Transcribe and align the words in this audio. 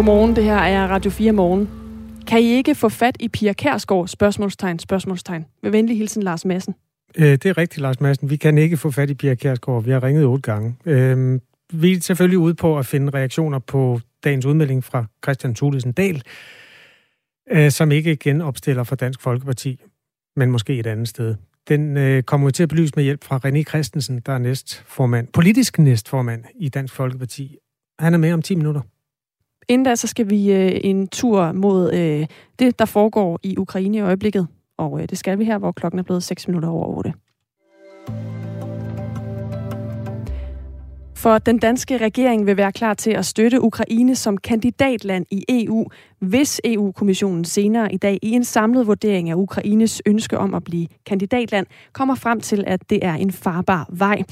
Godmorgen, 0.00 0.36
det 0.36 0.44
her 0.44 0.56
er 0.56 0.88
Radio 0.88 1.10
4 1.10 1.32
Morgen. 1.32 1.70
Kan 2.26 2.40
I 2.40 2.44
ikke 2.44 2.74
få 2.74 2.88
fat 2.88 3.16
i 3.20 3.28
Pia 3.28 3.52
Kærsgaard? 3.52 4.08
Spørgsmålstegn, 4.08 4.78
spørgsmålstegn. 4.78 5.46
Med 5.62 5.70
venlig 5.70 5.98
hilsen, 5.98 6.22
Lars 6.22 6.44
Madsen. 6.44 6.74
Øh, 7.16 7.24
det 7.26 7.46
er 7.46 7.58
rigtigt, 7.58 7.80
Lars 7.80 8.00
Madsen. 8.00 8.30
Vi 8.30 8.36
kan 8.36 8.58
ikke 8.58 8.76
få 8.76 8.90
fat 8.90 9.10
i 9.10 9.14
Pia 9.14 9.34
Kærsgaard. 9.34 9.84
Vi 9.84 9.90
har 9.90 10.02
ringet 10.02 10.24
otte 10.24 10.42
gange. 10.42 10.76
Øh, 10.86 11.40
vi 11.72 11.92
er 11.92 12.00
selvfølgelig 12.00 12.38
ude 12.38 12.54
på 12.54 12.78
at 12.78 12.86
finde 12.86 13.10
reaktioner 13.14 13.58
på 13.58 14.00
dagens 14.24 14.46
udmelding 14.46 14.84
fra 14.84 15.04
Christian 15.24 15.54
Thulesen 15.54 15.92
Dahl, 15.92 16.22
øh, 17.50 17.70
som 17.70 17.92
ikke 17.92 18.16
genopstiller 18.16 18.84
for 18.84 18.96
Dansk 18.96 19.20
Folkeparti, 19.20 19.80
men 20.36 20.50
måske 20.50 20.78
et 20.78 20.86
andet 20.86 21.08
sted. 21.08 21.34
Den 21.68 21.96
øh, 21.96 22.22
kommer 22.22 22.46
vi 22.46 22.52
til 22.52 22.62
at 22.62 22.68
belyse 22.68 22.92
med 22.96 23.04
hjælp 23.04 23.24
fra 23.24 23.40
René 23.44 23.62
Christensen, 23.62 24.20
der 24.26 24.32
er 24.32 24.38
næstformand, 24.38 25.28
politisk 25.32 25.78
næstformand 25.78 26.44
i 26.54 26.68
Dansk 26.68 26.94
Folkeparti. 26.94 27.56
Han 27.98 28.14
er 28.14 28.18
med 28.18 28.32
om 28.32 28.42
10 28.42 28.54
minutter. 28.54 28.80
Inden 29.70 29.84
da, 29.84 29.94
så 29.94 30.06
skal 30.06 30.30
vi 30.30 30.52
øh, 30.52 30.80
en 30.84 31.08
tur 31.08 31.52
mod 31.52 31.92
øh, 31.92 32.26
det, 32.58 32.78
der 32.78 32.84
foregår 32.84 33.40
i 33.42 33.56
Ukraine 33.56 33.96
i 33.96 34.00
øjeblikket. 34.00 34.46
Og 34.78 35.00
øh, 35.00 35.08
det 35.08 35.18
skal 35.18 35.38
vi 35.38 35.44
her, 35.44 35.58
hvor 35.58 35.72
klokken 35.72 35.98
er 35.98 36.02
blevet 36.02 36.22
6 36.22 36.48
minutter 36.48 36.68
over 36.68 36.96
8. 36.96 37.12
For 41.20 41.38
den 41.38 41.58
danske 41.58 41.96
regering 41.98 42.46
vil 42.46 42.56
være 42.56 42.72
klar 42.72 42.94
til 42.94 43.10
at 43.10 43.26
støtte 43.26 43.60
Ukraine 43.60 44.16
som 44.16 44.36
kandidatland 44.36 45.26
i 45.30 45.44
EU, 45.48 45.86
hvis 46.18 46.60
EU-kommissionen 46.64 47.44
senere 47.44 47.92
i 47.92 47.96
dag 47.96 48.18
i 48.22 48.30
en 48.30 48.44
samlet 48.44 48.86
vurdering 48.86 49.30
af 49.30 49.34
Ukraines 49.34 50.02
ønske 50.06 50.38
om 50.38 50.54
at 50.54 50.64
blive 50.64 50.86
kandidatland 51.06 51.66
kommer 51.92 52.14
frem 52.14 52.40
til, 52.40 52.64
at 52.66 52.90
det 52.90 53.04
er 53.04 53.14
en 53.14 53.32
farbar 53.32 53.86
vej. 53.92 54.22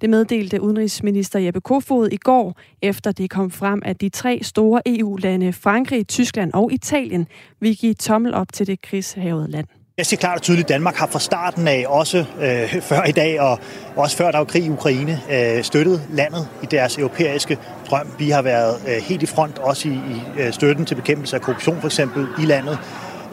Det 0.00 0.10
meddelte 0.10 0.62
udenrigsminister 0.62 1.38
Jeppe 1.38 1.60
Kofod 1.60 2.08
i 2.12 2.16
går, 2.16 2.56
efter 2.82 3.12
det 3.12 3.30
kom 3.30 3.50
frem, 3.50 3.82
at 3.84 4.00
de 4.00 4.08
tre 4.08 4.38
store 4.42 4.82
EU-lande, 4.86 5.52
Frankrig, 5.52 6.08
Tyskland 6.08 6.52
og 6.54 6.72
Italien, 6.72 7.26
vil 7.60 7.76
give 7.76 7.94
tommel 7.94 8.34
op 8.34 8.52
til 8.52 8.66
det 8.66 8.82
krigshavede 8.82 9.50
land. 9.50 9.66
Jeg 9.98 10.06
siger 10.06 10.20
klart 10.20 10.36
og 10.36 10.42
tydeligt, 10.42 10.64
at 10.64 10.68
Danmark 10.68 10.94
har 10.94 11.06
fra 11.06 11.18
starten 11.18 11.68
af, 11.68 11.84
også 11.88 12.24
øh, 12.40 12.82
før 12.90 13.04
i 13.04 13.12
dag, 13.12 13.40
og 13.40 13.58
også 13.96 14.16
før 14.16 14.30
der 14.30 14.38
var 14.38 14.44
krig 14.44 14.64
i 14.64 14.70
Ukraine, 14.70 15.20
øh, 15.30 15.64
støttet 15.64 16.02
landet 16.10 16.48
i 16.62 16.66
deres 16.66 16.98
europæiske 16.98 17.58
drøm. 17.90 18.06
Vi 18.18 18.30
har 18.30 18.42
været 18.42 18.76
øh, 18.88 19.02
helt 19.02 19.22
i 19.22 19.26
front, 19.26 19.58
også 19.58 19.88
i, 19.88 19.92
i 19.92 20.40
øh, 20.40 20.52
støtten 20.52 20.86
til 20.86 20.94
bekæmpelse 20.94 21.36
af 21.36 21.42
korruption 21.42 21.80
for 21.80 21.86
eksempel 21.86 22.26
i 22.38 22.42
landet. 22.42 22.78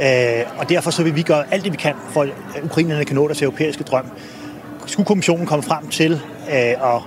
Øh, 0.02 0.45
og 0.58 0.69
derfor 0.69 0.91
så 0.91 1.03
vil 1.03 1.16
vi 1.16 1.21
gøre 1.21 1.43
alt 1.52 1.63
det, 1.63 1.71
vi 1.71 1.77
kan, 1.77 1.93
for 2.09 2.21
at 2.21 2.30
ukrainerne 2.63 3.05
kan 3.05 3.16
nå 3.16 3.27
deres 3.27 3.41
europæiske 3.41 3.83
drøm. 3.83 4.05
Skulle 4.86 5.08
kommissionen 5.08 5.45
komme 5.45 5.63
frem 5.63 5.88
til 5.88 6.13
øh, 6.49 6.95
at 6.95 7.02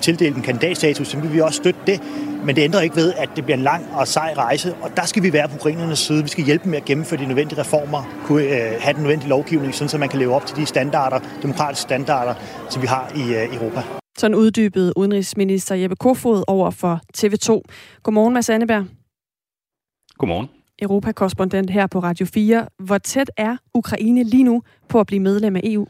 tildele 0.00 0.36
en 0.36 0.42
kandidatstatus, 0.42 1.08
så 1.08 1.20
vil 1.20 1.32
vi 1.32 1.40
også 1.40 1.56
støtte 1.56 1.80
det. 1.86 2.00
Men 2.44 2.56
det 2.56 2.62
ændrer 2.62 2.80
ikke 2.80 2.96
ved, 2.96 3.12
at 3.16 3.28
det 3.36 3.44
bliver 3.44 3.56
en 3.56 3.62
lang 3.62 3.86
og 3.92 4.08
sej 4.08 4.34
rejse, 4.36 4.74
og 4.74 4.96
der 4.96 5.04
skal 5.04 5.22
vi 5.22 5.32
være 5.32 5.48
på 5.48 5.54
ukrainernes 5.54 5.98
side. 5.98 6.22
Vi 6.22 6.28
skal 6.28 6.44
hjælpe 6.44 6.68
med 6.68 6.78
at 6.78 6.84
gennemføre 6.84 7.20
de 7.20 7.26
nødvendige 7.26 7.60
reformer, 7.60 8.02
kunne 8.24 8.42
øh, 8.42 8.80
have 8.80 8.94
den 8.94 9.02
nødvendige 9.02 9.28
lovgivning, 9.28 9.74
sådan 9.74 9.88
så 9.88 9.98
man 9.98 10.08
kan 10.08 10.18
leve 10.18 10.34
op 10.34 10.46
til 10.46 10.56
de 10.56 10.66
standarder, 10.66 11.20
demokratiske 11.42 11.82
standarder, 11.82 12.34
som 12.70 12.82
vi 12.82 12.86
har 12.86 13.12
i 13.16 13.34
øh, 13.34 13.56
Europa. 13.56 13.82
Sådan 14.18 14.34
uddybede 14.34 14.92
udenrigsminister 14.96 15.74
Jeppe 15.74 15.96
Kofod 15.96 16.44
over 16.46 16.70
for 16.70 17.00
TV2. 17.16 17.60
Godmorgen, 18.02 18.34
Mads 18.34 18.50
Anneberg. 18.50 18.84
Godmorgen. 20.18 20.48
Europakorrespondent 20.82 21.70
her 21.70 21.86
på 21.86 21.98
Radio 21.98 22.26
4. 22.26 22.66
Hvor 22.78 22.98
tæt 22.98 23.30
er 23.36 23.56
Ukraine 23.74 24.22
lige 24.24 24.44
nu 24.44 24.62
på 24.88 25.00
at 25.00 25.06
blive 25.06 25.20
medlem 25.20 25.56
af 25.56 25.60
EU? 25.64 25.86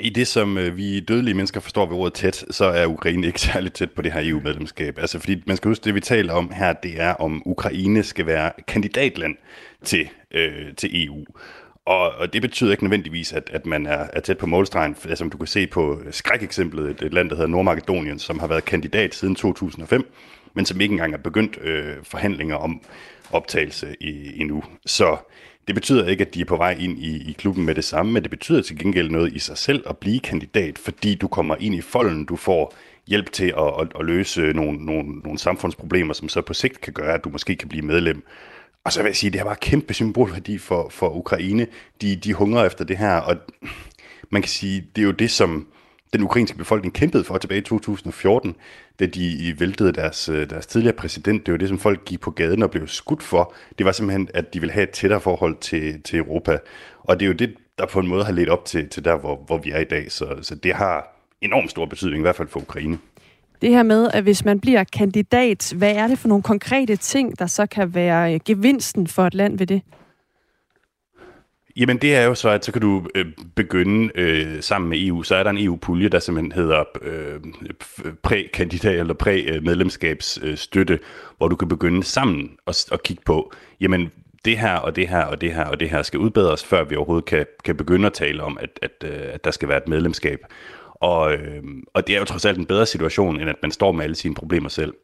I 0.00 0.10
det, 0.10 0.26
som 0.26 0.58
øh, 0.58 0.76
vi 0.76 1.00
dødelige 1.00 1.34
mennesker 1.34 1.60
forstår 1.60 1.86
ved 1.86 1.96
ordet 1.96 2.14
tæt, 2.14 2.44
så 2.50 2.64
er 2.64 2.86
Ukraine 2.86 3.26
ikke 3.26 3.40
særligt 3.52 3.74
tæt 3.74 3.90
på 3.90 4.02
det 4.02 4.12
her 4.12 4.20
EU-medlemskab. 4.24 4.98
Altså, 4.98 5.18
fordi 5.18 5.42
man 5.46 5.56
skal 5.56 5.68
huske, 5.68 5.84
det 5.84 5.94
vi 5.94 6.00
taler 6.00 6.32
om 6.32 6.52
her, 6.52 6.72
det 6.72 7.00
er, 7.00 7.14
om 7.14 7.42
Ukraine 7.46 8.02
skal 8.02 8.26
være 8.26 8.52
kandidatland 8.68 9.36
til, 9.84 10.08
øh, 10.30 10.74
til 10.76 11.06
EU. 11.06 11.24
Og, 11.86 12.12
og 12.12 12.32
det 12.32 12.42
betyder 12.42 12.70
ikke 12.70 12.84
nødvendigvis, 12.84 13.32
at, 13.32 13.50
at 13.52 13.66
man 13.66 13.86
er, 13.86 14.06
er 14.12 14.20
tæt 14.20 14.38
på 14.38 14.46
målstregen. 14.46 14.96
Som 15.00 15.10
altså, 15.10 15.24
du 15.24 15.38
kan 15.38 15.46
se 15.46 15.66
på 15.66 16.00
skrækeksemplet, 16.10 16.90
et, 16.90 17.02
et 17.02 17.14
land, 17.14 17.30
der 17.30 17.36
hedder 17.36 17.50
Nordmakedonien, 17.50 18.18
som 18.18 18.38
har 18.38 18.46
været 18.46 18.64
kandidat 18.64 19.14
siden 19.14 19.34
2005, 19.34 20.12
men 20.54 20.66
som 20.66 20.80
ikke 20.80 20.92
engang 20.92 21.14
er 21.14 21.18
begyndt 21.18 21.58
øh, 21.62 21.96
forhandlinger 22.02 22.56
om 22.56 22.82
optagelse 23.32 23.96
i, 24.00 24.40
endnu. 24.40 24.64
Så 24.86 25.16
det 25.66 25.74
betyder 25.74 26.06
ikke, 26.06 26.26
at 26.26 26.34
de 26.34 26.40
er 26.40 26.44
på 26.44 26.56
vej 26.56 26.76
ind 26.80 26.98
i, 26.98 27.30
i 27.30 27.32
klubben 27.32 27.64
med 27.64 27.74
det 27.74 27.84
samme, 27.84 28.12
men 28.12 28.22
det 28.22 28.30
betyder 28.30 28.62
til 28.62 28.78
gengæld 28.78 29.10
noget 29.10 29.32
i 29.32 29.38
sig 29.38 29.58
selv 29.58 29.84
at 29.88 29.98
blive 29.98 30.20
kandidat, 30.20 30.78
fordi 30.78 31.14
du 31.14 31.28
kommer 31.28 31.56
ind 31.60 31.74
i 31.74 31.80
folden, 31.80 32.24
du 32.24 32.36
får 32.36 32.74
hjælp 33.06 33.32
til 33.32 33.54
at, 33.58 33.80
at, 33.80 33.88
at 34.00 34.06
løse 34.06 34.40
nogle, 34.40 34.84
nogle, 34.84 35.18
nogle 35.18 35.38
samfundsproblemer, 35.38 36.14
som 36.14 36.28
så 36.28 36.40
på 36.40 36.54
sigt 36.54 36.80
kan 36.80 36.92
gøre, 36.92 37.14
at 37.14 37.24
du 37.24 37.28
måske 37.28 37.56
kan 37.56 37.68
blive 37.68 37.84
medlem. 37.84 38.26
Og 38.84 38.92
så 38.92 39.02
vil 39.02 39.08
jeg 39.08 39.16
sige, 39.16 39.28
at 39.28 39.32
det 39.32 39.40
har 39.40 39.46
bare 39.46 39.56
kæmpe 39.56 39.94
symbolværdi 39.94 40.58
for, 40.58 40.88
for 40.88 41.08
Ukraine. 41.16 41.66
De, 42.02 42.16
de 42.16 42.34
hungrer 42.34 42.66
efter 42.66 42.84
det 42.84 42.98
her, 42.98 43.16
og 43.16 43.36
man 44.30 44.42
kan 44.42 44.48
sige, 44.48 44.84
det 44.96 45.02
er 45.02 45.06
jo 45.06 45.12
det, 45.12 45.30
som 45.30 45.66
den 46.12 46.22
ukrainske 46.22 46.58
befolkning 46.58 46.94
kæmpede 46.94 47.24
for 47.24 47.38
tilbage 47.38 47.58
i 47.58 47.64
2014, 47.64 48.56
da 49.00 49.06
de 49.06 49.54
væltede 49.58 49.92
deres, 49.92 50.28
øh, 50.28 50.50
deres 50.50 50.66
tidligere 50.66 50.96
præsident. 50.96 51.46
Det 51.46 51.52
var 51.52 51.58
det, 51.58 51.68
som 51.68 51.78
folk 51.78 52.04
gik 52.04 52.20
på 52.20 52.30
gaden 52.30 52.62
og 52.62 52.70
blev 52.70 52.88
skudt 52.88 53.22
for. 53.22 53.54
Det 53.78 53.86
var 53.86 53.92
simpelthen, 53.92 54.28
at 54.34 54.54
de 54.54 54.60
ville 54.60 54.72
have 54.72 54.82
et 54.82 54.90
tættere 54.90 55.20
forhold 55.20 55.56
til, 55.60 56.02
til 56.02 56.18
Europa. 56.18 56.58
Og 56.98 57.20
det 57.20 57.26
er 57.26 57.28
jo 57.28 57.34
det, 57.34 57.54
der 57.78 57.86
på 57.86 58.00
en 58.00 58.08
måde 58.08 58.24
har 58.24 58.32
ledt 58.32 58.48
op 58.48 58.64
til, 58.64 58.88
til 58.88 59.04
der, 59.04 59.16
hvor, 59.16 59.42
hvor 59.46 59.58
vi 59.58 59.70
er 59.70 59.78
i 59.78 59.84
dag. 59.84 60.12
Så, 60.12 60.26
så 60.42 60.54
det 60.54 60.74
har 60.74 61.16
enormt 61.40 61.70
stor 61.70 61.86
betydning, 61.86 62.20
i 62.20 62.22
hvert 62.22 62.36
fald 62.36 62.48
for 62.48 62.60
Ukraine. 62.60 62.98
Det 63.62 63.70
her 63.70 63.82
med, 63.82 64.08
at 64.14 64.22
hvis 64.22 64.44
man 64.44 64.60
bliver 64.60 64.84
kandidat, 64.84 65.72
hvad 65.76 65.96
er 65.96 66.06
det 66.06 66.18
for 66.18 66.28
nogle 66.28 66.42
konkrete 66.42 66.96
ting, 66.96 67.38
der 67.38 67.46
så 67.46 67.66
kan 67.66 67.94
være 67.94 68.34
øh, 68.34 68.40
gevinsten 68.44 69.06
for 69.06 69.26
et 69.26 69.34
land 69.34 69.58
ved 69.58 69.66
det? 69.66 69.82
Jamen 71.76 71.96
det 71.96 72.16
er 72.16 72.22
jo 72.22 72.34
så, 72.34 72.48
at 72.48 72.64
så 72.64 72.72
kan 72.72 72.82
du 72.82 73.06
øh, 73.14 73.26
begynde 73.56 74.10
øh, 74.14 74.62
sammen 74.62 74.90
med 74.90 74.98
EU, 75.06 75.22
så 75.22 75.34
er 75.34 75.42
der 75.42 75.50
en 75.50 75.58
EU-pulje, 75.58 76.08
der 76.08 76.18
simpelthen 76.18 76.52
hedder 76.52 76.84
øh, 77.02 77.40
prækandidat 78.22 79.00
eller 79.00 79.14
præmedlemskabsstøtte, 79.14 80.94
øh, 80.94 81.00
hvor 81.36 81.48
du 81.48 81.56
kan 81.56 81.68
begynde 81.68 82.04
sammen 82.04 82.50
at, 82.66 82.88
og 82.90 83.02
kigge 83.02 83.22
på, 83.26 83.52
jamen 83.80 84.10
det 84.44 84.58
her 84.58 84.76
og 84.76 84.96
det 84.96 85.08
her 85.08 85.24
og 85.24 85.40
det 85.40 85.54
her 85.54 85.64
og 85.64 85.80
det 85.80 85.90
her 85.90 86.02
skal 86.02 86.20
udbedres, 86.20 86.64
før 86.64 86.84
vi 86.84 86.96
overhovedet 86.96 87.24
kan, 87.24 87.46
kan 87.64 87.76
begynde 87.76 88.06
at 88.06 88.12
tale 88.12 88.42
om, 88.42 88.58
at, 88.60 88.78
at, 88.82 89.04
øh, 89.04 89.34
at 89.34 89.44
der 89.44 89.50
skal 89.50 89.68
være 89.68 89.78
et 89.78 89.88
medlemskab. 89.88 90.38
Og, 90.94 91.32
øh, 91.32 91.62
og 91.94 92.06
det 92.06 92.14
er 92.14 92.18
jo 92.18 92.24
trods 92.24 92.44
alt 92.44 92.58
en 92.58 92.66
bedre 92.66 92.86
situation, 92.86 93.40
end 93.40 93.50
at 93.50 93.56
man 93.62 93.70
står 93.70 93.92
med 93.92 94.04
alle 94.04 94.16
sine 94.16 94.34
problemer 94.34 94.68
selv. 94.68 94.94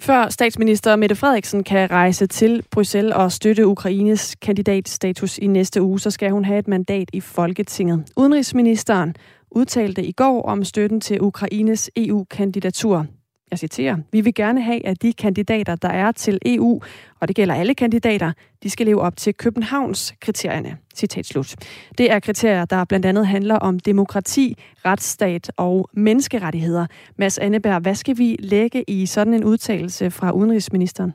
Før 0.00 0.28
statsminister 0.28 0.96
Mette 0.96 1.16
Frederiksen 1.16 1.64
kan 1.64 1.90
rejse 1.90 2.26
til 2.26 2.62
Bruxelles 2.70 3.14
og 3.14 3.32
støtte 3.32 3.66
Ukraines 3.66 4.34
kandidatstatus 4.34 5.38
i 5.38 5.46
næste 5.46 5.82
uge, 5.82 6.00
så 6.00 6.10
skal 6.10 6.30
hun 6.30 6.44
have 6.44 6.58
et 6.58 6.68
mandat 6.68 7.10
i 7.12 7.20
Folketinget. 7.20 8.04
Udenrigsministeren 8.16 9.14
udtalte 9.50 10.04
i 10.04 10.12
går 10.12 10.42
om 10.42 10.64
støtten 10.64 11.00
til 11.00 11.22
Ukraines 11.22 11.90
EU-kandidatur. 11.96 13.06
Jeg 13.50 13.58
citerer, 13.58 13.96
vi 14.12 14.20
vil 14.20 14.34
gerne 14.34 14.62
have, 14.62 14.86
at 14.86 15.02
de 15.02 15.12
kandidater, 15.12 15.74
der 15.74 15.88
er 15.88 16.12
til 16.12 16.38
EU, 16.46 16.80
og 17.20 17.28
det 17.28 17.36
gælder 17.36 17.54
alle 17.54 17.74
kandidater, 17.74 18.32
de 18.62 18.70
skal 18.70 18.86
leve 18.86 19.00
op 19.00 19.16
til 19.16 19.34
Københavns 19.34 20.14
kriterierne. 20.20 20.76
Citat 20.94 21.26
slut. 21.26 21.54
Det 21.98 22.12
er 22.12 22.20
kriterier, 22.20 22.64
der 22.64 22.84
blandt 22.84 23.06
andet 23.06 23.26
handler 23.26 23.54
om 23.54 23.78
demokrati, 23.78 24.56
retsstat 24.84 25.52
og 25.56 25.88
menneskerettigheder. 25.92 26.86
Mads 27.18 27.38
Anneberg, 27.38 27.80
hvad 27.80 27.94
skal 27.94 28.18
vi 28.18 28.36
lægge 28.38 28.84
i 28.90 29.06
sådan 29.06 29.34
en 29.34 29.44
udtalelse 29.44 30.10
fra 30.10 30.30
udenrigsministeren? 30.30 31.12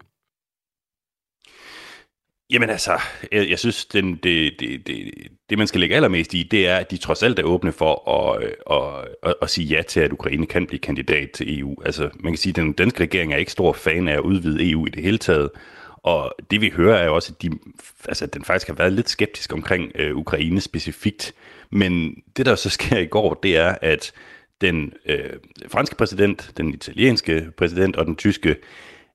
Jamen 2.51 2.69
altså, 2.69 2.99
jeg, 3.31 3.49
jeg 3.49 3.59
synes, 3.59 3.85
den, 3.85 4.15
det, 4.15 4.53
det, 4.59 4.87
det, 4.87 5.13
det 5.49 5.57
man 5.57 5.67
skal 5.67 5.79
lægge 5.79 5.95
allermest 5.95 6.33
i, 6.33 6.43
det 6.51 6.67
er, 6.67 6.77
at 6.77 6.91
de 6.91 6.97
trods 6.97 7.23
alt 7.23 7.39
er 7.39 7.43
åbne 7.43 7.71
for 7.71 8.09
at, 8.09 8.43
øh, 8.43 8.51
at, 8.71 9.07
at, 9.23 9.35
at 9.41 9.49
sige 9.49 9.67
ja 9.67 9.81
til, 9.81 9.99
at 9.99 10.11
Ukraine 10.11 10.45
kan 10.45 10.67
blive 10.67 10.79
kandidat 10.79 11.31
til 11.31 11.59
EU. 11.59 11.81
Altså, 11.85 12.09
man 12.19 12.33
kan 12.33 12.37
sige, 12.37 12.51
at 12.51 12.55
den 12.55 12.73
danske 12.73 13.03
regering 13.03 13.33
er 13.33 13.37
ikke 13.37 13.51
stor 13.51 13.73
fan 13.73 14.07
af 14.07 14.13
at 14.13 14.19
udvide 14.19 14.71
EU 14.71 14.85
i 14.85 14.89
det 14.89 15.03
hele 15.03 15.17
taget. 15.17 15.49
Og 16.03 16.35
det 16.51 16.61
vi 16.61 16.69
hører 16.69 16.97
er 16.97 17.05
jo 17.05 17.15
også, 17.15 17.33
at 17.35 17.41
de, 17.41 17.49
altså, 18.05 18.25
den 18.25 18.43
faktisk 18.43 18.67
har 18.67 18.75
været 18.75 18.93
lidt 18.93 19.09
skeptisk 19.09 19.53
omkring 19.53 19.91
øh, 19.95 20.17
Ukraine 20.17 20.61
specifikt. 20.61 21.33
Men 21.69 22.15
det, 22.37 22.45
der 22.45 22.55
så 22.55 22.69
sker 22.69 22.97
i 22.97 23.05
går, 23.05 23.33
det 23.33 23.57
er, 23.57 23.75
at 23.81 24.11
den 24.61 24.93
øh, 25.05 25.33
franske 25.67 25.95
præsident, 25.95 26.51
den 26.57 26.73
italienske 26.73 27.47
præsident 27.57 27.95
og 27.95 28.05
den 28.05 28.15
tyske 28.15 28.55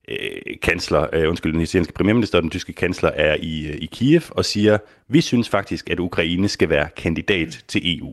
øh, 0.08 0.56
kansler, 0.62 1.06
øh, 1.12 1.28
undskyld, 1.28 1.52
den 1.52 1.60
italienske 1.60 1.92
premierminister 1.92 2.38
og 2.38 2.42
den 2.42 2.50
tyske 2.50 2.72
kansler 2.72 3.10
er 3.10 3.36
i, 3.40 3.66
øh, 3.66 3.74
i 3.74 3.86
Kiev 3.86 4.22
og 4.30 4.44
siger, 4.44 4.78
vi 5.08 5.20
synes 5.20 5.48
faktisk, 5.48 5.90
at 5.90 6.00
Ukraine 6.00 6.48
skal 6.48 6.68
være 6.68 6.88
kandidat 6.96 7.64
til 7.68 7.98
EU. 7.98 8.12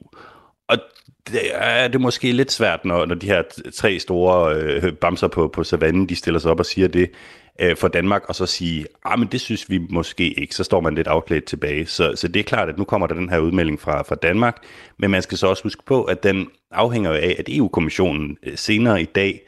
Og 0.68 0.78
det 1.28 1.42
er 1.54 1.88
det 1.88 2.02
måske 2.02 2.32
lidt 2.32 2.52
svært, 2.52 2.86
når, 2.86 3.06
når 3.06 3.16
de 3.16 3.28
her 3.28 3.44
tre 3.76 4.00
store 4.00 4.56
øh, 4.56 4.94
bamser 4.94 5.28
på, 5.28 5.48
på 5.48 5.64
savannen, 5.64 6.10
de 6.10 6.16
stiller 6.16 6.40
sig 6.40 6.52
op 6.52 6.60
og 6.60 6.66
siger 6.66 6.88
det 6.88 7.12
øh, 7.62 7.78
for 7.78 7.88
Danmark, 7.88 8.24
og 8.30 8.36
så 8.36 8.46
sige, 8.46 8.86
ah, 9.06 9.20
men 9.20 9.28
det 9.28 9.42
synes 9.42 9.70
vi 9.70 9.80
måske 9.90 10.40
ikke, 10.40 10.56
så 10.56 10.64
står 10.64 10.82
man 10.82 10.96
lidt 10.96 11.08
afklædt 11.08 11.46
tilbage. 11.46 11.86
Så, 11.86 12.14
så 12.16 12.28
det 12.28 12.40
er 12.40 12.44
klart, 12.44 12.70
at 12.70 12.78
nu 12.78 12.84
kommer 12.84 13.08
der 13.08 13.16
den 13.16 13.30
her 13.30 13.40
udmelding 13.40 13.82
fra, 13.82 14.02
fra 14.02 14.16
Danmark, 14.16 14.64
men 14.98 15.12
man 15.12 15.22
skal 15.22 15.38
så 15.38 15.48
også 15.48 15.64
huske 15.64 15.84
på, 15.86 16.04
at 16.04 16.24
den 16.24 16.48
afhænger 16.72 17.12
af, 17.12 17.36
at 17.40 17.50
EU-kommissionen 17.50 18.38
øh, 18.44 18.58
senere 18.58 19.02
i 19.02 19.06
dag 19.06 19.42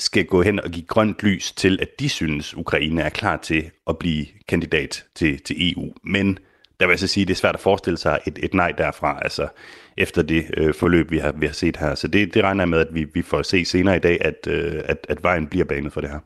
skal 0.00 0.24
gå 0.24 0.42
hen 0.42 0.60
og 0.60 0.70
give 0.70 0.86
grønt 0.86 1.22
lys 1.22 1.52
til, 1.52 1.78
at 1.82 2.00
de 2.00 2.08
synes, 2.08 2.56
Ukraine 2.56 3.02
er 3.02 3.08
klar 3.08 3.36
til 3.36 3.70
at 3.88 3.98
blive 3.98 4.26
kandidat 4.48 5.04
til, 5.14 5.42
til 5.42 5.72
EU. 5.72 5.92
Men 6.04 6.38
der 6.80 6.86
vil 6.86 6.92
jeg 6.92 6.98
så 6.98 7.06
sige, 7.06 7.22
at 7.22 7.28
det 7.28 7.34
er 7.34 7.38
svært 7.38 7.54
at 7.54 7.60
forestille 7.60 7.98
sig 7.98 8.18
et, 8.26 8.38
et 8.42 8.54
nej 8.54 8.72
derfra, 8.72 9.18
altså 9.22 9.48
efter 9.96 10.22
det 10.22 10.50
øh, 10.56 10.74
forløb, 10.74 11.10
vi 11.10 11.18
har, 11.18 11.32
vi 11.32 11.46
har 11.46 11.52
set 11.52 11.76
her. 11.76 11.94
Så 11.94 12.08
det, 12.08 12.34
det 12.34 12.42
regner 12.44 12.62
jeg 12.62 12.68
med, 12.68 12.78
at 12.78 12.94
vi, 12.94 13.04
vi 13.14 13.22
får 13.22 13.42
se 13.42 13.64
senere 13.64 13.96
i 13.96 14.00
dag, 14.00 14.18
at, 14.24 14.46
øh, 14.46 14.82
at, 14.84 15.06
at 15.08 15.22
vejen 15.22 15.46
bliver 15.46 15.64
banet 15.64 15.92
for 15.92 16.00
det 16.00 16.10
her. 16.10 16.18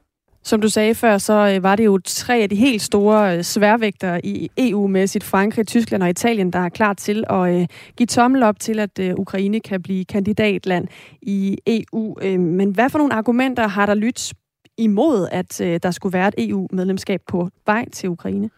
Som 0.46 0.60
du 0.60 0.68
sagde 0.68 0.94
før, 0.94 1.18
så 1.18 1.32
øh, 1.32 1.62
var 1.62 1.76
det 1.76 1.84
jo 1.84 1.98
tre 2.04 2.38
af 2.38 2.48
de 2.48 2.56
helt 2.56 2.82
store 2.82 3.36
øh, 3.36 3.42
sværvægter 3.42 4.08
sværvægtere 4.08 4.26
i 4.26 4.50
EU 4.58 4.86
med 4.86 5.06
sit 5.06 5.24
Frankrig, 5.24 5.66
Tyskland 5.66 6.02
og 6.02 6.10
Italien, 6.10 6.52
der 6.52 6.58
er 6.58 6.68
klar 6.68 6.94
til 6.94 7.24
at 7.30 7.54
øh, 7.54 7.66
give 7.96 8.06
tommel 8.06 8.42
op 8.42 8.60
til, 8.60 8.78
at 8.78 9.00
Ukraine 9.16 9.60
kan 9.60 9.82
blive 9.82 10.04
kandidatland 10.04 10.88
i 11.22 11.58
EU. 11.66 12.18
Men 12.38 12.70
hvad 12.70 12.90
for 12.90 12.98
nogle 12.98 13.14
argumenter 13.14 13.68
har 13.68 13.86
der 13.86 13.94
lyttet 13.94 14.32
imod, 14.78 15.28
at 15.32 15.58
der 15.82 15.90
skulle 15.90 16.12
være 16.12 16.28
et 16.28 16.50
EU-medlemskab 16.50 17.20
på 17.28 17.48
vej 17.66 17.84
til 17.92 18.08
Ukraine? 18.08 18.50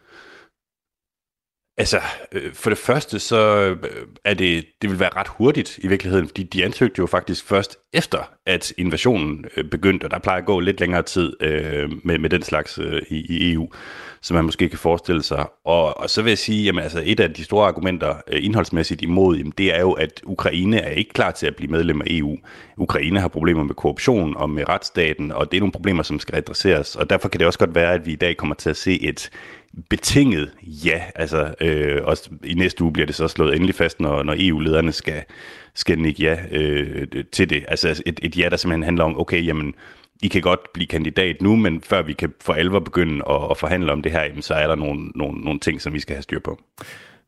Altså, 1.79 2.01
øh, 2.31 2.53
for 2.53 2.69
det 2.69 2.79
første, 2.79 3.19
så 3.19 3.37
øh, 3.37 3.77
er 4.25 4.33
det, 4.33 4.65
det 4.81 4.89
vil 4.89 4.99
være 4.99 5.15
ret 5.15 5.27
hurtigt 5.27 5.77
i 5.77 5.87
virkeligheden, 5.87 6.27
fordi 6.27 6.43
de 6.43 6.65
ansøgte 6.65 6.99
jo 6.99 7.05
faktisk 7.05 7.45
først 7.45 7.77
efter, 7.93 8.31
at 8.45 8.73
invasionen 8.77 9.45
øh, 9.57 9.65
begyndte, 9.69 10.03
og 10.03 10.11
der 10.11 10.19
plejer 10.19 10.39
at 10.39 10.45
gå 10.45 10.59
lidt 10.59 10.79
længere 10.79 11.03
tid 11.03 11.33
øh, 11.41 11.89
med, 12.03 12.19
med 12.19 12.29
den 12.29 12.41
slags 12.41 12.79
øh, 12.79 13.01
i, 13.09 13.15
i 13.15 13.53
EU, 13.53 13.69
som 14.21 14.35
man 14.35 14.45
måske 14.45 14.69
kan 14.69 14.79
forestille 14.79 15.23
sig. 15.23 15.45
Og, 15.65 15.97
og 15.97 16.09
så 16.09 16.21
vil 16.21 16.31
jeg 16.31 16.37
sige, 16.37 16.63
jamen 16.63 16.83
altså, 16.83 17.01
et 17.05 17.19
af 17.19 17.33
de 17.33 17.43
store 17.43 17.67
argumenter 17.67 18.15
øh, 18.27 18.45
indholdsmæssigt 18.45 19.01
imod, 19.01 19.37
jamen, 19.37 19.53
det 19.57 19.75
er 19.75 19.79
jo, 19.79 19.91
at 19.91 20.21
Ukraine 20.23 20.79
er 20.79 20.89
ikke 20.91 21.13
klar 21.13 21.31
til 21.31 21.47
at 21.47 21.55
blive 21.55 21.71
medlem 21.71 22.01
af 22.01 22.05
EU. 22.09 22.37
Ukraine 22.77 23.19
har 23.19 23.27
problemer 23.27 23.63
med 23.63 23.75
korruption 23.75 24.37
og 24.37 24.49
med 24.49 24.69
retsstaten, 24.69 25.31
og 25.31 25.51
det 25.51 25.57
er 25.57 25.61
nogle 25.61 25.71
problemer, 25.71 26.03
som 26.03 26.19
skal 26.19 26.35
adresseres, 26.35 26.95
og 26.95 27.09
derfor 27.09 27.29
kan 27.29 27.39
det 27.39 27.47
også 27.47 27.59
godt 27.59 27.75
være, 27.75 27.93
at 27.93 28.05
vi 28.05 28.11
i 28.11 28.15
dag 28.15 28.37
kommer 28.37 28.55
til 28.55 28.69
at 28.69 28.77
se 28.77 29.01
et 29.01 29.29
betinget 29.89 30.51
ja. 30.61 31.01
Altså, 31.15 31.53
øh, 31.61 32.01
også 32.03 32.29
i 32.43 32.53
næste 32.53 32.83
uge 32.83 32.93
bliver 32.93 33.05
det 33.05 33.15
så 33.15 33.27
slået 33.27 33.55
endelig 33.55 33.75
fast, 33.75 33.99
når, 33.99 34.23
når 34.23 34.35
EU-lederne 34.39 34.91
skal, 34.91 35.23
skal 35.75 35.99
nikke 35.99 36.23
ja 36.23 36.37
øh, 36.51 37.07
til 37.31 37.49
det. 37.49 37.65
Altså, 37.67 37.87
altså 37.87 38.03
et, 38.05 38.19
et 38.23 38.37
ja, 38.37 38.49
der 38.49 38.57
simpelthen 38.57 38.83
handler 38.83 39.03
om, 39.03 39.19
okay, 39.19 39.45
jamen, 39.45 39.73
I 40.23 40.27
kan 40.27 40.41
godt 40.41 40.59
blive 40.73 40.87
kandidat 40.87 41.41
nu, 41.41 41.55
men 41.55 41.81
før 41.81 42.01
vi 42.01 42.13
kan 42.13 42.33
for 42.41 42.53
alvor 42.53 42.79
begynde 42.79 43.23
at, 43.29 43.51
at 43.51 43.57
forhandle 43.57 43.91
om 43.91 44.01
det 44.01 44.11
her, 44.11 44.23
jamen, 44.23 44.41
så 44.41 44.53
er 44.53 44.67
der 44.67 44.75
nogle, 44.75 45.11
nogle, 45.15 45.41
nogle 45.41 45.59
ting, 45.59 45.81
som 45.81 45.93
vi 45.93 45.99
skal 45.99 46.15
have 46.15 46.23
styr 46.23 46.39
på. 46.39 46.59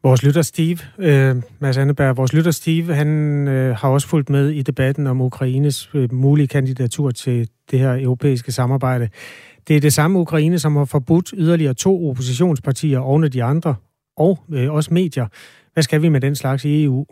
Vores 0.04 0.24
lytter 0.24 0.42
Steve, 0.42 0.78
øh, 0.98 1.36
Mads 1.60 1.78
Anneberg, 1.78 2.18
vores 2.18 2.34
lytter 2.34 2.52
Steve, 2.52 2.96
han 2.96 3.08
øh, 3.48 3.76
har 3.76 3.90
også 3.90 4.08
fulgt 4.08 4.30
med 4.30 4.50
i 4.50 4.62
debatten 4.62 5.08
om 5.08 5.22
Ukraines 5.22 5.90
øh, 5.94 6.14
mulige 6.14 6.48
kandidatur 6.48 7.12
til 7.12 7.50
det 7.72 7.80
her 7.80 8.04
europæiske 8.04 8.52
samarbejde. 8.52 9.10
Det 9.70 9.78
er 9.78 9.82
det 9.82 9.94
samme 9.94 10.20
Ukraine, 10.20 10.60
som 10.60 10.76
har 10.76 10.86
forbudt 10.86 11.34
yderligere 11.38 11.74
to 11.74 12.10
oppositionspartier 12.10 13.00
oven 13.00 13.24
de 13.24 13.44
andre, 13.44 13.76
og 14.18 14.40
øh, 14.52 14.74
også 14.74 14.94
medier. 14.94 15.28
Hvad 15.74 15.84
skal 15.84 16.02
vi 16.02 16.10
med 16.10 16.22
den 16.22 16.36
slags 16.36 16.66
i 16.66 16.84
EU? 16.84 17.06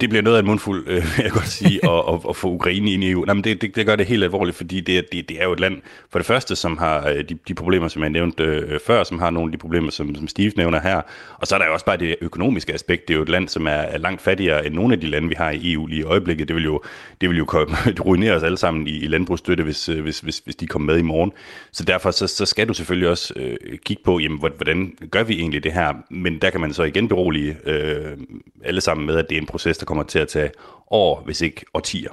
Det 0.00 0.08
bliver 0.08 0.22
noget 0.22 0.36
af 0.36 0.40
en 0.40 0.46
mundfuld, 0.46 0.84
øh, 0.88 0.94
vil 0.94 1.22
jeg 1.22 1.32
godt 1.32 1.48
sige, 1.48 1.80
at, 1.90 2.04
at, 2.08 2.20
at 2.28 2.36
få 2.36 2.48
Ukraine 2.48 2.90
ind 2.90 3.04
i 3.04 3.10
EU. 3.10 3.24
Nej, 3.24 3.34
men 3.34 3.44
det, 3.44 3.62
det, 3.62 3.76
det 3.76 3.86
gør 3.86 3.96
det 3.96 4.06
helt 4.06 4.24
alvorligt, 4.24 4.56
fordi 4.56 4.80
det, 4.80 5.12
det, 5.12 5.28
det 5.28 5.40
er 5.40 5.44
jo 5.44 5.52
et 5.52 5.60
land, 5.60 5.82
for 6.10 6.18
det 6.18 6.26
første, 6.26 6.56
som 6.56 6.78
har 6.78 7.08
øh, 7.08 7.24
de, 7.28 7.38
de 7.48 7.54
problemer, 7.54 7.88
som 7.88 8.02
jeg 8.02 8.10
nævnte 8.10 8.44
øh, 8.44 8.80
før, 8.86 9.04
som 9.04 9.18
har 9.18 9.30
nogle 9.30 9.48
af 9.48 9.52
de 9.52 9.58
problemer, 9.58 9.90
som, 9.90 10.14
som 10.14 10.28
Steve 10.28 10.52
nævner 10.56 10.80
her. 10.80 11.00
Og 11.38 11.46
så 11.46 11.54
er 11.54 11.58
der 11.58 11.66
jo 11.66 11.72
også 11.72 11.86
bare 11.86 11.96
det 11.96 12.16
økonomiske 12.20 12.74
aspekt. 12.74 13.08
Det 13.08 13.14
er 13.14 13.16
jo 13.16 13.22
et 13.22 13.28
land, 13.28 13.48
som 13.48 13.66
er, 13.66 13.70
er 13.70 13.98
langt 13.98 14.22
fattigere 14.22 14.66
end 14.66 14.74
nogle 14.74 14.94
af 14.94 15.00
de 15.00 15.06
lande, 15.06 15.28
vi 15.28 15.34
har 15.38 15.50
i 15.50 15.72
EU 15.72 15.86
lige 15.86 16.00
i 16.00 16.04
øjeblikket. 16.04 16.48
Det 16.48 16.56
vil 16.56 16.64
jo, 16.64 16.82
det 17.20 17.28
vil 17.28 17.38
jo 17.38 17.44
komme, 17.44 17.76
ruinere 18.06 18.32
os 18.32 18.42
alle 18.42 18.58
sammen 18.58 18.86
i, 18.86 18.98
i 18.98 19.06
landbrugsstøtte, 19.06 19.64
hvis, 19.64 19.88
øh, 19.88 20.02
hvis, 20.02 20.20
hvis, 20.20 20.38
hvis 20.38 20.56
de 20.56 20.66
kommer 20.66 20.92
med 20.92 20.98
i 20.98 21.02
morgen. 21.02 21.32
Så 21.72 21.84
derfor 21.84 22.10
så, 22.10 22.26
så 22.26 22.46
skal 22.46 22.68
du 22.68 22.74
selvfølgelig 22.74 23.08
også 23.08 23.34
øh, 23.36 23.78
kigge 23.84 24.02
på, 24.04 24.18
jamen, 24.18 24.38
hvordan 24.38 24.92
gør 25.10 25.22
vi 25.22 25.34
egentlig 25.34 25.64
det 25.64 25.72
her? 25.72 25.94
Men 26.10 26.38
der 26.38 26.50
kan 26.50 26.60
man 26.60 26.72
så 26.72 26.82
igen 26.82 27.08
berolige 27.08 27.56
øh, 27.66 28.16
alle 28.64 28.80
sammen 28.80 29.06
med, 29.06 29.16
at 29.16 29.28
det 29.28 29.36
er 29.36 29.40
en 29.40 29.46
proces, 29.46 29.78
der 29.78 29.85
kommer 29.86 30.04
til 30.04 30.18
at 30.18 30.28
tage 30.28 30.50
år, 30.90 31.22
hvis 31.24 31.40
ikke 31.40 31.64
årtier. 31.74 32.10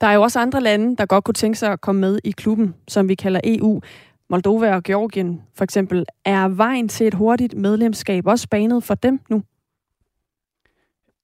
Der 0.00 0.06
er 0.06 0.12
jo 0.12 0.22
også 0.22 0.40
andre 0.40 0.60
lande, 0.60 0.96
der 0.96 1.06
godt 1.06 1.24
kunne 1.24 1.34
tænke 1.34 1.58
sig 1.58 1.72
at 1.72 1.80
komme 1.80 2.00
med 2.00 2.18
i 2.24 2.30
klubben, 2.30 2.74
som 2.88 3.08
vi 3.08 3.14
kalder 3.14 3.40
EU. 3.44 3.80
Moldova 4.30 4.74
og 4.74 4.82
Georgien 4.82 5.42
for 5.54 5.64
eksempel. 5.64 6.06
Er 6.24 6.48
vejen 6.48 6.88
til 6.88 7.06
et 7.06 7.14
hurtigt 7.14 7.54
medlemskab 7.54 8.26
også 8.26 8.48
banet 8.48 8.84
for 8.84 8.94
dem 8.94 9.20
nu? 9.30 9.42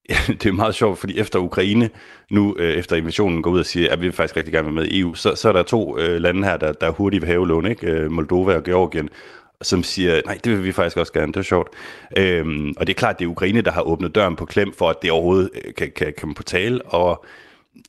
Ja, 0.09 0.17
det 0.43 0.47
er 0.47 0.53
meget 0.53 0.75
sjovt, 0.75 0.99
fordi 0.99 1.19
efter 1.19 1.39
Ukraine 1.39 1.91
nu, 2.31 2.57
øh, 2.59 2.75
efter 2.75 2.97
invasionen, 2.97 3.43
går 3.43 3.51
ud 3.51 3.59
og 3.59 3.67
siger, 3.67 3.93
at 3.93 4.01
vi 4.01 4.07
vil 4.07 4.13
faktisk 4.13 4.37
rigtig 4.37 4.53
gerne 4.53 4.65
være 4.65 4.75
med 4.75 4.87
i 4.87 5.01
EU, 5.01 5.15
så, 5.15 5.35
så 5.35 5.49
er 5.49 5.53
der 5.53 5.63
to 5.63 5.99
øh, 5.99 6.21
lande 6.21 6.45
her, 6.45 6.57
der, 6.57 6.73
der 6.73 6.91
hurtigt 6.91 7.21
vil 7.21 7.29
have 7.29 7.49
lån, 7.49 7.67
ikke? 7.67 7.87
Øh, 7.87 8.11
Moldova 8.11 8.57
og 8.57 8.65
Georgien 8.65 9.09
som 9.63 9.83
siger, 9.83 10.23
nej, 10.27 10.39
det 10.45 10.53
vil 10.53 10.65
vi 10.65 10.73
faktisk 10.73 10.97
også 10.97 11.13
gerne, 11.13 11.33
det 11.33 11.37
er 11.37 11.43
sjovt. 11.43 11.69
Øhm, 12.17 12.75
og 12.77 12.87
det 12.87 12.93
er 12.93 12.99
klart, 12.99 13.19
det 13.19 13.25
er 13.25 13.29
Ukraine, 13.29 13.61
der 13.61 13.71
har 13.71 13.83
åbnet 13.83 14.15
døren 14.15 14.37
på 14.37 14.45
klem, 14.45 14.73
for 14.73 14.91
at 14.91 14.97
det 15.03 15.11
overhovedet 15.11 15.51
øh, 15.65 15.75
kan, 15.75 15.93
kan 15.97 16.15
komme 16.21 16.35
på 16.35 16.43
tale, 16.43 16.83
og 16.83 17.25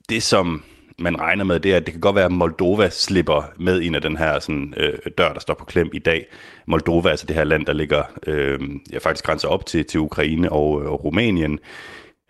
det 0.10 0.24
som 0.24 0.64
man 1.00 1.20
regner 1.20 1.44
med, 1.44 1.60
det 1.60 1.74
er, 1.74 1.78
at 1.78 1.86
det 1.86 1.94
kan 1.94 2.02
godt 2.02 2.16
være, 2.16 2.26
at 2.26 2.32
Moldova 2.32 2.90
slipper 2.90 3.44
med 3.60 3.82
ind 3.82 3.96
af 3.96 4.02
den 4.02 4.18
her 4.18 4.40
sådan, 4.40 4.74
øh, 4.78 4.94
dør, 5.18 5.34
der 5.34 5.40
står 5.40 5.54
på 5.54 5.66
klem 5.66 5.90
i 5.94 6.00
dag. 6.00 6.26
Moldova, 6.68 7.10
altså 7.10 7.26
det 7.26 7.36
her 7.36 7.44
land, 7.44 7.66
der 7.66 7.74
ligger 7.74 8.04
øh, 8.28 8.60
ja, 8.92 8.98
faktisk 8.98 9.26
grænser 9.26 9.48
op 9.48 9.66
til, 9.66 9.86
til 9.86 10.00
Ukraine 10.00 10.52
og, 10.52 10.82
øh, 10.82 10.92
og 10.92 11.04
Rumænien. 11.04 11.60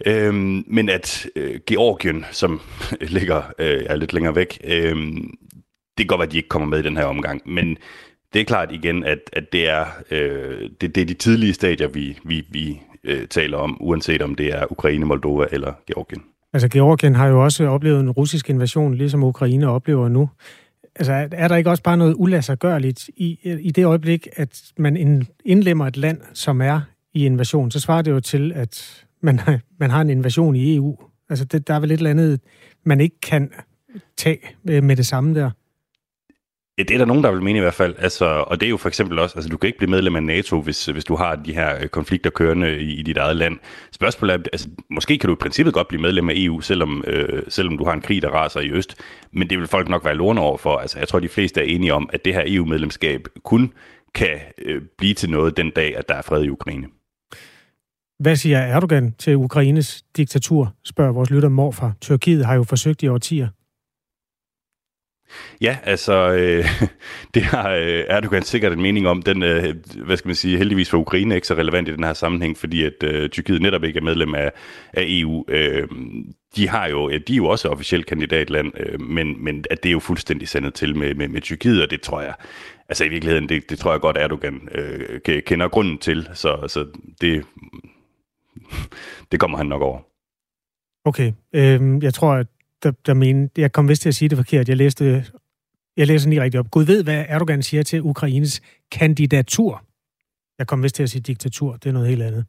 Øhm, 0.05 0.63
men 0.67 0.89
at 0.89 1.27
øh, 1.35 1.59
Georgien, 1.67 2.25
som 2.31 2.61
ligger 3.01 3.41
øh, 3.59 3.83
er 3.85 3.95
lidt 3.95 4.13
længere 4.13 4.35
væk, 4.35 4.59
øh, 4.63 4.95
det 5.97 6.05
kan 6.05 6.07
godt 6.07 6.19
være, 6.19 6.27
at 6.27 6.31
de 6.31 6.37
ikke 6.37 6.49
kommer 6.49 6.67
med 6.67 6.79
i 6.79 6.87
den 6.87 6.97
her 6.97 7.05
omgang. 7.05 7.41
Men 7.45 7.77
det 8.33 8.41
er 8.41 8.45
klart 8.45 8.71
igen, 8.71 9.03
at, 9.03 9.19
at 9.33 9.53
det, 9.53 9.69
er, 9.69 9.85
øh, 10.11 10.69
det, 10.81 10.95
det 10.95 11.01
er 11.01 11.05
de 11.05 11.13
tidlige 11.13 11.53
stadier, 11.53 11.87
vi, 11.87 12.17
vi, 12.25 12.45
vi 12.49 12.81
øh, 13.03 13.27
taler 13.27 13.57
om, 13.57 13.77
uanset 13.81 14.21
om 14.21 14.35
det 14.35 14.47
er 14.47 14.71
Ukraine, 14.71 15.05
Moldova 15.05 15.45
eller 15.51 15.73
Georgien. 15.87 16.23
Altså 16.53 16.67
Georgien 16.67 17.15
har 17.15 17.27
jo 17.27 17.43
også 17.43 17.67
oplevet 17.67 17.99
en 17.99 18.09
russisk 18.09 18.49
invasion, 18.49 18.95
ligesom 18.95 19.23
Ukraine 19.23 19.69
oplever 19.69 20.09
nu. 20.09 20.29
Altså 20.95 21.27
er 21.31 21.47
der 21.47 21.55
ikke 21.55 21.69
også 21.69 21.83
bare 21.83 21.97
noget 21.97 22.15
ulassergørligt 22.17 23.09
i, 23.17 23.39
i 23.61 23.71
det 23.71 23.85
øjeblik, 23.85 24.27
at 24.35 24.61
man 24.77 25.25
indlemmer 25.45 25.87
et 25.87 25.97
land, 25.97 26.21
som 26.33 26.61
er 26.61 26.81
i 27.13 27.25
invasion, 27.25 27.71
så 27.71 27.79
svarer 27.79 28.01
det 28.01 28.11
jo 28.11 28.19
til, 28.19 28.51
at 28.55 29.05
man, 29.21 29.39
man 29.79 29.89
har 29.89 30.01
en 30.01 30.09
invasion 30.09 30.55
i 30.55 30.75
EU. 30.75 30.97
Altså 31.29 31.45
det, 31.45 31.67
der 31.67 31.73
er 31.73 31.79
vel 31.79 31.91
et 31.91 31.97
eller 31.97 32.09
andet, 32.09 32.39
man 32.85 33.01
ikke 33.01 33.19
kan 33.21 33.51
tage 34.17 34.39
med 34.63 34.95
det 34.95 35.05
samme 35.05 35.35
der. 35.35 35.51
Ja, 36.79 36.83
det 36.83 36.93
er 36.93 36.97
der 36.97 37.05
nogen, 37.05 37.23
der 37.23 37.31
vil 37.31 37.41
mene 37.43 37.57
i 37.57 37.61
hvert 37.61 37.73
fald. 37.73 37.95
Altså, 37.97 38.25
og 38.25 38.59
det 38.59 38.65
er 38.65 38.69
jo 38.69 38.77
for 38.77 38.87
eksempel 38.87 39.19
også, 39.19 39.35
altså 39.35 39.49
du 39.49 39.57
kan 39.57 39.67
ikke 39.67 39.77
blive 39.77 39.89
medlem 39.89 40.15
af 40.15 40.23
NATO, 40.23 40.61
hvis, 40.61 40.85
hvis 40.85 41.05
du 41.05 41.15
har 41.15 41.35
de 41.35 41.53
her 41.53 41.75
øh, 41.81 41.87
konflikter 41.87 42.29
kørende 42.29 42.79
i, 42.79 42.93
i 42.93 43.01
dit 43.01 43.17
eget 43.17 43.35
land. 43.35 43.57
Spørgsmålet 43.91 44.33
er, 44.33 44.39
altså, 44.53 44.69
måske 44.89 45.17
kan 45.17 45.27
du 45.27 45.33
i 45.33 45.37
princippet 45.41 45.73
godt 45.73 45.87
blive 45.87 46.01
medlem 46.01 46.29
af 46.29 46.33
EU, 46.35 46.61
selvom, 46.61 47.03
øh, 47.07 47.43
selvom 47.47 47.77
du 47.77 47.85
har 47.85 47.93
en 47.93 48.01
krig, 48.01 48.21
der 48.21 48.29
raser 48.29 48.59
i 48.59 48.71
øst. 48.71 48.95
Men 49.33 49.49
det 49.49 49.59
vil 49.59 49.67
folk 49.67 49.89
nok 49.89 50.05
være 50.05 50.15
lorne 50.15 50.41
over 50.41 50.57
for. 50.57 50.77
Altså, 50.77 50.99
jeg 50.99 51.07
tror, 51.07 51.19
de 51.19 51.29
fleste 51.29 51.61
er 51.61 51.65
enige 51.65 51.93
om, 51.93 52.09
at 52.13 52.25
det 52.25 52.33
her 52.33 52.43
EU-medlemskab 52.45 53.27
kun 53.43 53.73
kan 54.15 54.37
øh, 54.65 54.81
blive 54.97 55.13
til 55.13 55.29
noget 55.29 55.57
den 55.57 55.71
dag, 55.71 55.97
at 55.97 56.09
der 56.09 56.15
er 56.15 56.21
fred 56.21 56.43
i 56.43 56.49
Ukraine. 56.49 56.87
Hvad 58.19 58.35
siger 58.35 58.57
Erdogan 58.57 59.15
til 59.17 59.35
Ukraines 59.35 60.03
diktatur, 60.17 60.73
spørger 60.85 61.11
vores 61.11 61.29
lytter 61.29 61.49
morfar. 61.49 61.93
Tyrkiet 62.01 62.45
har 62.45 62.55
jo 62.55 62.63
forsøgt 62.63 63.03
i 63.03 63.07
årtier. 63.07 63.47
Ja, 65.61 65.77
altså, 65.83 66.13
øh, 66.31 66.65
det 67.33 67.43
har 67.43 67.69
øh, 67.69 68.03
Erdogan 68.07 68.43
sikkert 68.43 68.73
en 68.73 68.81
mening 68.81 69.07
om. 69.07 69.21
Den, 69.21 69.43
øh, 69.43 69.75
hvad 70.05 70.17
skal 70.17 70.29
man 70.29 70.35
sige, 70.35 70.57
heldigvis 70.57 70.89
for 70.89 70.97
Ukraine 70.97 71.35
ikke 71.35 71.47
så 71.47 71.53
relevant 71.53 71.87
i 71.87 71.95
den 71.95 72.03
her 72.03 72.13
sammenhæng, 72.13 72.57
fordi 72.57 72.83
at 72.83 73.03
øh, 73.03 73.29
Tyrkiet 73.29 73.61
netop 73.61 73.83
ikke 73.83 73.97
er 73.99 74.03
medlem 74.03 74.35
af, 74.35 74.51
af 74.93 75.03
EU. 75.07 75.45
Øh, 75.47 75.87
de 76.55 76.67
har 76.67 76.87
jo, 76.87 77.09
de 77.09 77.33
er 77.33 77.37
jo 77.37 77.45
også 77.45 77.69
officielt 77.69 78.05
kandidatland, 78.05 78.71
øh, 78.79 79.01
men, 79.01 79.43
men 79.43 79.65
at 79.69 79.83
det 79.83 79.89
er 79.89 79.93
jo 79.93 79.99
fuldstændig 79.99 80.47
sendet 80.47 80.73
til 80.73 80.95
med, 80.97 81.15
med, 81.15 81.27
med 81.27 81.41
Tyrkiet, 81.41 81.83
og 81.83 81.91
det 81.91 82.01
tror 82.01 82.21
jeg, 82.21 82.33
altså 82.89 83.05
i 83.05 83.09
virkeligheden, 83.09 83.49
det, 83.49 83.69
det 83.69 83.79
tror 83.79 83.91
jeg 83.91 84.01
godt, 84.01 84.17
Erdogan 84.17 84.69
øh, 84.71 85.41
kender 85.41 85.67
grunden 85.67 85.97
til, 85.97 86.29
så, 86.33 86.67
så 86.67 86.85
det, 87.21 87.45
det 89.31 89.39
kommer 89.39 89.57
han 89.57 89.67
nok 89.67 89.81
over. 89.81 89.99
Okay, 91.05 91.31
øh, 91.55 92.03
jeg 92.03 92.13
tror, 92.13 92.33
at 92.33 92.47
der, 92.83 92.91
der 93.05 93.13
mener, 93.13 93.47
jeg 93.57 93.71
kom 93.71 93.89
vist 93.89 94.01
til 94.01 94.09
at 94.09 94.15
sige 94.15 94.29
det 94.29 94.37
forkert. 94.37 94.69
Jeg 94.69 94.77
læste, 94.77 95.25
jeg 95.97 96.07
læser 96.07 96.29
lige 96.29 96.41
rigtigt 96.41 96.59
op. 96.59 96.71
Gud 96.71 96.83
ved, 96.83 97.03
hvad 97.03 97.25
Erdogan 97.27 97.63
siger 97.63 97.83
til 97.83 98.01
Ukraines 98.01 98.61
kandidatur. 98.91 99.83
Jeg 100.59 100.67
kom 100.67 100.83
vist 100.83 100.95
til 100.95 101.03
at 101.03 101.09
sige 101.09 101.21
diktatur. 101.21 101.73
Det 101.73 101.89
er 101.89 101.93
noget 101.93 102.07
helt 102.07 102.21
andet. 102.21 102.45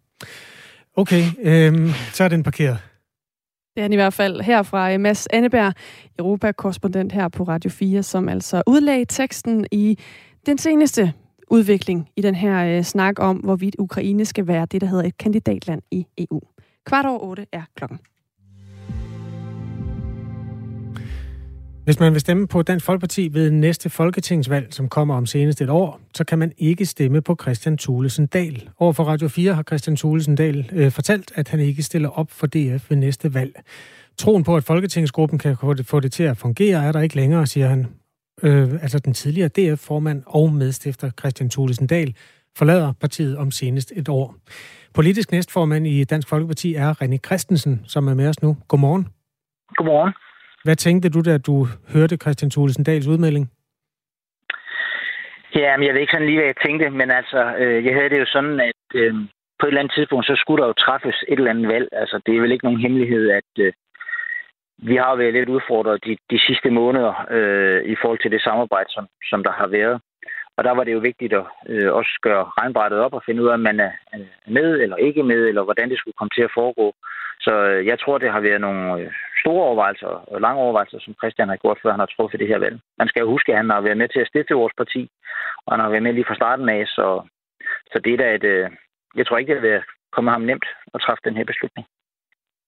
Okay, 0.96 1.24
øhm, 1.38 1.88
så 2.12 2.24
er 2.24 2.28
den 2.28 2.42
parkeret. 2.42 2.78
Det 3.74 3.80
er 3.80 3.82
han 3.82 3.92
i 3.92 3.96
hvert 3.96 4.14
fald 4.14 4.40
her 4.40 4.62
fra 4.62 4.92
øh, 4.92 5.00
Mads 5.00 5.26
Anneberg, 5.26 5.74
Europakorrespondent 6.18 7.12
her 7.12 7.28
på 7.28 7.42
Radio 7.42 7.70
4, 7.70 8.02
som 8.02 8.28
altså 8.28 8.62
udlagde 8.66 9.04
teksten 9.04 9.66
i 9.72 9.98
den 10.46 10.58
seneste 10.58 11.12
udvikling 11.50 12.08
i 12.16 12.22
den 12.22 12.34
her 12.34 12.76
øh, 12.76 12.84
snak 12.84 13.18
om, 13.18 13.36
hvorvidt 13.36 13.76
Ukraine 13.78 14.24
skal 14.24 14.46
være 14.46 14.66
det, 14.66 14.80
der 14.80 14.86
hedder 14.86 15.04
et 15.04 15.18
kandidatland 15.18 15.82
i 15.90 16.06
EU. 16.18 16.40
Kvart 16.86 17.06
over 17.06 17.18
otte 17.18 17.46
er 17.52 17.62
klokken. 17.76 17.98
Hvis 21.90 22.00
man 22.00 22.12
vil 22.12 22.20
stemme 22.20 22.46
på 22.46 22.62
Dansk 22.62 22.86
Folkeparti 22.86 23.28
ved 23.32 23.50
næste 23.50 23.90
folketingsvalg, 23.90 24.74
som 24.74 24.88
kommer 24.88 25.14
om 25.14 25.26
senest 25.26 25.60
et 25.60 25.70
år, 25.70 26.00
så 26.14 26.24
kan 26.24 26.38
man 26.38 26.52
ikke 26.58 26.86
stemme 26.86 27.22
på 27.22 27.36
Christian 27.42 27.78
Thulesen 27.78 28.26
Dahl. 28.26 28.70
Overfor 28.78 29.04
Radio 29.04 29.28
4 29.28 29.54
har 29.54 29.62
Christian 29.62 29.96
Thulesen 29.96 30.36
Dahl 30.36 30.70
øh, 30.72 30.90
fortalt, 30.90 31.32
at 31.34 31.48
han 31.48 31.60
ikke 31.60 31.82
stiller 31.82 32.08
op 32.08 32.30
for 32.30 32.46
DF 32.46 32.90
ved 32.90 32.96
næste 32.96 33.34
valg. 33.34 33.62
Troen 34.18 34.44
på, 34.44 34.56
at 34.56 34.64
Folketingsgruppen 34.64 35.38
kan 35.38 35.56
få 35.84 36.00
det 36.00 36.12
til 36.12 36.22
at 36.22 36.36
fungere, 36.36 36.84
er 36.84 36.92
der 36.92 37.00
ikke 37.00 37.16
længere, 37.16 37.46
siger 37.46 37.68
han. 37.68 37.86
Øh, 38.42 38.72
altså 38.72 38.98
den 38.98 39.14
tidligere 39.14 39.48
DF-formand 39.48 40.22
og 40.26 40.52
medstifter 40.52 41.10
Christian 41.20 41.50
Thulesen 41.50 41.86
Dahl 41.86 42.14
forlader 42.56 42.92
partiet 43.00 43.36
om 43.36 43.50
senest 43.50 43.92
et 43.96 44.08
år. 44.08 44.34
Politisk 44.94 45.32
næstformand 45.32 45.86
i 45.86 46.04
Dansk 46.04 46.28
Folkeparti 46.28 46.74
er 46.74 47.02
René 47.02 47.16
Christensen, 47.26 47.82
som 47.86 48.08
er 48.08 48.14
med 48.14 48.28
os 48.28 48.42
nu. 48.42 48.56
Godmorgen. 48.68 49.08
Godmorgen. 49.76 50.12
Hvad 50.64 50.76
tænkte 50.76 51.10
du, 51.10 51.20
da 51.20 51.38
du 51.38 51.66
hørte 51.94 52.16
Christian 52.16 52.50
Thulesen 52.50 52.84
Dahls 52.84 53.06
udmelding? 53.06 53.50
Ja, 55.54 55.76
men 55.76 55.86
jeg 55.86 55.94
ved 55.94 56.00
ikke 56.00 56.10
sådan 56.10 56.26
lige, 56.26 56.38
hvad 56.38 56.46
jeg 56.46 56.62
tænkte, 56.66 56.90
men 56.90 57.10
altså, 57.10 57.54
øh, 57.58 57.84
jeg 57.84 57.94
havde 57.94 58.10
det 58.10 58.20
jo 58.20 58.26
sådan, 58.26 58.60
at 58.60 58.82
øh, 58.94 59.14
på 59.58 59.66
et 59.66 59.68
eller 59.68 59.80
andet 59.80 59.94
tidspunkt, 59.94 60.26
så 60.26 60.36
skulle 60.36 60.62
der 60.62 60.68
jo 60.68 60.72
træffes 60.72 61.24
et 61.28 61.38
eller 61.38 61.50
andet 61.50 61.68
valg. 61.68 61.88
Altså, 61.92 62.20
det 62.26 62.36
er 62.36 62.40
vel 62.40 62.52
ikke 62.52 62.64
nogen 62.64 62.80
hemmelighed, 62.80 63.30
at 63.30 63.50
øh, 63.58 63.72
vi 64.78 64.96
har 64.96 65.16
været 65.16 65.32
lidt 65.32 65.48
udfordret 65.48 66.04
de, 66.04 66.16
de 66.30 66.38
sidste 66.46 66.70
måneder 66.70 67.26
øh, 67.30 67.84
i 67.92 67.96
forhold 68.00 68.18
til 68.22 68.30
det 68.30 68.42
samarbejde, 68.42 68.90
som, 68.92 69.06
som 69.30 69.42
der 69.44 69.52
har 69.52 69.66
været. 69.66 70.00
Og 70.60 70.64
der 70.64 70.74
var 70.78 70.84
det 70.84 70.92
jo 70.96 71.08
vigtigt 71.10 71.32
at 71.40 71.46
øh, 71.72 71.92
også 72.00 72.12
gøre 72.26 72.44
regnbrættet 72.58 72.98
op 73.04 73.14
og 73.18 73.22
finde 73.26 73.42
ud 73.42 73.48
af, 73.48 73.54
om 73.58 73.66
man 73.70 73.80
er 73.86 73.92
med 74.58 74.68
eller 74.84 74.96
ikke 74.96 75.22
med, 75.22 75.40
eller 75.50 75.62
hvordan 75.66 75.90
det 75.90 75.98
skulle 75.98 76.18
komme 76.18 76.34
til 76.36 76.44
at 76.48 76.54
foregå. 76.58 76.86
Så 77.46 77.52
øh, 77.70 77.86
jeg 77.90 77.96
tror, 77.98 78.18
det 78.18 78.30
har 78.34 78.40
været 78.48 78.60
nogle 78.60 78.82
øh, 79.00 79.12
store 79.42 79.64
overvejelser 79.68 80.12
og 80.32 80.40
lange 80.40 80.60
overvejelser, 80.64 80.98
som 81.00 81.14
Christian 81.20 81.48
har 81.52 81.56
gjort, 81.62 81.78
før 81.82 81.90
han 81.90 82.04
har 82.04 82.12
truffet 82.16 82.40
det 82.40 82.48
her 82.52 82.58
valg. 82.64 82.76
Man 83.00 83.08
skal 83.08 83.20
jo 83.20 83.30
huske, 83.34 83.52
at 83.52 83.58
han 83.60 83.70
har 83.70 83.80
været 83.80 84.00
med 84.02 84.08
til 84.08 84.20
at 84.22 84.30
stifte 84.30 84.60
vores 84.62 84.74
parti, 84.80 85.02
og 85.64 85.70
han 85.72 85.80
har 85.80 85.90
været 85.90 86.06
med 86.06 86.12
lige 86.12 86.28
fra 86.28 86.40
starten 86.40 86.68
af, 86.68 86.82
så, 86.96 87.06
så 87.92 87.96
det 88.04 88.12
er 88.12 88.20
da 88.22 88.28
et... 88.38 88.44
Øh, 88.54 88.70
jeg 89.18 89.26
tror 89.26 89.38
ikke, 89.38 89.54
det 89.54 89.62
vil 89.62 89.80
komme 90.14 90.30
ham 90.30 90.42
nemt 90.50 90.66
at 90.94 91.00
træffe 91.04 91.22
den 91.24 91.36
her 91.38 91.46
beslutning. 91.52 91.86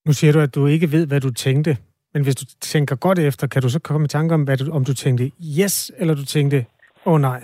Nu 0.06 0.12
siger 0.12 0.32
du, 0.32 0.40
at 0.46 0.54
du 0.54 0.66
ikke 0.66 0.92
ved, 0.96 1.04
hvad 1.06 1.20
du 1.20 1.30
tænkte. 1.46 1.72
Men 2.14 2.22
hvis 2.24 2.36
du 2.36 2.44
tænker 2.72 2.96
godt 2.96 3.18
efter, 3.18 3.46
kan 3.46 3.62
du 3.62 3.68
så 3.68 3.80
komme 3.80 4.04
i 4.04 4.08
tanke 4.16 4.34
om, 4.34 4.42
hvad 4.44 4.56
du, 4.56 4.64
om 4.72 4.84
du 4.84 4.94
tænkte 4.94 5.24
yes, 5.58 5.92
eller 5.98 6.14
du 6.14 6.24
tænkte, 6.24 6.58
åh 7.06 7.12
oh, 7.12 7.20
nej? 7.20 7.40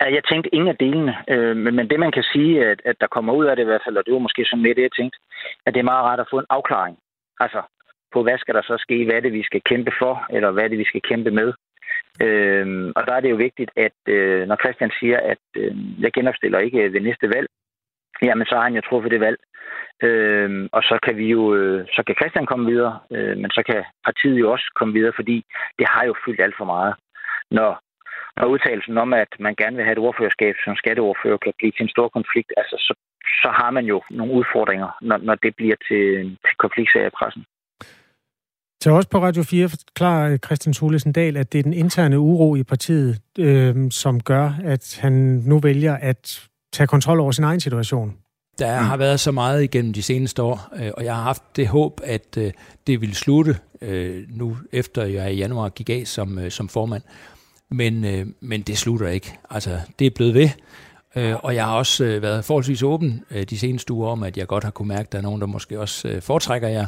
Jeg 0.00 0.24
tænkte 0.24 0.54
ingen 0.54 0.68
af 0.68 0.76
delene, 0.76 1.16
øh, 1.28 1.56
men, 1.56 1.90
det 1.90 2.00
man 2.00 2.12
kan 2.12 2.22
sige, 2.22 2.66
at, 2.66 2.82
at 2.84 2.96
der 3.00 3.06
kommer 3.06 3.32
ud 3.32 3.44
af 3.46 3.56
det 3.56 3.62
i 3.62 3.70
hvert 3.70 3.82
fald, 3.84 3.96
og 3.96 4.06
det 4.06 4.14
var 4.14 4.18
måske 4.18 4.44
sådan 4.44 4.62
lidt 4.62 4.76
det, 4.76 4.82
jeg 4.82 4.96
tænkte, 4.98 5.18
at 5.66 5.74
det 5.74 5.80
er 5.80 5.90
meget 5.92 6.04
rart 6.04 6.20
at 6.20 6.30
få 6.30 6.38
en 6.38 6.50
afklaring. 6.50 6.98
Altså, 7.40 7.62
på 8.12 8.22
hvad 8.22 8.38
skal 8.38 8.54
der 8.54 8.62
så 8.62 8.76
ske, 8.78 9.04
hvad 9.04 9.14
er 9.14 9.20
det, 9.20 9.32
vi 9.32 9.42
skal 9.42 9.62
kæmpe 9.70 9.92
for, 9.98 10.26
eller 10.30 10.50
hvad 10.50 10.64
er 10.64 10.68
det, 10.68 10.78
vi 10.78 10.90
skal 10.90 11.02
kæmpe 11.02 11.30
med. 11.30 11.52
Øh, 12.22 12.92
og 12.96 13.06
der 13.06 13.12
er 13.14 13.20
det 13.20 13.30
jo 13.30 13.36
vigtigt, 13.36 13.70
at 13.76 13.98
øh, 14.08 14.48
når 14.48 14.56
Christian 14.56 14.92
siger, 15.00 15.18
at 15.32 15.42
øh, 15.56 16.02
jeg 16.02 16.12
genopstiller 16.12 16.58
ikke 16.58 16.92
ved 16.92 17.00
næste 17.00 17.28
valg, 17.34 17.48
jamen 18.22 18.46
så 18.46 18.54
har 18.54 18.62
han 18.62 18.74
jo 18.74 18.80
truffet 18.80 19.10
det 19.10 19.20
valg. 19.20 19.38
Øh, 20.02 20.68
og 20.72 20.82
så 20.82 20.98
kan 21.02 21.16
vi 21.16 21.26
jo, 21.26 21.54
øh, 21.54 21.86
så 21.96 22.02
kan 22.06 22.14
Christian 22.20 22.46
komme 22.46 22.66
videre, 22.70 22.98
øh, 23.12 23.36
men 23.36 23.50
så 23.50 23.62
kan 23.66 23.84
partiet 24.04 24.40
jo 24.40 24.52
også 24.52 24.72
komme 24.78 24.94
videre, 24.94 25.12
fordi 25.16 25.44
det 25.78 25.86
har 25.88 26.04
jo 26.04 26.14
fyldt 26.24 26.40
alt 26.40 26.56
for 26.56 26.64
meget. 26.64 26.94
Når 27.50 27.80
og 28.40 28.50
udtalelsen 28.50 28.98
om, 28.98 29.12
at 29.12 29.32
man 29.46 29.54
gerne 29.62 29.76
vil 29.76 29.84
have 29.84 29.96
et 29.98 30.04
ordførerskab 30.08 30.54
som 30.64 30.76
skatteordfører, 30.82 31.36
kan 31.44 31.52
blive 31.58 31.72
til 31.72 31.82
en 31.82 31.94
stor 31.96 32.08
konflikt, 32.08 32.50
altså 32.56 32.76
så, 32.86 32.94
så 33.42 33.48
har 33.60 33.70
man 33.70 33.84
jo 33.92 33.98
nogle 34.10 34.32
udfordringer, 34.38 34.88
når, 35.08 35.18
når 35.28 35.34
det 35.34 35.52
bliver 35.56 35.76
til, 35.88 36.04
til 36.46 36.56
konfliktsager 36.64 37.06
i 37.06 37.16
pressen. 37.18 37.44
Til 38.82 38.92
os 38.92 39.06
på 39.06 39.18
Radio 39.18 39.42
4 39.42 39.68
forklarer 39.68 40.36
Christian 40.46 40.72
Thulesen 40.72 41.12
Dahl, 41.12 41.36
at 41.36 41.52
det 41.52 41.58
er 41.58 41.62
den 41.62 41.72
interne 41.72 42.18
uro 42.18 42.56
i 42.56 42.62
partiet, 42.62 43.20
øh, 43.38 43.74
som 43.90 44.20
gør, 44.20 44.52
at 44.64 44.98
han 45.02 45.12
nu 45.46 45.58
vælger 45.58 45.94
at 45.96 46.48
tage 46.72 46.86
kontrol 46.86 47.20
over 47.20 47.32
sin 47.32 47.44
egen 47.44 47.60
situation. 47.60 48.16
Der 48.58 48.72
har 48.72 48.96
været 48.96 49.20
så 49.20 49.32
meget 49.32 49.62
igennem 49.62 49.92
de 49.92 50.02
seneste 50.02 50.42
år, 50.42 50.68
øh, 50.80 50.90
og 50.96 51.04
jeg 51.04 51.14
har 51.14 51.22
haft 51.22 51.56
det 51.56 51.68
håb, 51.68 52.00
at 52.04 52.38
øh, 52.38 52.52
det 52.86 53.00
ville 53.00 53.14
slutte 53.14 53.56
øh, 53.82 54.24
nu, 54.28 54.56
efter 54.72 55.04
jeg 55.04 55.32
i 55.32 55.36
januar 55.36 55.68
gik 55.68 55.90
af 55.90 56.02
som, 56.06 56.50
som 56.50 56.68
formand. 56.68 57.02
Men, 57.70 58.04
øh, 58.04 58.26
men 58.40 58.62
det 58.62 58.78
slutter 58.78 59.08
ikke. 59.08 59.38
Altså, 59.50 59.80
det 59.98 60.06
er 60.06 60.10
blevet 60.10 60.34
ved. 60.34 60.48
Øh, 61.16 61.34
og 61.42 61.54
jeg 61.54 61.64
har 61.64 61.74
også 61.74 62.04
øh, 62.04 62.22
været 62.22 62.44
forholdsvis 62.44 62.82
åben 62.82 63.24
øh, 63.30 63.42
de 63.42 63.58
seneste 63.58 63.92
uger 63.92 64.08
om, 64.08 64.22
at 64.22 64.36
jeg 64.36 64.46
godt 64.46 64.64
har 64.64 64.70
kunne 64.70 64.88
mærke, 64.88 65.06
at 65.06 65.12
der 65.12 65.18
er 65.18 65.22
nogen, 65.22 65.40
der 65.40 65.46
måske 65.46 65.80
også 65.80 66.08
øh, 66.08 66.22
foretrækker, 66.22 66.68
jer, 66.68 66.86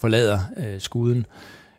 forlader 0.00 0.38
øh, 0.56 0.80
skuden. 0.80 1.26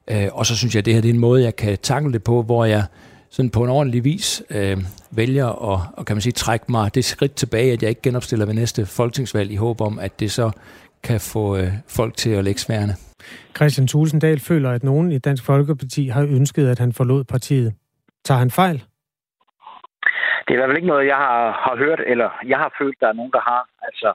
Øh, 0.08 0.27
og 0.31 0.46
så 0.46 0.55
synes 0.55 0.75
jeg, 0.75 0.79
at 0.79 0.86
det 0.86 0.93
her 0.93 1.01
det 1.01 1.10
er 1.10 1.13
en 1.13 1.20
måde, 1.20 1.43
jeg 1.43 1.55
kan 1.55 1.77
takle 1.77 2.13
det 2.13 2.24
på, 2.24 2.41
hvor 2.41 2.65
jeg 2.65 2.86
sådan 3.29 3.50
på 3.50 3.63
en 3.63 3.70
ordentlig 3.70 4.03
vis 4.03 4.43
øh, 4.50 4.77
vælger 5.12 5.48
at 5.48 5.81
og 5.93 6.05
kan 6.05 6.15
man 6.15 6.22
sige, 6.22 6.34
trække 6.34 6.65
mig 6.70 6.96
det 6.96 7.05
skridt 7.05 7.36
tilbage, 7.36 7.74
at 7.74 7.81
jeg 7.81 7.89
ikke 7.89 8.01
genopstiller 8.01 8.46
ved 8.46 8.53
næste 8.53 8.86
folketingsvalg 8.86 9.51
i 9.51 9.55
håb 9.55 9.81
om, 9.81 10.00
at 10.00 10.20
det 10.20 10.31
så 10.31 10.51
kan 11.03 11.20
få 11.20 11.58
øh, 11.58 11.74
folk 11.88 12.17
til 12.17 12.29
at 12.29 12.43
lægge 12.43 12.62
sværene. 12.62 12.96
Christian 13.55 13.88
Tulsendal 13.88 14.39
føler, 14.39 14.70
at 14.72 14.84
nogen 14.84 15.12
i 15.12 15.17
Dansk 15.17 15.43
Folkeparti 15.43 16.08
har 16.08 16.24
ønsket, 16.24 16.67
at 16.67 16.79
han 16.79 16.93
forlod 16.93 17.24
partiet. 17.24 17.74
Tager 18.24 18.40
han 18.40 18.51
fejl? 18.51 18.78
Det 20.44 20.50
er 20.50 20.54
i 20.54 20.60
hvert 20.60 20.70
fald 20.70 20.78
ikke 20.78 20.94
noget, 20.94 21.08
jeg 21.08 21.16
har, 21.16 21.51
har 21.66 21.75
hørt, 21.75 22.01
eller 22.06 22.30
jeg 22.48 22.58
har 22.58 22.75
følt, 22.80 22.98
der 23.01 23.08
er 23.08 23.13
nogen, 23.13 23.32
der 23.32 23.42
har. 23.51 23.63
Altså, 23.82 24.13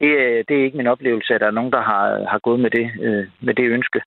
det, 0.00 0.10
øh, 0.22 0.44
det 0.48 0.54
er 0.56 0.64
ikke 0.64 0.76
min 0.76 0.92
oplevelse, 0.94 1.34
at 1.34 1.40
der 1.40 1.46
er 1.46 1.58
nogen, 1.58 1.72
der 1.72 1.80
har, 1.80 2.04
har 2.32 2.38
gået 2.38 2.60
med 2.60 2.70
det, 2.70 2.86
øh, 3.06 3.26
med 3.40 3.54
det 3.54 3.66
ønske. 3.76 4.00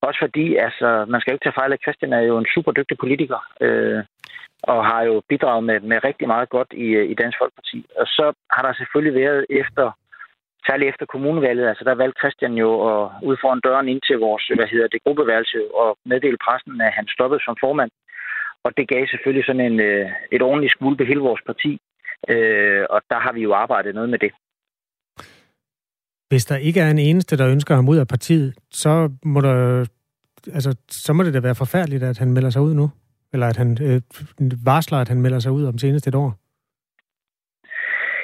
Også 0.00 0.18
fordi, 0.22 0.56
altså, 0.56 1.04
man 1.08 1.20
skal 1.20 1.30
jo 1.30 1.34
ikke 1.34 1.44
tage 1.44 1.60
fejl, 1.60 1.72
af, 1.72 1.78
Christian 1.84 2.12
er 2.12 2.20
jo 2.20 2.38
en 2.38 2.52
super 2.54 2.72
dygtig 2.72 2.98
politiker, 2.98 3.40
øh, 3.60 4.04
og 4.62 4.86
har 4.86 5.02
jo 5.02 5.22
bidraget 5.28 5.64
med, 5.64 5.80
med 5.80 6.04
rigtig 6.04 6.28
meget 6.28 6.48
godt 6.48 6.70
i, 6.72 6.86
øh, 7.00 7.10
i 7.10 7.14
Dansk 7.14 7.38
Folkeparti. 7.38 7.86
Og 7.96 8.06
så 8.06 8.32
har 8.54 8.62
der 8.62 8.72
selvfølgelig 8.72 9.20
været 9.22 9.46
efter, 9.50 9.86
særligt 10.66 10.88
efter 10.88 11.06
kommunevalget, 11.06 11.68
altså 11.68 11.84
der 11.84 11.94
valgte 11.94 12.20
Christian 12.20 12.54
jo 12.64 12.70
at 12.90 13.10
udfordre 13.22 13.60
døren 13.64 13.88
ind 13.88 14.00
til 14.08 14.18
vores, 14.18 14.44
hvad 14.56 14.68
hedder 14.72 14.88
det, 14.88 15.04
gruppeværelse 15.04 15.58
og 15.74 15.98
meddele 16.04 16.38
pressen, 16.44 16.80
at 16.80 16.92
han 16.92 17.06
stoppede 17.14 17.44
som 17.44 17.56
formand. 17.60 17.90
Og 18.64 18.70
det 18.76 18.88
gav 18.88 19.06
selvfølgelig 19.06 19.44
sådan 19.46 19.66
en, 19.72 19.80
øh, 19.80 20.10
et 20.32 20.42
ordentligt 20.42 20.72
skvulpe 20.72 21.04
hele 21.04 21.20
vores 21.20 21.42
parti. 21.46 21.80
Øh, 22.28 22.84
og 22.90 23.00
der 23.10 23.18
har 23.24 23.32
vi 23.32 23.42
jo 23.42 23.54
arbejdet 23.54 23.94
noget 23.94 24.10
med 24.10 24.18
det. 24.18 24.32
Hvis 26.28 26.44
der 26.44 26.56
ikke 26.56 26.80
er 26.80 26.90
en 26.90 26.98
eneste, 26.98 27.36
der 27.36 27.48
ønsker 27.48 27.74
ham 27.74 27.88
ud 27.88 27.96
af 27.96 28.08
partiet, 28.08 28.54
så 28.70 29.10
må, 29.24 29.40
der, 29.40 29.86
altså, 30.52 30.76
så 30.90 31.12
må 31.12 31.22
det 31.22 31.34
da 31.34 31.40
være 31.40 31.54
forfærdeligt, 31.54 32.02
at 32.02 32.18
han 32.18 32.32
melder 32.32 32.50
sig 32.50 32.62
ud 32.62 32.74
nu. 32.74 32.90
Eller 33.32 33.46
at 33.46 33.56
han 33.56 33.78
øh, 33.82 34.00
varsler, 34.64 34.98
at 34.98 35.08
han 35.08 35.20
melder 35.20 35.38
sig 35.38 35.52
ud 35.52 35.64
om 35.64 35.78
senest 35.78 36.06
et 36.06 36.14
år. 36.14 36.34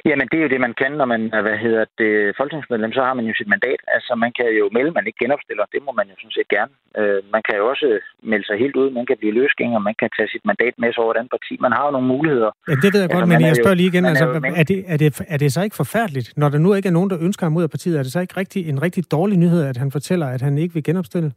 Jamen, 0.08 0.26
det 0.30 0.36
er 0.38 0.44
jo 0.46 0.52
det, 0.54 0.60
man 0.66 0.74
kan, 0.80 0.92
når 1.00 1.08
man 1.12 1.22
hvad 1.46 1.58
hedder 1.64 1.84
det, 2.00 2.12
folketingsmedlem, 2.38 2.92
så 2.92 3.02
har 3.08 3.14
man 3.18 3.26
jo 3.30 3.34
sit 3.36 3.52
mandat. 3.54 3.80
Altså, 3.96 4.12
man 4.24 4.32
kan 4.38 4.48
jo 4.60 4.64
melde, 4.76 4.90
man 4.98 5.06
ikke 5.06 5.22
genopstiller. 5.24 5.64
Det 5.74 5.80
må 5.86 5.92
man 5.98 6.06
jo 6.10 6.14
sådan 6.20 6.36
set 6.38 6.48
gerne. 6.56 6.72
Øh, 7.00 7.20
man 7.34 7.42
kan 7.46 7.54
jo 7.60 7.64
også 7.72 7.86
melde 8.30 8.46
sig 8.46 8.56
helt 8.62 8.76
ud. 8.82 8.88
Man 8.98 9.06
kan 9.06 9.16
blive 9.20 9.34
løsgænger. 9.40 9.78
Man 9.88 9.96
kan 10.00 10.08
tage 10.16 10.28
sit 10.34 10.44
mandat 10.50 10.74
med 10.82 10.90
sig 10.92 11.02
over 11.04 11.12
et 11.14 11.18
andet 11.20 11.34
parti. 11.36 11.52
Man 11.66 11.72
har 11.76 11.84
jo 11.86 11.90
nogle 11.96 12.08
muligheder. 12.14 12.50
Ja, 12.68 12.74
det 12.84 12.90
ved 12.94 13.00
jeg 13.04 13.10
godt, 13.14 13.24
altså, 13.24 13.32
men 13.32 13.48
jeg 13.50 13.56
spørger 13.62 13.78
lige 13.80 13.90
igen. 13.92 14.04
Altså, 14.10 14.24
er, 14.24 14.52
er, 14.60 14.64
det, 14.70 14.78
er, 14.92 14.98
det, 15.02 15.08
er 15.34 15.38
det 15.42 15.52
så 15.52 15.60
ikke 15.66 15.76
forfærdeligt, 15.82 16.28
når 16.40 16.48
der 16.54 16.58
nu 16.64 16.68
ikke 16.74 16.88
er 16.92 16.96
nogen, 16.98 17.10
der 17.10 17.18
ønsker 17.26 17.46
ham 17.46 17.56
ud 17.58 17.62
af 17.66 17.70
partiet? 17.74 17.98
Er 17.98 18.04
det 18.04 18.12
så 18.12 18.20
ikke 18.24 18.36
rigtig, 18.42 18.60
en 18.72 18.82
rigtig 18.86 19.02
dårlig 19.16 19.36
nyhed, 19.44 19.62
at 19.70 19.76
han 19.82 19.90
fortæller, 19.96 20.26
at 20.36 20.42
han 20.46 20.54
ikke 20.58 20.74
vil 20.74 20.84
genopstille? 20.84 21.30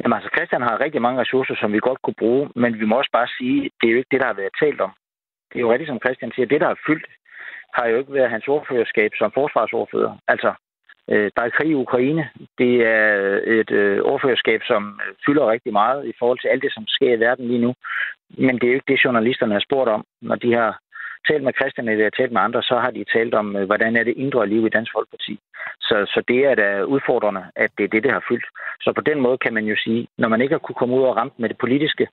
Jamen 0.00 0.16
altså, 0.18 0.30
Christian 0.36 0.62
har 0.68 0.84
rigtig 0.84 1.02
mange 1.02 1.20
ressourcer, 1.22 1.54
som 1.60 1.72
vi 1.72 1.78
godt 1.88 2.00
kunne 2.02 2.20
bruge, 2.22 2.44
men 2.62 2.70
vi 2.80 2.86
må 2.90 2.94
også 3.00 3.12
bare 3.18 3.28
sige, 3.38 3.58
det 3.78 3.86
er 3.86 3.92
jo 3.92 3.98
ikke 4.00 4.12
det, 4.12 4.20
der 4.20 4.26
har 4.32 4.40
været 4.42 4.54
talt 4.62 4.80
om. 4.86 4.92
Det 5.50 5.56
er 5.56 5.64
jo 5.64 5.72
rigtigt, 5.72 5.90
som 5.90 6.02
Christian 6.04 6.32
siger, 6.34 6.46
det, 6.46 6.60
der 6.60 6.68
har 6.72 6.80
fyldt 6.86 7.06
har 7.76 7.86
jo 7.86 7.98
ikke 7.98 8.12
været 8.12 8.30
hans 8.30 8.48
ordførerskab 8.48 9.10
som 9.18 9.32
forsvarsordfører. 9.34 10.12
Altså, 10.28 10.50
øh, 11.10 11.30
der 11.36 11.42
er 11.42 11.56
krig 11.56 11.70
i 11.70 11.82
Ukraine. 11.84 12.28
Det 12.58 12.74
er 12.96 13.04
øh, 13.20 13.60
et 13.60 13.70
øh, 13.70 13.98
ordførerskab, 14.12 14.60
som 14.70 15.00
fylder 15.26 15.50
rigtig 15.50 15.72
meget 15.72 16.06
i 16.06 16.12
forhold 16.18 16.38
til 16.40 16.48
alt 16.48 16.62
det, 16.62 16.72
som 16.74 16.84
sker 16.86 17.12
i 17.14 17.20
verden 17.20 17.46
lige 17.46 17.64
nu. 17.66 17.74
Men 18.38 18.54
det 18.54 18.64
er 18.64 18.72
jo 18.72 18.78
ikke 18.78 18.92
det, 18.92 19.04
journalisterne 19.04 19.52
har 19.52 19.64
spurgt 19.68 19.90
om. 19.90 20.04
Når 20.22 20.36
de 20.36 20.52
har 20.52 20.80
talt 21.28 21.44
med 21.44 21.52
Christian, 21.58 21.88
eller 21.88 22.10
talt 22.10 22.32
med 22.32 22.40
andre, 22.40 22.62
så 22.62 22.74
har 22.78 22.90
de 22.90 23.04
talt 23.04 23.34
om, 23.34 23.56
øh, 23.56 23.64
hvordan 23.66 23.96
er 23.96 24.04
det 24.04 24.14
indre 24.16 24.46
liv 24.46 24.66
i 24.66 24.74
Dansk 24.76 24.92
Folkeparti. 24.96 25.38
Så, 25.80 25.96
så 26.12 26.22
det 26.28 26.40
er 26.50 26.54
da 26.54 26.82
udfordrende, 26.82 27.44
at 27.56 27.70
det 27.78 27.84
er 27.84 27.88
det, 27.88 28.02
det 28.02 28.12
har 28.12 28.24
fyldt. 28.28 28.46
Så 28.80 28.92
på 28.92 29.00
den 29.00 29.20
måde 29.20 29.38
kan 29.38 29.54
man 29.54 29.64
jo 29.64 29.76
sige, 29.84 30.06
når 30.18 30.28
man 30.28 30.40
ikke 30.40 30.54
har 30.54 30.58
kunne 30.58 30.80
komme 30.80 30.94
ud 30.94 31.02
og 31.02 31.16
ramme 31.16 31.32
med 31.38 31.48
det 31.48 31.58
politiske, 31.58 32.08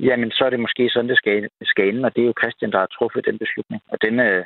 jamen 0.00 0.30
så 0.30 0.44
er 0.44 0.50
det 0.50 0.60
måske 0.60 0.90
sådan, 0.90 1.08
det 1.08 1.18
skal, 1.18 1.48
skal 1.62 1.88
ende, 1.88 2.06
og 2.06 2.16
det 2.16 2.22
er 2.22 2.26
jo 2.26 2.40
Christian, 2.42 2.72
der 2.72 2.78
har 2.78 2.86
truffet 2.86 3.26
den 3.26 3.38
beslutning. 3.38 3.82
Og 3.88 3.98
den, 4.02 4.20
øh, 4.20 4.44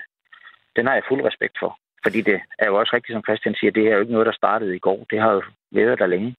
den 0.76 0.86
har 0.86 0.94
jeg 0.94 1.02
fuld 1.08 1.22
respekt 1.24 1.56
for. 1.62 1.78
Fordi 2.04 2.20
det 2.20 2.40
er 2.58 2.66
jo 2.66 2.74
også 2.80 2.92
rigtigt, 2.96 3.14
som 3.14 3.22
Christian 3.28 3.54
siger, 3.54 3.70
det 3.70 3.84
er 3.86 3.94
jo 3.94 4.00
ikke 4.00 4.12
noget, 4.12 4.26
der 4.26 4.32
startede 4.32 4.76
i 4.76 4.78
går. 4.78 5.06
Det 5.10 5.20
har 5.20 5.32
jo 5.32 5.42
været 5.72 5.98
der 5.98 6.06
længe. 6.06 6.34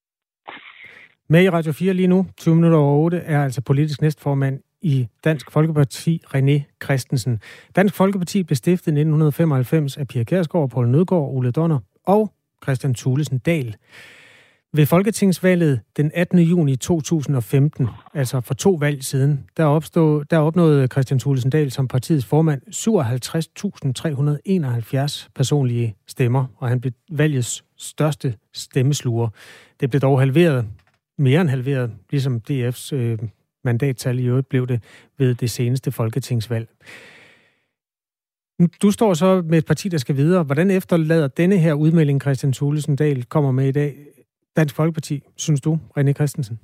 Med 1.30 1.44
i 1.44 1.50
Radio 1.50 1.72
4 1.72 1.94
lige 1.94 2.08
nu, 2.08 2.26
20 2.38 2.56
minutter 2.56 2.78
over 2.78 2.98
8, 2.98 3.18
er 3.18 3.44
altså 3.44 3.62
politisk 3.62 4.02
næstformand 4.02 4.60
i 4.82 5.08
Dansk 5.24 5.52
Folkeparti, 5.52 6.22
René 6.36 6.78
Christensen. 6.84 7.42
Dansk 7.76 7.96
Folkeparti 7.96 8.44
blev 8.44 8.56
stiftet 8.56 8.88
i 8.88 9.00
1995 9.00 9.98
af 9.98 10.08
Pia 10.08 10.24
Kærsgaard, 10.24 10.70
Poul 10.70 10.88
Nødgaard, 10.88 11.30
Ole 11.36 11.52
Donner 11.52 11.80
og 12.04 12.32
Christian 12.64 12.94
Thulesen 12.94 13.38
Dahl. 13.38 13.76
Ved 14.76 14.86
Folketingsvalget 14.86 15.82
den 15.98 16.12
18. 16.14 16.40
juni 16.40 16.76
2015, 16.76 17.88
altså 18.14 18.42
for 18.42 18.54
to 18.54 18.72
valg 18.72 19.04
siden, 19.04 19.46
der, 19.58 19.64
opstod, 19.64 20.26
der 20.26 20.38
opnåede 20.38 20.88
Christian 20.88 21.20
Thulesen 21.20 21.50
Dahl 21.50 21.72
som 21.72 21.88
partiets 21.88 22.26
formand 22.26 22.62
57.371 25.24 25.28
personlige 25.36 25.96
stemmer, 26.08 26.46
og 26.58 26.70
han 26.70 26.82
blev 26.82 26.94
valgets 27.12 27.64
største 27.78 28.36
stemmesluger. 28.54 29.30
Det 29.80 29.90
blev 29.90 30.00
dog 30.00 30.20
halveret, 30.20 30.66
mere 31.18 31.42
end 31.42 31.50
halveret, 31.50 31.92
ligesom 32.12 32.42
DF's 32.52 32.96
øh, 32.96 33.20
mandattal 33.64 34.20
i 34.20 34.26
øvrigt 34.26 34.50
blev 34.50 34.68
det 34.68 34.84
ved 35.18 35.36
det 35.36 35.52
seneste 35.52 35.92
folketingsvalg. 35.92 36.68
Du 38.82 38.92
står 38.92 39.14
så 39.14 39.42
med 39.46 39.58
et 39.58 39.66
parti, 39.66 39.90
der 39.90 39.98
skal 39.98 40.16
videre. 40.18 40.44
Hvordan 40.44 40.72
efterlader 40.72 41.28
denne 41.28 41.58
her 41.58 41.74
udmelding, 41.74 42.22
Christian 42.22 42.54
Thulesen 42.54 42.96
Dahl 42.96 43.24
kommer 43.24 43.52
med 43.52 43.68
i 43.68 43.72
dag, 43.72 43.96
Dansk 44.58 44.76
Folkeparti, 44.76 45.24
synes 45.38 45.62
du, 45.62 45.72
René 45.98 46.14
Christensen? 46.14 46.60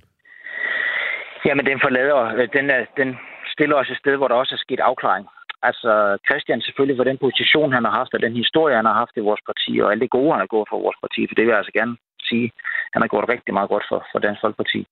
Jamen, 1.45 1.65
den 1.65 1.79
forlader, 1.85 2.21
øh, 2.37 2.47
den, 2.53 2.69
er, 2.69 2.85
den 2.97 3.09
stiller 3.53 3.75
os 3.75 3.89
et 3.89 3.97
sted, 3.97 4.15
hvor 4.17 4.27
der 4.27 4.35
også 4.35 4.55
er 4.55 4.65
sket 4.65 4.79
afklaring. 4.79 5.27
Altså, 5.63 6.17
Christian 6.27 6.61
selvfølgelig 6.61 6.97
for 6.99 7.09
den 7.09 7.17
position, 7.17 7.73
han 7.73 7.83
har 7.85 7.93
haft, 7.99 8.13
og 8.13 8.21
den 8.21 8.35
historie, 8.43 8.75
han 8.75 8.85
har 8.85 8.93
haft 8.93 9.15
i 9.17 9.27
vores 9.29 9.41
parti, 9.49 9.71
og 9.83 9.91
alt 9.91 10.01
det 10.01 10.15
gode, 10.17 10.31
han 10.31 10.43
har 10.43 10.53
gjort 10.53 10.67
for 10.71 10.79
vores 10.85 10.97
parti, 11.03 11.21
for 11.27 11.35
det 11.35 11.43
vil 11.43 11.51
jeg 11.53 11.61
altså 11.61 11.75
gerne 11.79 11.95
sige, 12.29 12.51
han 12.93 13.01
har 13.01 13.09
gjort 13.13 13.31
rigtig 13.33 13.53
meget 13.53 13.69
godt 13.69 13.85
for, 13.89 13.99
for 14.11 14.19
Dansk 14.19 14.41
Folkeparti. 14.41 14.87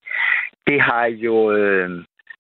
Det 0.67 0.81
har 0.81 1.05
jo, 1.05 1.35
øh, 1.57 1.89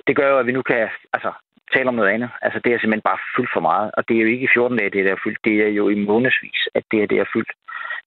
det 0.07 0.15
gør 0.15 0.29
jo, 0.31 0.37
at 0.39 0.47
vi 0.47 0.51
nu 0.51 0.61
kan 0.61 0.89
altså, 1.15 1.31
tale 1.73 1.89
om 1.89 1.95
noget 1.95 2.13
andet. 2.15 2.29
Altså, 2.41 2.59
det 2.63 2.69
er 2.71 2.79
simpelthen 2.79 3.09
bare 3.09 3.23
fyldt 3.35 3.51
for 3.53 3.63
meget, 3.69 3.91
og 3.97 4.01
det 4.07 4.15
er 4.15 4.21
jo 4.21 4.27
ikke 4.33 4.47
i 4.47 4.53
14 4.53 4.77
dage, 4.77 4.89
det 4.89 5.01
er 5.07 5.23
fyldt, 5.23 5.39
det 5.47 5.55
er 5.67 5.71
jo 5.79 5.89
i 5.89 5.95
månedsvis, 6.09 6.61
at 6.77 6.83
det 6.91 6.99
er, 7.03 7.07
det 7.07 7.19
er 7.19 7.31
fyldt. 7.33 7.51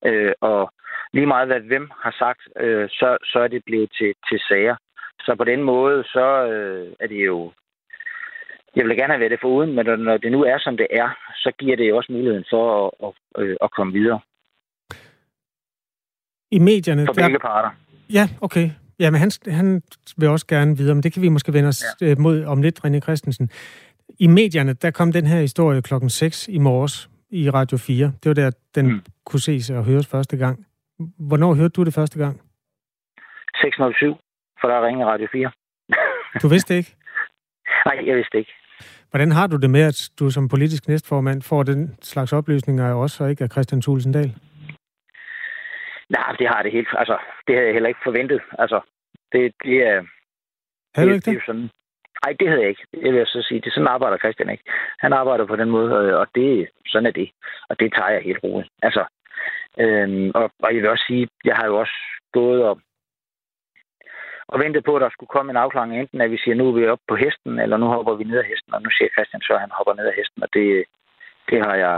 Øh, 0.09 0.33
og 0.41 0.73
lige 1.13 1.27
meget 1.27 1.49
hvad 1.49 1.61
hvem 1.61 1.91
har 2.05 2.15
sagt, 2.19 2.43
øh, 2.65 2.89
så, 2.89 3.17
så 3.25 3.39
er 3.39 3.49
det 3.49 3.63
blevet 3.65 3.91
til, 3.99 4.15
til 4.29 4.39
sager. 4.49 4.77
Så 5.21 5.35
på 5.39 5.45
den 5.45 5.63
måde, 5.63 6.05
så 6.05 6.27
øh, 6.53 6.93
er 7.01 7.07
det 7.07 7.27
jo... 7.27 7.53
Jeg 8.77 8.85
vil 8.85 8.97
gerne 8.97 9.13
have 9.13 9.21
været 9.21 9.31
det 9.31 9.41
foruden, 9.41 9.75
men 9.75 9.87
når 9.87 10.17
det 10.17 10.33
nu 10.33 10.45
er, 10.45 10.59
som 10.59 10.77
det 10.77 10.87
er, 10.91 11.09
så 11.37 11.53
giver 11.59 11.77
det 11.77 11.89
jo 11.89 11.97
også 11.97 12.13
muligheden 12.13 12.45
for 12.51 12.65
at, 12.87 13.13
at, 13.39 13.43
øh, 13.43 13.57
at 13.63 13.71
komme 13.71 13.93
videre. 13.93 14.21
I 16.51 16.59
medierne... 16.59 17.07
For 17.07 17.13
begge 17.13 17.39
parter. 17.39 17.71
Ja, 18.13 18.29
okay. 18.41 18.71
Ja, 18.99 19.11
men 19.11 19.21
han, 19.21 19.31
han 19.49 19.83
vil 20.17 20.29
også 20.29 20.47
gerne 20.47 20.77
videre, 20.77 20.95
men 20.95 21.03
det 21.03 21.13
kan 21.13 21.23
vi 21.23 21.29
måske 21.29 21.53
vende 21.53 21.69
os 21.69 21.85
ja. 22.01 22.11
Øh, 22.11 22.19
mod 22.19 22.45
om 22.45 22.63
lidt, 22.63 22.81
René 22.85 23.01
Christensen. 23.01 23.51
I 24.19 24.27
medierne, 24.27 24.73
der 24.73 24.91
kom 24.91 25.13
den 25.13 25.27
her 25.27 25.41
historie 25.41 25.83
klokken 25.83 26.11
6 26.11 26.49
i 26.49 26.59
morges 26.59 27.11
i 27.31 27.51
Radio 27.51 27.77
4. 27.77 28.13
Det 28.23 28.29
var 28.29 28.35
der, 28.35 28.51
den 28.75 28.87
mm. 28.87 29.01
kunne 29.25 29.41
ses 29.41 29.71
og 29.71 29.85
høres 29.85 30.07
første 30.07 30.37
gang. 30.37 30.67
Hvornår 31.29 31.55
hørte 31.55 31.77
du 31.77 31.85
det 31.85 31.95
første 31.95 32.19
gang? 32.19 32.41
607, 33.57 34.17
for 34.61 34.69
der 34.69 34.87
ringede 34.87 35.07
Radio 35.11 35.29
4. 35.33 35.51
du 36.43 36.49
vidste 36.49 36.77
ikke? 36.77 36.91
Nej, 37.87 38.07
jeg 38.07 38.17
vidste 38.17 38.39
ikke. 38.39 38.53
Hvordan 39.11 39.31
har 39.33 39.47
du 39.47 39.57
det 39.57 39.71
med, 39.71 39.83
at 39.83 40.11
du 40.19 40.31
som 40.31 40.49
politisk 40.49 40.89
næstformand 40.89 41.43
får 41.43 41.63
den 41.63 41.97
slags 42.03 42.33
oplysninger 42.33 42.87
af 42.89 42.95
os, 42.95 43.21
og 43.21 43.31
ikke 43.31 43.45
af 43.45 43.51
Christian 43.51 43.81
Tulsendal? 43.81 44.31
Nej, 46.17 46.37
det 46.39 46.49
har 46.49 46.63
det 46.63 46.73
helt. 46.73 46.89
Altså, 46.93 47.19
det 47.47 47.55
havde 47.55 47.67
jeg 47.67 47.75
heller 47.75 47.89
ikke 47.89 48.01
forventet. 48.05 48.41
Altså, 48.59 48.81
det, 49.33 49.53
det 49.65 49.77
er... 49.91 50.03
Havde 50.95 51.09
du 51.09 51.15
ikke 51.15 51.31
det? 51.31 51.37
det? 51.37 51.43
sådan, 51.47 51.71
nej, 52.25 52.33
det 52.41 52.49
havde 52.49 52.61
jeg 52.61 52.69
ikke. 52.69 52.87
Jeg 53.03 53.13
vil 53.13 53.27
så 53.27 53.43
sige, 53.49 53.61
det 53.61 53.73
sådan 53.73 53.93
arbejder 53.95 54.19
Christian 54.19 54.51
ikke. 54.51 54.65
Han 54.99 55.13
arbejder 55.13 55.47
på 55.47 55.57
den 55.57 55.71
måde, 55.71 56.19
og 56.21 56.27
det, 56.35 56.69
sådan 56.87 57.07
er 57.07 57.11
det. 57.11 57.31
Og 57.69 57.81
det 57.81 57.93
tager 57.97 58.11
jeg 58.11 58.23
helt 58.23 58.43
roligt. 58.45 58.71
Altså, 58.83 59.05
Øhm, 59.79 60.31
og, 60.35 60.51
og 60.65 60.75
jeg 60.75 60.83
vil 60.83 60.91
også 60.91 61.05
sige, 61.09 61.29
jeg 61.45 61.57
har 61.57 61.67
jo 61.67 61.75
også 61.83 61.97
gået 62.33 62.63
og, 62.71 62.81
og 64.53 64.61
ventet 64.61 64.85
på, 64.85 64.97
at 64.97 65.03
der 65.05 65.11
skulle 65.13 65.35
komme 65.35 65.51
en 65.51 65.63
afklaring, 65.65 65.93
enten 66.01 66.21
at 66.21 66.31
vi 66.31 66.39
siger, 66.39 66.55
nu 66.55 66.69
er 66.69 66.73
vi 66.73 66.87
oppe 66.87 67.05
på 67.09 67.17
hesten, 67.17 67.59
eller 67.65 67.77
nu 67.77 67.87
hopper 67.87 68.15
vi 68.15 68.25
ned 68.25 68.39
af 68.39 68.49
hesten, 68.51 68.75
og 68.75 68.83
nu 68.83 68.91
siger 68.91 69.11
Christian 69.15 69.43
så, 69.43 69.53
at 69.55 69.65
han 69.65 69.77
hopper 69.79 69.95
ned 69.95 70.07
af 70.11 70.15
hesten, 70.19 70.43
og 70.43 70.49
det, 70.57 70.67
det 71.51 71.59
har 71.67 71.75
jeg, 71.85 71.97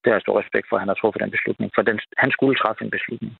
det 0.00 0.08
har 0.10 0.16
jeg 0.16 0.26
stor 0.26 0.40
respekt 0.40 0.66
for, 0.68 0.76
at 0.76 0.82
han 0.82 0.92
har 0.92 0.98
truffet 1.00 1.22
den 1.22 1.34
beslutning, 1.36 1.70
for 1.74 1.82
den, 1.82 1.98
han 2.22 2.30
skulle 2.30 2.56
træffe 2.62 2.84
en 2.84 2.94
beslutning. 2.96 3.32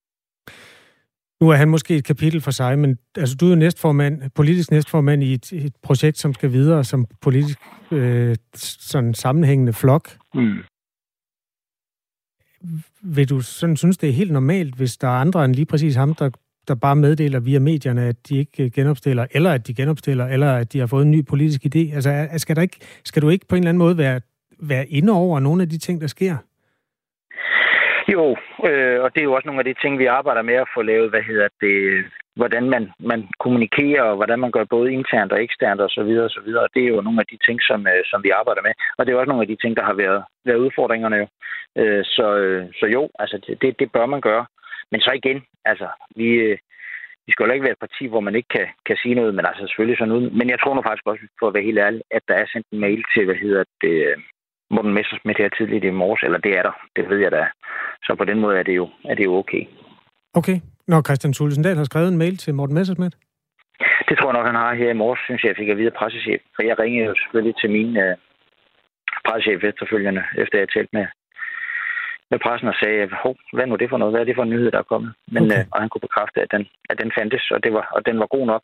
Nu 1.41 1.49
er 1.51 1.57
han 1.63 1.69
måske 1.69 1.97
et 1.97 2.05
kapitel 2.05 2.41
for 2.41 2.51
sig, 2.51 2.79
men 2.79 2.99
altså, 3.17 3.37
du 3.41 3.47
er 3.53 3.55
næstformand, 3.55 4.15
politisk 4.37 4.71
næstformand 4.71 5.23
i 5.23 5.33
et, 5.33 5.53
et 5.53 5.77
projekt, 5.83 6.19
som 6.19 6.35
skal 6.35 6.53
videre 6.53 6.85
som 6.85 7.07
politisk 7.23 7.59
øh, 7.93 8.37
sådan 8.55 9.15
sammenhængende 9.15 9.73
flok. 9.73 10.05
Mm 10.35 10.63
vil 13.03 13.29
du 13.29 13.41
sådan 13.41 13.77
synes, 13.77 13.99
det 13.99 14.09
er 14.09 14.13
helt 14.13 14.33
normalt, 14.33 14.75
hvis 14.75 14.97
der 14.97 15.09
er 15.09 15.13
andre 15.13 15.45
end 15.45 15.55
lige 15.55 15.67
præcis 15.67 15.95
ham, 15.95 16.15
der, 16.15 16.31
der 16.69 16.75
bare 16.75 16.97
meddeler 16.97 17.41
via 17.41 17.59
medierne, 17.59 18.03
at 18.03 18.29
de 18.29 18.37
ikke 18.37 18.65
øh, 18.65 18.71
genopstiller, 18.71 19.27
eller 19.31 19.51
at 19.51 19.67
de 19.67 19.75
genopstiller, 19.75 20.27
eller 20.27 20.53
at 20.53 20.73
de 20.73 20.79
har 20.79 20.87
fået 20.87 21.05
en 21.05 21.11
ny 21.11 21.27
politisk 21.27 21.67
idé? 21.67 21.95
Altså, 21.95 22.29
skal, 22.37 22.57
der 22.57 22.63
ikke, 22.63 22.77
skal 23.05 23.23
du 23.23 23.29
ikke 23.29 23.47
på 23.47 23.57
en 23.57 23.63
eller 23.63 23.69
anden 23.69 23.79
måde 23.79 23.99
være, 23.99 24.21
være 24.61 24.89
inde 24.89 25.13
over 25.13 25.41
nogle 25.41 25.63
af 25.63 25.69
de 25.69 25.79
ting, 25.79 26.01
der 26.01 26.07
sker? 26.07 26.37
Jo, 28.15 28.25
øh, 28.69 28.99
og 29.05 29.09
det 29.13 29.21
er 29.21 29.29
jo 29.29 29.35
også 29.35 29.49
nogle 29.49 29.63
af 29.63 29.69
de 29.69 29.81
ting, 29.83 29.99
vi 29.99 30.07
arbejder 30.07 30.43
med 30.43 30.55
at 30.55 30.73
få 30.75 30.83
lavet, 30.83 31.11
hvad 31.11 31.23
hedder 31.23 31.49
det, 31.61 32.05
hvordan 32.37 32.65
man, 32.75 32.85
man 33.11 33.21
kommunikerer, 33.45 34.03
og 34.03 34.17
hvordan 34.17 34.39
man 34.41 34.51
gør 34.51 34.65
både 34.65 34.93
internt 34.93 35.33
og 35.33 35.43
eksternt 35.43 35.81
osv. 35.81 36.11
Og 36.27 36.31
så 36.37 36.41
videre. 36.47 36.69
Det 36.75 36.83
er 36.85 36.89
jo 36.95 37.01
nogle 37.01 37.21
af 37.21 37.27
de 37.33 37.39
ting, 37.47 37.59
som, 37.69 37.81
øh, 37.87 38.03
som 38.11 38.21
vi 38.25 38.31
arbejder 38.31 38.63
med. 38.63 38.75
Og 38.99 39.07
det 39.07 39.13
er 39.13 39.19
også 39.19 39.33
nogle 39.33 39.47
af 39.47 39.51
de 39.53 39.57
ting, 39.63 39.77
der 39.77 39.85
har 39.91 39.97
været, 40.05 40.25
været 40.45 40.63
udfordringerne 40.65 41.17
jo. 41.23 41.27
Øh, 41.81 42.05
så, 42.05 42.27
øh, 42.43 42.67
så 42.81 42.87
jo, 42.87 43.03
altså 43.19 43.37
det, 43.63 43.79
det 43.81 43.93
bør 43.93 44.07
man 44.07 44.21
gøre. 44.21 44.47
Men 44.91 45.01
så 45.01 45.11
igen, 45.21 45.39
altså 45.65 45.89
vi, 46.17 46.29
øh, 46.47 46.59
vi 47.27 47.33
skal 47.33 47.47
jo 47.47 47.53
ikke 47.53 47.69
være 47.69 47.79
et 47.79 47.87
parti, 47.87 48.07
hvor 48.07 48.21
man 48.21 48.35
ikke 48.35 48.49
kan, 48.57 48.67
kan 48.87 48.97
sige 49.03 49.15
noget, 49.15 49.35
men 49.35 49.47
altså 49.47 49.63
selvfølgelig 49.67 49.99
sådan 49.99 50.13
noget. 50.15 50.33
Men 50.39 50.51
jeg 50.51 50.61
tror 50.61 50.75
nu 50.75 50.83
faktisk 50.83 51.07
også, 51.07 51.23
for 51.39 51.47
at 51.49 51.55
være 51.55 51.69
helt 51.69 51.79
ærlig, 51.79 52.03
at 52.11 52.23
der 52.29 52.35
er 52.35 52.47
sendt 52.53 52.67
en 52.73 52.81
mail 52.81 53.03
til, 53.15 53.25
hvad 53.25 53.39
hedder 53.45 53.65
det, 53.83 53.97
øh, 54.09 54.17
Morten 54.75 54.95
Messersmith 54.95 55.41
her 55.43 55.49
tidligt 55.49 55.85
i 55.85 55.91
morges, 55.91 56.23
eller 56.23 56.39
det 56.39 56.53
er 56.59 56.63
der, 56.63 56.75
det 56.97 57.09
ved 57.11 57.19
jeg 57.19 57.33
da. 57.33 57.45
Så 58.03 58.15
på 58.19 58.25
den 58.25 58.39
måde 58.41 58.59
er 58.59 58.63
det 58.63 58.77
jo, 58.77 58.89
er 59.05 59.15
det 59.15 59.25
jo 59.25 59.35
okay. 59.35 59.65
Okay. 60.35 60.61
Når 60.89 61.03
Christian 61.07 61.33
Tulsendal 61.33 61.77
har 61.77 61.85
skrevet 61.85 62.09
en 62.09 62.19
mail 62.19 62.37
til 62.37 62.55
Morten 62.55 62.75
Messersmith? 62.75 63.17
Det 64.09 64.19
tror 64.19 64.29
jeg 64.29 64.39
nok, 64.39 64.47
han 64.47 64.63
har 64.63 64.75
her 64.75 64.91
i 64.91 65.01
morges, 65.03 65.21
synes 65.25 65.43
jeg, 65.43 65.49
jeg 65.49 65.57
fik 65.61 65.69
at 65.69 65.77
vide 65.77 65.99
pressechef. 65.99 66.41
For 66.55 66.63
jeg 66.63 66.79
ringede 66.79 67.07
jo 67.07 67.15
selvfølgelig 67.21 67.57
til 67.57 67.71
min 67.71 67.91
uh, 68.05 68.15
pressechef 69.27 69.65
efterfølgende, 69.65 70.23
efter 70.43 70.59
jeg 70.59 70.69
talt 70.69 70.93
med, 70.93 71.07
med 72.31 72.39
pressen 72.45 72.69
og 72.69 72.77
sagde, 72.83 73.09
Hov, 73.23 73.37
hvad 73.53 73.65
er 73.65 73.71
nu 73.71 73.77
det 73.77 73.91
for 73.91 73.99
noget? 73.99 74.13
Hvad 74.13 74.21
er 74.21 74.29
det 74.29 74.37
for 74.39 74.43
en 74.43 74.51
nyhed, 74.51 74.71
der 74.71 74.79
er 74.79 74.93
kommet? 74.93 75.13
Men, 75.35 75.43
okay. 75.45 75.61
uh, 75.61 75.69
og 75.73 75.81
han 75.81 75.89
kunne 75.89 76.07
bekræfte, 76.09 76.39
at 76.45 76.51
den, 76.55 76.63
at 76.91 76.97
den 77.03 77.11
fandtes, 77.19 77.51
og, 77.55 77.65
det 77.65 77.73
var, 77.73 77.85
og 77.97 78.07
den 78.07 78.19
var 78.19 78.27
god 78.27 78.47
nok. 78.47 78.63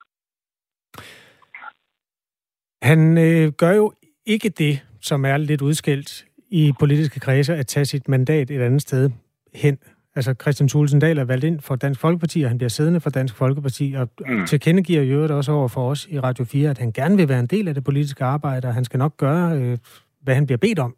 Han 2.83 3.01
øh, 3.19 3.53
gør 3.62 3.73
jo 3.73 3.92
ikke 4.27 4.49
det, 4.49 4.75
som 5.07 5.25
er 5.25 5.37
lidt 5.37 5.62
udskilt 5.62 6.25
i 6.51 6.73
politiske 6.79 7.21
kredse, 7.21 7.55
at 7.55 7.66
tage 7.66 7.85
sit 7.85 8.09
mandat 8.09 8.51
et 8.51 8.61
andet 8.61 8.83
sted 8.83 9.11
hen. 9.55 9.79
Altså 10.16 10.35
Christian 10.42 10.69
Thulesen 10.69 11.01
Dahl 11.01 11.19
er 11.19 11.25
valgt 11.25 11.45
ind 11.45 11.61
for 11.61 11.77
Dansk 11.77 12.01
Folkeparti, 12.01 12.42
og 12.42 12.51
han 12.51 12.59
bliver 12.59 12.69
siddende 12.69 13.01
for 13.01 13.11
Dansk 13.11 13.37
Folkeparti, 13.37 13.95
og 13.99 14.09
mm. 14.29 14.47
tilkendegiver 14.47 15.03
jo 15.03 15.14
øvrigt 15.14 15.33
også 15.33 15.53
over 15.53 15.69
for 15.69 15.90
os 15.90 16.09
i 16.11 16.21
Radio 16.21 16.45
4, 16.45 16.71
at 16.71 16.79
han 16.79 16.92
gerne 16.92 17.16
vil 17.16 17.29
være 17.29 17.40
en 17.40 17.47
del 17.47 17.69
af 17.69 17.75
det 17.75 17.85
politiske 17.85 18.25
arbejde, 18.25 18.69
og 18.69 18.75
han 18.75 18.85
skal 18.85 18.99
nok 18.99 19.16
gøre, 19.16 19.57
øh, 19.59 19.79
hvad 20.23 20.35
han 20.35 20.47
bliver 20.47 20.59
bedt 20.59 20.79
om. 20.79 20.97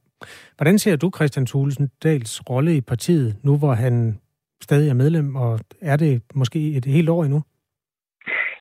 Hvordan 0.56 0.78
ser 0.78 0.96
du 0.96 1.10
Christian 1.16 1.46
Thulesen 1.46 1.90
Dahls 2.04 2.50
rolle 2.50 2.76
i 2.76 2.80
partiet, 2.80 3.36
nu 3.44 3.58
hvor 3.58 3.72
han 3.72 4.20
stadig 4.62 4.88
er 4.90 4.94
medlem, 4.94 5.36
og 5.36 5.60
er 5.82 5.96
det 5.96 6.22
måske 6.34 6.58
et 6.76 6.84
helt 6.84 7.08
år 7.08 7.24
endnu? 7.24 7.42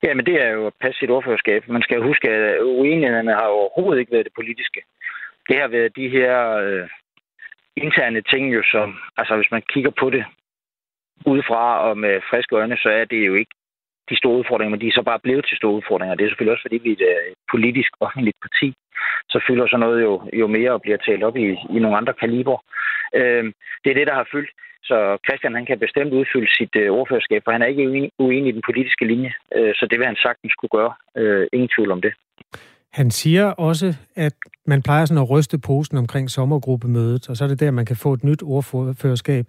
Ja, 0.02 0.14
men 0.14 0.24
det 0.26 0.36
er 0.44 0.50
jo 0.56 0.66
at 0.66 0.72
passe 0.80 0.98
sit 0.98 1.10
ordførerskab. 1.10 1.68
Man 1.68 1.82
skal 1.82 2.02
huske, 2.02 2.30
at 2.30 2.62
uenighederne 2.62 3.32
har 3.32 3.48
overhovedet 3.58 4.00
ikke 4.00 4.12
været 4.12 4.24
det 4.24 4.38
politiske. 4.40 4.80
Det 5.48 5.56
har 5.60 5.68
været 5.68 5.96
de 5.96 6.08
her 6.08 6.34
øh, 6.56 6.88
interne 7.76 8.22
ting, 8.22 8.54
jo, 8.54 8.62
som, 8.72 8.96
altså 9.16 9.36
hvis 9.36 9.50
man 9.50 9.62
kigger 9.72 9.90
på 10.00 10.10
det 10.10 10.24
udefra 11.26 11.88
og 11.88 11.98
med 11.98 12.20
friske 12.30 12.56
øjne, 12.56 12.76
så 12.76 12.88
er 12.88 13.04
det 13.04 13.26
jo 13.26 13.34
ikke 13.34 13.54
de 14.10 14.16
store 14.16 14.38
udfordringer, 14.38 14.70
men 14.70 14.80
de 14.80 14.88
er 14.88 14.98
så 14.98 15.02
bare 15.02 15.24
blevet 15.26 15.44
til 15.48 15.56
store 15.56 15.74
udfordringer. 15.78 16.14
Det 16.14 16.24
er 16.24 16.28
selvfølgelig 16.28 16.52
også, 16.52 16.66
fordi 16.66 16.78
vi 16.78 16.92
er 16.92 17.18
et 17.30 17.38
politisk 17.50 17.90
offentligt 18.00 18.38
parti. 18.42 18.74
Så 19.32 19.44
fylder 19.46 19.66
sådan 19.66 19.80
noget 19.80 20.02
jo, 20.02 20.30
jo 20.32 20.46
mere 20.46 20.72
og 20.72 20.82
bliver 20.82 20.96
talt 20.96 21.24
op 21.24 21.36
i, 21.36 21.46
i 21.74 21.78
nogle 21.78 21.96
andre 21.96 22.14
kaliber. 22.22 22.56
Øh, 23.14 23.44
det 23.82 23.90
er 23.90 23.98
det, 23.98 24.06
der 24.06 24.14
har 24.14 24.28
fyldt. 24.32 24.50
Så 24.82 25.18
Christian 25.26 25.54
han 25.54 25.66
kan 25.66 25.78
bestemt 25.78 26.12
udfylde 26.12 26.54
sit 26.58 26.76
øh, 26.76 26.90
ordførerskab, 26.90 27.42
for 27.44 27.52
han 27.52 27.62
er 27.62 27.66
ikke 27.66 27.88
uenig, 27.88 28.10
uenig 28.18 28.48
i 28.48 28.56
den 28.58 28.62
politiske 28.68 29.04
linje. 29.04 29.32
Øh, 29.56 29.74
så 29.74 29.86
det 29.90 29.98
vil 29.98 30.06
han 30.06 30.16
sagtens 30.16 30.54
kunne 30.54 30.74
gøre. 30.78 30.92
Øh, 31.16 31.46
ingen 31.52 31.70
tvivl 31.74 31.90
om 31.90 32.00
det. 32.02 32.12
Han 32.92 33.10
siger 33.10 33.44
også, 33.46 33.96
at 34.16 34.32
man 34.66 34.82
plejer 34.82 35.04
sådan 35.04 35.22
at 35.22 35.30
ryste 35.30 35.58
posen 35.58 35.98
omkring 35.98 36.30
sommergruppemødet, 36.30 37.30
og 37.30 37.36
så 37.36 37.44
er 37.44 37.48
det 37.48 37.60
der, 37.60 37.70
man 37.70 37.86
kan 37.86 37.96
få 37.96 38.12
et 38.12 38.24
nyt 38.24 38.42
ordførerskab. 38.42 39.44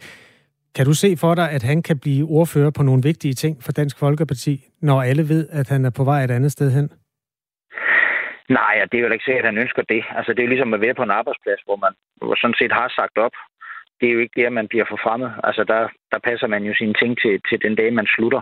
Kan 0.75 0.85
du 0.85 0.93
se 0.93 1.17
for 1.17 1.35
dig, 1.35 1.51
at 1.51 1.63
han 1.63 1.83
kan 1.83 1.99
blive 1.99 2.27
ordfører 2.29 2.71
på 2.77 2.83
nogle 2.83 3.03
vigtige 3.03 3.33
ting 3.33 3.63
for 3.63 3.71
Dansk 3.71 3.99
Folkeparti, 3.99 4.53
når 4.81 5.01
alle 5.01 5.23
ved, 5.29 5.49
at 5.51 5.69
han 5.69 5.85
er 5.85 5.89
på 5.97 6.03
vej 6.03 6.23
et 6.23 6.31
andet 6.31 6.51
sted 6.51 6.71
hen? 6.71 6.89
Nej, 8.49 8.75
og 8.83 8.91
det 8.91 8.97
er 8.97 9.03
jo 9.03 9.11
ikke 9.11 9.25
sikkert, 9.25 9.45
at 9.45 9.51
han 9.53 9.63
ønsker 9.63 9.83
det. 9.93 10.03
Altså, 10.17 10.31
det 10.33 10.39
er 10.39 10.47
jo 10.47 10.53
ligesom 10.53 10.73
at 10.73 10.81
være 10.81 10.99
på 10.99 11.03
en 11.03 11.17
arbejdsplads, 11.19 11.61
hvor 11.65 11.75
man 11.85 11.93
hvor 12.21 12.35
sådan 12.41 12.59
set 12.61 12.71
har 12.71 12.89
sagt 12.99 13.17
op. 13.17 13.35
Det 13.99 14.07
er 14.09 14.13
jo 14.13 14.23
ikke 14.23 14.37
det, 14.39 14.45
at 14.45 14.57
man 14.59 14.67
bliver 14.67 14.85
forfremmet. 14.89 15.31
Altså, 15.43 15.63
der, 15.71 15.81
der 16.11 16.19
passer 16.29 16.47
man 16.47 16.63
jo 16.63 16.73
sine 16.75 16.95
ting 17.01 17.11
til, 17.23 17.33
til 17.49 17.57
den 17.65 17.75
dag, 17.75 17.93
man 17.93 18.07
slutter. 18.15 18.41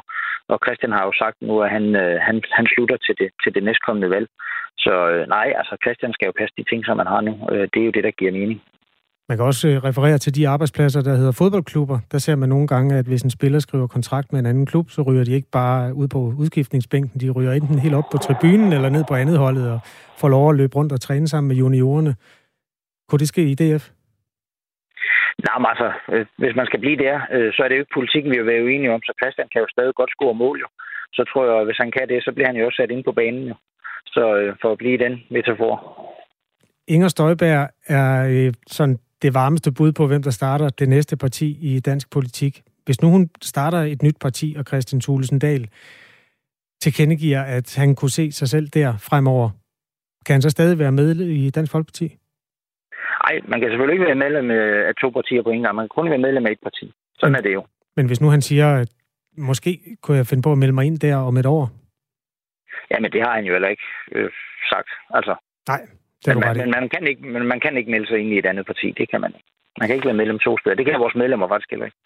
Og 0.51 0.60
Christian 0.63 0.91
har 0.97 1.03
jo 1.05 1.13
sagt 1.21 1.38
nu, 1.41 1.53
at 1.65 1.69
han, 1.75 1.86
øh, 2.03 2.15
han, 2.27 2.36
han 2.57 2.67
slutter 2.73 2.97
til 2.97 3.15
det, 3.21 3.29
til 3.43 3.51
det 3.55 3.63
næstkommende 3.63 4.10
valg. 4.15 4.27
Så 4.88 4.95
øh, 5.13 5.28
nej, 5.28 5.47
altså 5.60 5.78
Christian 5.84 6.13
skal 6.13 6.26
jo 6.26 6.34
passe 6.39 6.54
de 6.58 6.63
ting, 6.69 6.86
som 6.86 6.97
man 6.97 7.08
har 7.13 7.21
nu. 7.21 7.34
Øh, 7.52 7.67
det 7.73 7.80
er 7.82 7.86
jo 7.86 7.95
det, 7.97 8.04
der 8.04 8.12
giver 8.19 8.32
mening. 8.32 8.60
Man 9.30 9.38
kan 9.38 9.45
også 9.45 9.67
øh, 9.67 9.84
referere 9.89 10.17
til 10.17 10.36
de 10.36 10.47
arbejdspladser, 10.47 11.02
der 11.02 11.15
hedder 11.15 11.38
fodboldklubber. 11.41 12.00
Der 12.12 12.17
ser 12.17 12.36
man 12.36 12.50
nogle 12.50 12.67
gange, 12.67 12.97
at 13.00 13.06
hvis 13.06 13.21
en 13.21 13.30
spiller 13.30 13.60
skriver 13.60 13.88
kontrakt 13.88 14.32
med 14.32 14.39
en 14.39 14.45
anden 14.45 14.65
klub, 14.65 14.86
så 14.89 15.02
ryger 15.02 15.23
de 15.23 15.32
ikke 15.32 15.52
bare 15.52 15.93
ud 15.93 16.08
på 16.08 16.19
udskiftningsbænken. 16.41 17.19
De 17.21 17.30
ryger 17.30 17.54
enten 17.54 17.80
helt 17.80 17.95
op 17.95 18.10
på 18.12 18.17
tribunen 18.17 18.73
eller 18.73 18.89
ned 18.89 19.04
på 19.10 19.15
andet 19.15 19.38
holdet 19.38 19.71
og 19.71 19.80
får 20.21 20.30
lov 20.30 20.50
at 20.50 20.56
løbe 20.56 20.76
rundt 20.76 20.91
og 20.91 21.02
træne 21.02 21.28
sammen 21.28 21.47
med 21.47 21.56
juniorerne. 21.56 22.15
Kunne 23.08 23.19
det 23.19 23.28
ske 23.28 23.43
i 23.52 23.56
DF? 23.62 23.84
Nej, 25.45 25.58
men 25.60 25.67
altså, 25.73 25.89
øh, 26.13 26.26
hvis 26.41 26.56
man 26.60 26.65
skal 26.65 26.80
blive 26.80 26.97
der, 27.06 27.15
øh, 27.36 27.50
så 27.54 27.60
er 27.63 27.67
det 27.67 27.76
jo 27.76 27.84
ikke 27.84 27.97
politikken, 28.00 28.32
vi 28.32 28.38
er 28.38 28.52
være 28.52 28.63
uenige 28.63 28.93
om, 28.95 29.02
så 29.08 29.13
Christian 29.21 29.50
kan 29.52 29.62
jo 29.62 29.67
stadig 29.69 29.95
godt 29.95 30.12
score 30.15 30.36
mål, 30.43 30.58
jo. 30.63 30.67
Så 31.17 31.21
tror 31.30 31.43
jeg, 31.45 31.65
hvis 31.65 31.82
han 31.84 31.91
kan 31.91 32.06
det, 32.10 32.23
så 32.23 32.32
bliver 32.32 32.50
han 32.50 32.58
jo 32.58 32.65
også 32.65 32.80
sat 32.80 32.91
ind 32.91 33.04
på 33.04 33.12
banen, 33.12 33.43
jo. 33.52 33.56
Så 34.13 34.54
for 34.62 34.72
at 34.72 34.78
blive 34.78 34.98
den 34.98 35.13
metafor. 35.32 35.76
Inger 36.88 37.08
Støjberg 37.08 37.70
er 37.88 38.52
sådan 38.67 38.98
det 39.22 39.34
varmeste 39.34 39.72
bud 39.72 39.91
på, 39.91 40.08
hvem 40.08 40.24
der 40.24 40.32
starter 40.32 40.70
det 40.70 40.89
næste 40.89 41.17
parti 41.17 41.58
i 41.62 41.80
dansk 41.80 42.12
politik. 42.12 42.62
Hvis 42.86 43.02
nu 43.02 43.10
hun 43.10 43.30
starter 43.41 43.78
et 43.78 44.04
nyt 44.04 44.17
parti, 44.22 44.56
og 44.58 44.63
Christian 44.67 45.02
Thulesen 45.02 45.39
Dahl 45.39 45.70
tilkendegiver, 46.82 47.41
at 47.41 47.76
han 47.78 47.96
kunne 47.96 48.12
se 48.12 48.32
sig 48.32 48.48
selv 48.48 48.67
der 48.67 48.98
fremover, 48.98 49.50
kan 50.26 50.34
han 50.34 50.41
så 50.41 50.50
stadig 50.50 50.80
være 50.80 50.91
med 50.91 51.15
i 51.15 51.50
Dansk 51.50 51.72
Folkeparti? 51.72 52.17
Nej, 53.24 53.39
man 53.48 53.60
kan 53.60 53.70
selvfølgelig 53.70 53.93
ikke 53.93 54.06
være 54.06 54.15
medlem 54.15 54.52
af 54.89 54.96
to 55.02 55.10
partier 55.10 55.43
på 55.43 55.50
en 55.50 55.62
gang. 55.62 55.76
Man 55.76 55.84
kan 55.84 55.89
kun 55.89 56.10
være 56.10 56.17
medlem 56.17 56.46
af 56.46 56.52
et 56.52 56.60
parti. 56.63 56.91
Sådan 57.20 57.32
men, 57.32 57.38
er 57.38 57.41
det 57.41 57.54
jo. 57.54 57.65
Men 57.96 58.06
hvis 58.08 58.22
nu 58.22 58.28
han 58.28 58.41
siger, 58.41 58.76
at 58.76 58.89
måske 59.38 59.98
kunne 60.02 60.17
jeg 60.17 60.28
finde 60.28 60.41
på 60.41 60.52
at 60.52 60.58
melde 60.58 60.74
mig 60.74 60.86
ind 60.86 61.00
der 61.00 61.15
om 61.15 61.38
et 61.38 61.46
år? 61.46 61.70
Jamen, 62.91 63.12
det 63.12 63.21
har 63.21 63.34
han 63.36 63.45
jo 63.45 63.54
heller 63.54 63.67
ikke 63.67 63.88
øh, 64.15 64.30
sagt. 64.71 64.89
Altså, 65.17 65.36
Nej, 65.67 65.82
det 66.26 66.36
men, 66.36 66.39
man, 66.39 66.58
men, 66.58 66.71
man 66.71 66.89
kan 66.89 67.08
ikke, 67.08 67.21
men 67.34 67.43
man 67.47 67.60
kan 67.60 67.78
ikke 67.78 67.91
melde 67.91 68.08
sig 68.08 68.19
ind 68.19 68.34
i 68.34 68.38
et 68.38 68.45
andet 68.45 68.65
parti. 68.65 68.88
Det 68.97 69.10
kan 69.12 69.21
man 69.21 69.32
ikke. 69.38 69.50
Man 69.80 69.88
kan 69.88 69.95
ikke 69.95 70.06
være 70.06 70.21
medlem 70.21 70.39
to 70.39 70.58
steder. 70.58 70.76
Det 70.76 70.86
kan 70.86 71.00
vores 71.00 71.15
medlemmer 71.15 71.47
faktisk 71.47 71.69
heller 71.69 71.86
ikke. 71.86 71.97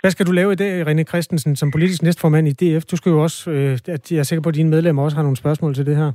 Hvad 0.00 0.10
skal 0.10 0.26
du 0.26 0.32
lave 0.32 0.52
i 0.52 0.56
dag, 0.56 0.72
René 0.88 1.04
Christensen, 1.04 1.56
som 1.56 1.70
politisk 1.70 2.02
næstformand 2.02 2.48
i 2.48 2.52
DF? 2.60 2.84
Du 2.84 2.96
skal 2.96 3.10
jo 3.10 3.22
også, 3.22 3.50
øh, 3.50 3.78
jeg 3.88 4.18
er 4.18 4.22
sikker 4.22 4.42
på, 4.42 4.48
at 4.48 4.54
dine 4.54 4.70
medlemmer 4.70 5.02
også 5.02 5.16
har 5.16 5.22
nogle 5.22 5.36
spørgsmål 5.36 5.74
til 5.74 5.86
det 5.86 5.96
her. 5.96 6.12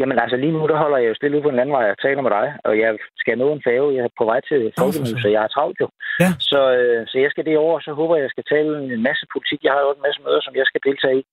Jamen 0.00 0.18
altså 0.18 0.36
lige 0.36 0.52
nu, 0.52 0.66
der 0.66 0.76
holder 0.84 0.98
jeg 0.98 1.08
jo 1.08 1.14
stille 1.14 1.36
ud 1.36 1.42
på 1.42 1.48
en 1.52 1.60
landvej 1.60 1.90
og 1.90 1.98
taler 1.98 2.22
med 2.22 2.30
dig, 2.38 2.46
og 2.64 2.78
jeg 2.78 2.90
skal 3.22 3.38
nå 3.38 3.52
en 3.52 3.62
færge. 3.68 3.94
Jeg 3.96 4.04
er 4.04 4.18
på 4.18 4.24
vej 4.24 4.40
til 4.40 4.72
Folkehuset, 4.78 5.18
så 5.22 5.28
jeg 5.28 5.42
er 5.44 5.52
travlt 5.54 5.80
jo. 5.80 5.88
Ja. 6.22 6.30
Så, 6.50 6.60
øh, 6.78 7.00
så 7.10 7.16
jeg 7.18 7.30
skal 7.30 7.44
det 7.44 7.58
over, 7.58 7.80
så 7.80 7.92
håber 7.92 8.16
jeg, 8.16 8.22
jeg 8.22 8.34
skal 8.34 8.46
tale 8.54 8.70
en 8.94 9.02
masse 9.08 9.24
politik. 9.32 9.60
Jeg 9.64 9.72
har 9.72 9.82
jo 9.86 9.90
en 9.96 10.04
masse 10.06 10.20
møder, 10.24 10.40
som 10.44 10.54
jeg 10.56 10.66
skal 10.66 10.80
deltage 10.88 11.18
i. 11.20 11.24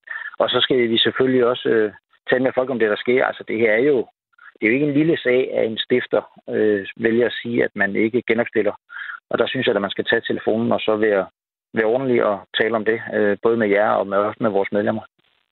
Og 0.41 0.47
så 0.49 0.57
skal 0.65 0.77
vi 0.93 0.97
selvfølgelig 1.05 1.45
også 1.51 1.69
øh, 1.75 1.91
tale 2.29 2.43
med 2.43 2.55
folk 2.57 2.69
om 2.69 2.79
det, 2.79 2.89
der 2.89 2.99
sker. 3.03 3.25
Altså 3.29 3.43
det 3.49 3.57
her 3.63 3.71
er 3.79 3.83
jo 3.93 3.99
det 4.55 4.63
er 4.63 4.69
jo 4.69 4.77
ikke 4.77 4.89
en 4.89 4.99
lille 4.99 5.17
sag, 5.17 5.41
at 5.57 5.65
en 5.65 5.77
stifter 5.85 6.21
øh, 6.55 6.85
vælger 7.05 7.25
at 7.25 7.37
sige, 7.41 7.63
at 7.63 7.73
man 7.75 7.95
ikke 7.95 8.23
genopstiller. 8.29 8.75
Og 9.29 9.35
der 9.39 9.47
synes 9.47 9.67
jeg, 9.67 9.75
at 9.75 9.81
man 9.81 9.95
skal 9.95 10.05
tage 10.05 10.21
telefonen 10.29 10.71
og 10.71 10.79
så 10.79 10.93
være, 10.95 11.25
være 11.73 11.91
ordentlig 11.93 12.25
og 12.25 12.37
tale 12.59 12.75
om 12.75 12.85
det, 12.85 12.99
øh, 13.15 13.37
både 13.43 13.57
med 13.57 13.69
jer 13.69 13.89
og 13.89 14.07
med, 14.07 14.17
også 14.17 14.39
med 14.41 14.49
vores 14.49 14.69
medlemmer. 14.71 15.03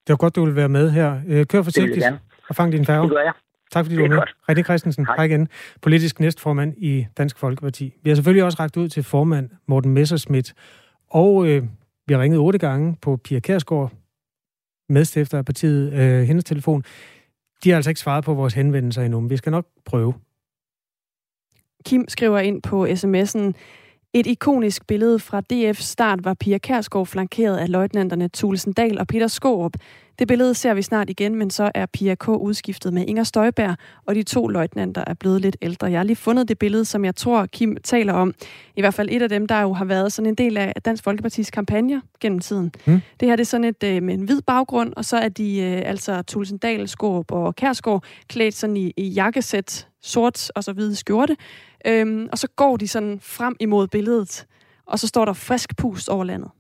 Det 0.04 0.12
var 0.14 0.24
godt, 0.24 0.36
du 0.36 0.46
vil 0.46 0.56
være 0.56 0.70
med 0.70 0.92
her. 0.92 1.10
Øh, 1.30 1.46
kør 1.46 1.62
forsigtigt 1.64 2.06
og 2.50 2.56
fang 2.56 2.72
din 2.72 2.86
færge. 2.86 3.04
Det 3.04 3.12
gør 3.12 3.22
jeg. 3.22 3.34
Tak 3.72 3.86
fordi 3.86 3.96
du 3.96 4.02
var 4.02 4.10
med. 4.10 4.58
René 4.58 4.64
Christensen, 4.64 5.06
hej. 5.06 5.16
hej 5.16 5.26
igen. 5.26 5.48
Politisk 5.82 6.20
næstformand 6.20 6.74
i 6.78 7.08
Dansk 7.18 7.38
Folkeparti. 7.38 7.94
Vi 8.04 8.10
har 8.10 8.16
selvfølgelig 8.16 8.44
også 8.44 8.58
rækket 8.60 8.78
ud 8.78 8.88
til 8.88 9.04
formand 9.04 9.50
Morten 9.68 9.94
Messerschmidt. 9.94 10.54
Og 11.10 11.48
øh, 11.48 11.64
vi 12.08 12.14
har 12.14 12.22
ringet 12.22 12.40
otte 12.40 12.60
gange 12.60 12.98
på 13.02 13.18
Pia 13.18 13.40
Kærsgaard, 13.40 13.92
medstifter 14.90 15.38
af 15.38 15.46
partiet, 15.46 15.94
øh, 15.94 16.24
hendes 16.24 16.44
telefon. 16.44 16.84
De 17.64 17.70
har 17.70 17.76
altså 17.76 17.90
ikke 17.90 18.00
svaret 18.00 18.24
på 18.24 18.34
vores 18.34 18.54
henvendelser 18.54 19.02
endnu, 19.02 19.20
men 19.20 19.30
vi 19.30 19.38
skal 19.38 19.52
nok 19.52 19.66
prøve. 19.86 20.14
Kim 21.86 22.06
skriver 22.08 22.40
ind 22.40 22.62
på 22.62 22.86
sms'en, 22.86 23.54
et 24.20 24.28
ikonisk 24.28 24.88
billede 24.88 25.20
fra 25.20 25.42
DF's 25.54 25.82
start 25.82 26.26
var 26.26 26.34
Pia 26.34 26.58
Kærsgaard 26.58 27.06
flankeret 27.06 27.58
af 27.58 27.70
løjtnanterne 27.70 28.30
Thulesen 28.34 28.74
Dahl 28.74 29.00
og 29.00 29.08
Peter 29.08 29.28
Skårup. 29.28 29.74
Det 30.20 30.28
billede 30.28 30.54
ser 30.54 30.74
vi 30.74 30.82
snart 30.82 31.10
igen, 31.10 31.36
men 31.36 31.50
så 31.50 31.72
er 31.76 31.86
Pia 31.86 32.16
K. 32.16 32.28
udskiftet 32.30 32.94
med 32.94 33.06
Inger 33.08 33.24
Støjberg, 33.24 33.76
og 34.06 34.16
de 34.16 34.24
to 34.24 34.48
løjtnanter 34.48 35.04
er 35.08 35.14
blevet 35.14 35.42
lidt 35.42 35.58
ældre. 35.62 35.88
Jeg 35.88 36.00
har 36.00 36.04
lige 36.04 36.16
fundet 36.16 36.48
det 36.48 36.60
billede, 36.60 36.86
som 36.86 37.06
jeg 37.06 37.16
tror, 37.16 37.46
Kim 37.46 37.78
taler 37.84 38.14
om. 38.14 38.34
I 38.76 38.82
hvert 38.82 38.94
fald 38.94 39.10
et 39.12 39.22
af 39.22 39.30
dem, 39.30 39.48
der 39.48 39.62
jo 39.62 39.74
har 39.74 39.86
været 39.86 40.14
sådan 40.14 40.30
en 40.30 40.36
del 40.36 40.58
af 40.58 40.74
Dansk 40.86 41.04
Folkepartis 41.04 41.52
kampagne 41.52 42.02
gennem 42.20 42.40
tiden. 42.40 42.72
Mm. 42.86 43.02
Det 43.20 43.28
her 43.28 43.36
det 43.36 43.44
er 43.44 43.46
sådan 43.46 43.64
et 43.64 43.84
øh, 43.84 44.04
med 44.04 44.14
en 44.14 44.22
hvid 44.22 44.42
baggrund, 44.42 44.94
og 44.96 45.06
så 45.06 45.18
er 45.18 45.30
de 45.30 45.60
øh, 45.60 45.82
altså 45.86 46.24
Thulesen 46.28 46.58
Dahl, 46.58 46.88
Skårup 46.88 47.32
og 47.32 47.56
Kærsgaard 47.56 48.04
klædt 48.28 48.54
sådan 48.54 48.78
i, 48.78 48.94
i 48.98 49.08
jakkesæt, 49.08 49.88
sort 50.08 50.52
og 50.56 50.64
så 50.64 50.74
hvide 50.74 50.96
skjorte. 50.96 51.38
Øhm, 51.88 52.30
og 52.32 52.38
så 52.38 52.48
går 52.56 52.78
de 52.78 52.88
sådan 52.88 53.20
frem 53.22 53.56
imod 53.60 53.88
billedet, 53.88 54.46
og 54.86 55.00
så 55.00 55.08
står 55.08 55.26
der 55.26 55.34
frisk 55.34 55.78
pust 55.78 56.10
over 56.10 56.24
landet. 56.24 56.52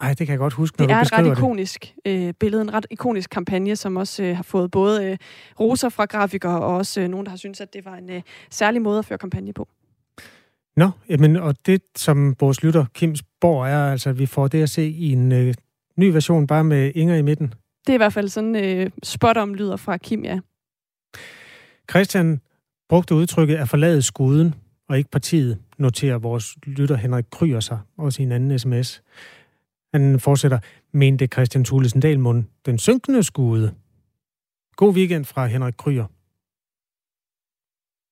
Ej, 0.00 0.08
det 0.08 0.18
kan 0.18 0.28
jeg 0.28 0.38
godt 0.38 0.52
huske, 0.52 0.78
når 0.78 0.86
det 0.86 0.94
du 0.94 0.98
det. 0.98 1.12
er 1.12 1.18
et 1.18 1.26
ret 1.26 1.38
ikonisk 1.38 1.94
øh, 2.06 2.34
billede, 2.34 2.62
en 2.62 2.74
ret 2.74 2.86
ikonisk 2.90 3.30
kampagne, 3.30 3.76
som 3.76 3.96
også 3.96 4.22
øh, 4.22 4.36
har 4.36 4.42
fået 4.42 4.70
både 4.70 5.04
øh, 5.04 5.18
roser 5.60 5.88
fra 5.88 6.04
grafikere, 6.04 6.60
og 6.60 6.76
også 6.76 7.00
øh, 7.00 7.08
nogen, 7.08 7.26
der 7.26 7.30
har 7.30 7.36
syntes, 7.36 7.60
at 7.60 7.74
det 7.74 7.84
var 7.84 7.94
en 7.94 8.10
øh, 8.10 8.22
særlig 8.50 8.82
måde 8.82 8.98
at 8.98 9.04
føre 9.04 9.18
kampagne 9.18 9.52
på. 9.52 9.68
Nå, 10.76 10.90
jamen, 11.08 11.36
og 11.36 11.66
det, 11.66 11.82
som 11.96 12.36
vores 12.40 12.62
lytter 12.62 12.84
Kim 12.94 13.14
Borg 13.40 13.66
er, 13.66 13.92
altså, 13.92 14.10
at 14.10 14.18
vi 14.18 14.26
får 14.26 14.48
det 14.48 14.62
at 14.62 14.70
se 14.70 14.88
i 14.88 15.12
en 15.12 15.32
øh, 15.32 15.54
ny 15.96 16.04
version, 16.04 16.46
bare 16.46 16.64
med 16.64 16.92
Inger 16.94 17.16
i 17.16 17.22
midten. 17.22 17.54
Det 17.86 17.92
er 17.92 17.94
i 17.94 17.96
hvert 17.96 18.12
fald 18.12 18.28
sådan 18.28 18.56
øh, 18.56 18.90
spot 19.02 19.36
om 19.36 19.54
lyder 19.54 19.76
fra 19.76 19.96
Kim, 19.96 20.24
ja. 20.24 20.38
Christian 21.90 22.40
brugte 22.88 23.14
udtrykket 23.14 23.56
at 23.56 23.68
forlade 23.68 24.02
skuden, 24.02 24.54
og 24.88 24.98
ikke 24.98 25.10
partiet, 25.10 25.58
noterer 25.78 26.18
vores 26.18 26.56
lytter 26.62 26.96
Henrik 26.96 27.24
Kryer 27.30 27.60
sig, 27.60 27.78
også 27.96 28.22
i 28.22 28.24
en 28.24 28.32
anden 28.32 28.58
sms. 28.58 29.02
Han 29.94 30.20
fortsætter, 30.20 30.58
mente 30.92 31.26
Christian 31.26 31.64
Thulesen 31.64 32.00
Dahlmund, 32.00 32.44
den 32.66 32.78
synkende 32.78 33.22
skude. 33.22 33.74
God 34.76 34.94
weekend 34.94 35.24
fra 35.24 35.46
Henrik 35.46 35.74
Kryer. 35.78 36.06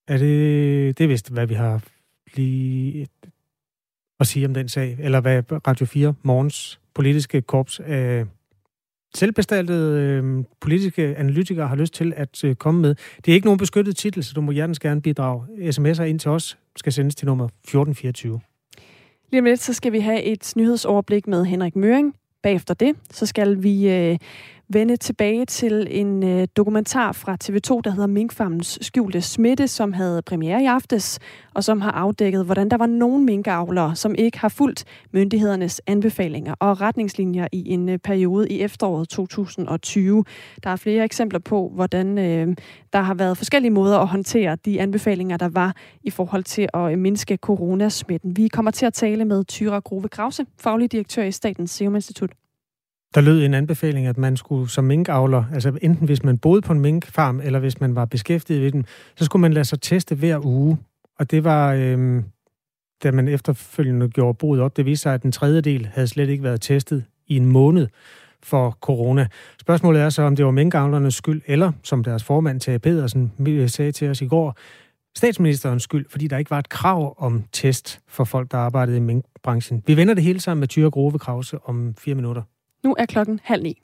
Er 0.08 0.18
det, 0.18 0.98
det 0.98 1.04
er 1.04 1.08
vist, 1.08 1.30
hvad 1.30 1.46
vi 1.46 1.54
har 1.54 1.84
lige 2.34 3.08
at 4.20 4.26
sige 4.26 4.46
om 4.46 4.54
den 4.54 4.68
sag, 4.68 4.96
eller 5.00 5.20
hvad 5.20 5.42
Radio 5.68 5.86
4 5.86 6.14
morgens 6.22 6.80
politiske 6.94 7.42
korps 7.42 7.80
af 7.80 8.26
selvbestaltede 9.16 10.00
øh, 10.00 10.44
politiske 10.60 11.16
analytikere 11.16 11.68
har 11.68 11.76
lyst 11.76 11.94
til 11.94 12.12
at 12.16 12.44
øh, 12.44 12.54
komme 12.54 12.80
med. 12.80 12.94
Det 13.16 13.28
er 13.28 13.34
ikke 13.34 13.46
nogen 13.46 13.58
beskyttet 13.58 13.96
titel, 13.96 14.24
så 14.24 14.32
du 14.34 14.40
må 14.40 14.52
hjertens 14.52 14.78
gerne 14.78 15.02
bidrage. 15.02 15.44
SMS'er 15.58 16.02
ind 16.02 16.18
til 16.18 16.30
os 16.30 16.58
skal 16.76 16.92
sendes 16.92 17.14
til 17.14 17.26
nummer 17.26 17.44
1424. 17.44 18.40
Lige 19.30 19.40
om 19.40 19.44
lidt, 19.44 19.60
så 19.60 19.72
skal 19.72 19.92
vi 19.92 20.00
have 20.00 20.22
et 20.22 20.52
nyhedsoverblik 20.56 21.26
med 21.26 21.44
Henrik 21.44 21.76
Møring. 21.76 22.14
Bagefter 22.42 22.74
det, 22.74 22.96
så 23.10 23.26
skal 23.26 23.62
vi 23.62 23.88
øh, 23.90 24.18
vende 24.68 24.96
tilbage 24.96 25.44
til 25.44 25.86
en 25.90 26.22
øh, 26.22 26.48
dokumentar 26.56 27.12
fra 27.12 27.36
TV2, 27.44 27.80
der 27.84 27.90
hedder 27.90 28.06
Minkfarmens 28.06 28.78
skjulte 28.82 29.20
smitte, 29.20 29.68
som 29.68 29.92
havde 29.92 30.22
premiere 30.22 30.62
i 30.62 30.66
aftes, 30.66 31.18
og 31.54 31.64
som 31.64 31.80
har 31.80 31.90
afdækket, 31.90 32.44
hvordan 32.44 32.68
der 32.68 32.76
var 32.76 32.86
nogle 32.86 33.24
minkavlere, 33.24 33.96
som 33.96 34.14
ikke 34.18 34.38
har 34.38 34.48
fulgt 34.48 34.84
myndighedernes 35.12 35.80
anbefalinger 35.86 36.54
og 36.60 36.80
retningslinjer 36.80 37.48
i 37.52 37.72
en 37.72 37.88
øh, 37.88 37.98
periode 37.98 38.48
i 38.48 38.60
efteråret 38.60 39.08
2020. 39.08 40.24
Der 40.64 40.70
er 40.70 40.76
flere 40.76 41.04
eksempler 41.04 41.38
på, 41.38 41.70
hvordan 41.74 42.18
øh, 42.18 42.56
der 42.92 43.00
har 43.00 43.14
været 43.14 43.36
forskellige 43.36 43.72
måder 43.72 43.98
at 43.98 44.08
håndtere 44.08 44.56
de 44.64 44.80
anbefalinger, 44.80 45.36
der 45.36 45.48
var 45.48 45.76
i 46.02 46.10
forhold 46.10 46.44
til 46.44 46.68
at 46.74 46.92
øh, 46.92 46.98
mindske 46.98 47.36
coronasmitten. 47.36 48.36
Vi 48.36 48.48
kommer 48.48 48.70
til 48.70 48.86
at 48.86 48.94
tale 48.94 49.24
med 49.24 49.44
Tyra 49.44 49.78
Grove 49.78 50.08
Krause, 50.08 50.46
faglig 50.58 50.92
direktør 50.92 51.22
i 51.22 51.32
Statens 51.32 51.70
Serum 51.70 51.94
Institut. 51.94 52.30
Der 53.16 53.22
lød 53.22 53.44
en 53.44 53.54
anbefaling, 53.54 54.06
at 54.06 54.18
man 54.18 54.36
skulle 54.36 54.70
som 54.70 54.84
minkavler, 54.84 55.44
altså 55.52 55.78
enten 55.82 56.06
hvis 56.06 56.22
man 56.22 56.38
boede 56.38 56.62
på 56.62 56.72
en 56.72 56.80
minkfarm, 56.80 57.40
eller 57.40 57.58
hvis 57.58 57.80
man 57.80 57.94
var 57.94 58.04
beskæftiget 58.04 58.62
ved 58.62 58.72
den, 58.72 58.86
så 59.16 59.24
skulle 59.24 59.40
man 59.40 59.52
lade 59.52 59.64
sig 59.64 59.80
teste 59.80 60.14
hver 60.14 60.46
uge. 60.46 60.78
Og 61.18 61.30
det 61.30 61.44
var, 61.44 61.72
øhm, 61.72 62.24
da 63.02 63.10
man 63.10 63.28
efterfølgende 63.28 64.08
gjorde 64.08 64.38
boet 64.38 64.60
op, 64.60 64.76
det 64.76 64.86
viste 64.86 65.02
sig, 65.02 65.14
at 65.14 65.22
den 65.22 65.32
tredje 65.32 65.60
del 65.60 65.86
havde 65.86 66.06
slet 66.06 66.28
ikke 66.28 66.42
været 66.42 66.60
testet 66.60 67.04
i 67.26 67.36
en 67.36 67.46
måned 67.46 67.88
for 68.42 68.70
corona. 68.80 69.26
Spørgsmålet 69.60 70.02
er 70.02 70.08
så, 70.08 70.22
om 70.22 70.36
det 70.36 70.44
var 70.44 70.50
minkavlernes 70.50 71.14
skyld, 71.14 71.42
eller 71.46 71.72
som 71.82 72.04
deres 72.04 72.24
formand, 72.24 72.60
Tage 72.60 72.78
Pedersen, 72.78 73.32
øh, 73.48 73.68
sagde 73.68 73.92
til 73.92 74.10
os 74.10 74.20
i 74.20 74.26
går, 74.26 74.56
statsministerens 75.16 75.82
skyld, 75.82 76.06
fordi 76.10 76.26
der 76.26 76.38
ikke 76.38 76.50
var 76.50 76.58
et 76.58 76.68
krav 76.68 77.14
om 77.18 77.44
test 77.52 78.00
for 78.08 78.24
folk, 78.24 78.50
der 78.50 78.58
arbejdede 78.58 78.96
i 78.96 79.00
minkbranchen. 79.00 79.82
Vi 79.86 79.96
vender 79.96 80.14
det 80.14 80.22
hele 80.22 80.40
sammen 80.40 80.60
med 80.60 80.68
Tyre 80.68 80.90
Grove 80.90 81.18
Krause 81.18 81.58
om 81.64 81.94
fire 81.98 82.14
minutter. 82.14 82.42
Nu 82.86 82.94
er 82.98 83.06
klokken 83.06 83.40
halv 83.44 83.62
ni. 83.62 83.82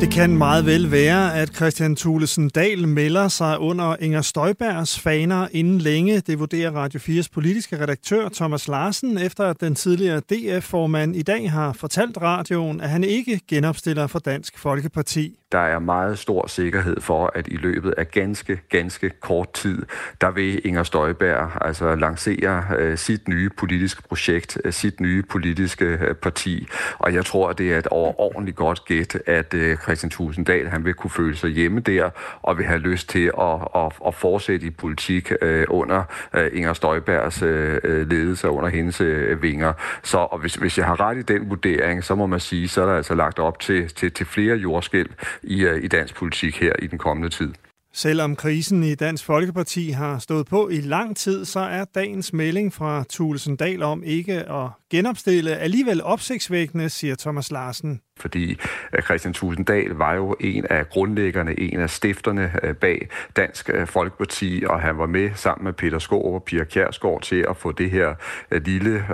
Det 0.00 0.12
kan 0.12 0.36
meget 0.36 0.66
vel 0.66 0.90
være, 0.90 1.34
at 1.40 1.56
Christian 1.56 1.96
Thulesen 1.96 2.48
Dahl 2.48 2.88
melder 2.88 3.28
sig 3.28 3.58
under 3.58 3.96
Inger 4.00 4.20
Støjbergs 4.22 5.00
faner 5.00 5.48
inden 5.52 5.78
længe. 5.78 6.20
Det 6.20 6.38
vurderer 6.38 6.70
Radio 6.70 7.00
4's 7.00 7.28
politiske 7.32 7.80
redaktør 7.80 8.28
Thomas 8.28 8.68
Larsen, 8.68 9.18
efter 9.18 9.44
at 9.44 9.60
den 9.60 9.74
tidligere 9.74 10.20
DF-formand 10.20 11.16
i 11.16 11.22
dag 11.22 11.50
har 11.50 11.72
fortalt 11.72 12.18
radioen, 12.22 12.80
at 12.80 12.90
han 12.90 13.04
ikke 13.04 13.40
genopstiller 13.48 14.06
for 14.06 14.18
Dansk 14.18 14.58
Folkeparti. 14.58 15.38
Der 15.52 15.58
er 15.58 15.78
meget 15.78 16.18
stor 16.18 16.46
sikkerhed 16.46 17.00
for, 17.00 17.30
at 17.34 17.48
i 17.48 17.56
løbet 17.56 17.94
af 17.96 18.10
ganske, 18.10 18.60
ganske 18.70 19.10
kort 19.20 19.52
tid, 19.52 19.86
der 20.20 20.30
vil 20.30 20.66
Inger 20.66 20.82
Støjberg 20.82 21.50
altså 21.60 21.94
lancere 21.94 22.64
øh, 22.78 22.98
sit 22.98 23.28
nye 23.28 23.48
politiske 23.48 24.02
projekt, 24.02 24.58
øh, 24.64 24.72
sit 24.72 25.00
nye 25.00 25.22
politiske 25.22 25.84
øh, 25.84 26.14
parti. 26.14 26.68
Og 26.98 27.14
jeg 27.14 27.24
tror, 27.24 27.52
det 27.52 27.72
er 27.72 27.78
et 27.78 27.86
overordentligt 27.86 28.56
godt 28.56 28.84
gæt, 28.84 29.18
at 29.26 29.54
Christian 29.82 30.10
Tusinddal, 30.10 30.68
han 30.68 30.84
vil 30.84 30.94
kunne 30.94 31.10
føle 31.10 31.36
sig 31.36 31.50
hjemme 31.50 31.80
der, 31.80 32.10
og 32.42 32.58
vil 32.58 32.66
have 32.66 32.80
lyst 32.80 33.08
til 33.08 33.30
at, 33.40 33.68
at, 33.74 33.92
at 34.06 34.14
fortsætte 34.14 34.66
i 34.66 34.70
politik 34.70 35.32
under 35.68 36.04
Inger 36.52 36.72
Støjbergs 36.72 37.40
ledelse, 37.40 38.48
under 38.48 38.68
hendes 38.68 39.02
vinger. 39.42 39.72
Så 40.02 40.18
og 40.18 40.38
hvis, 40.38 40.54
hvis 40.54 40.78
jeg 40.78 40.86
har 40.86 41.00
ret 41.00 41.18
i 41.18 41.22
den 41.22 41.50
vurdering, 41.50 42.04
så 42.04 42.14
må 42.14 42.26
man 42.26 42.40
sige, 42.40 42.68
så 42.68 42.82
er 42.82 42.86
der 42.86 42.96
altså 42.96 43.14
lagt 43.14 43.38
op 43.38 43.58
til, 43.60 43.88
til, 43.88 44.12
til 44.12 44.26
flere 44.26 44.56
jordskæld 44.56 45.08
i, 45.42 45.64
øh, 45.64 45.84
i 45.84 45.88
dansk 45.88 46.14
politik 46.14 46.56
her 46.56 46.72
i 46.82 46.86
den 46.86 46.98
kommende 46.98 47.28
tid. 47.28 47.52
Selvom 47.92 48.36
krisen 48.36 48.82
i 48.82 48.94
Dansk 48.94 49.24
Folkeparti 49.24 49.90
har 49.90 50.18
stået 50.18 50.46
på 50.46 50.68
i 50.68 50.80
lang 50.80 51.16
tid, 51.16 51.44
så 51.44 51.60
er 51.60 51.84
dagens 51.84 52.32
melding 52.32 52.72
fra 52.72 53.04
Thulesen 53.10 53.56
Dahl 53.56 53.82
om 53.82 54.02
ikke 54.04 54.34
at 54.34 54.70
genopstille 54.90 55.56
alligevel 55.56 56.02
opsigtsvækkende, 56.02 56.88
siger 56.88 57.14
Thomas 57.14 57.50
Larsen 57.50 58.00
fordi 58.20 58.60
øh, 58.92 59.02
Christian 59.02 59.34
Tusinddal 59.34 59.90
var 59.90 60.14
jo 60.14 60.36
en 60.40 60.66
af 60.70 60.88
grundlæggerne, 60.88 61.60
en 61.60 61.80
af 61.80 61.90
stifterne 61.90 62.52
øh, 62.62 62.74
bag 62.74 63.08
Dansk 63.36 63.70
øh, 63.74 63.86
Folkeparti, 63.86 64.64
og 64.66 64.80
han 64.80 64.98
var 64.98 65.06
med 65.06 65.30
sammen 65.34 65.64
med 65.64 65.72
Peter 65.72 65.98
Skov 65.98 66.34
og 66.34 66.42
Pia 66.42 66.64
Kjærsgaard 66.64 67.22
til 67.22 67.46
at 67.50 67.56
få 67.56 67.72
det 67.72 67.90
her 67.90 68.14
lille 68.58 69.04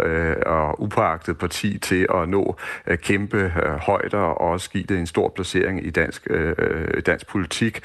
og 0.46 0.82
upåagtede 0.82 1.36
parti 1.36 1.78
til 1.78 2.06
at 2.14 2.28
nå 2.28 2.56
kæmpe 2.86 3.52
højder 3.80 4.18
og 4.18 4.40
også 4.40 4.70
give 4.70 4.84
det 4.84 4.98
en 4.98 5.06
stor 5.06 5.32
placering 5.34 5.86
i 5.86 5.90
dansk, 5.90 6.28
dansk 7.06 7.26
politik, 7.26 7.80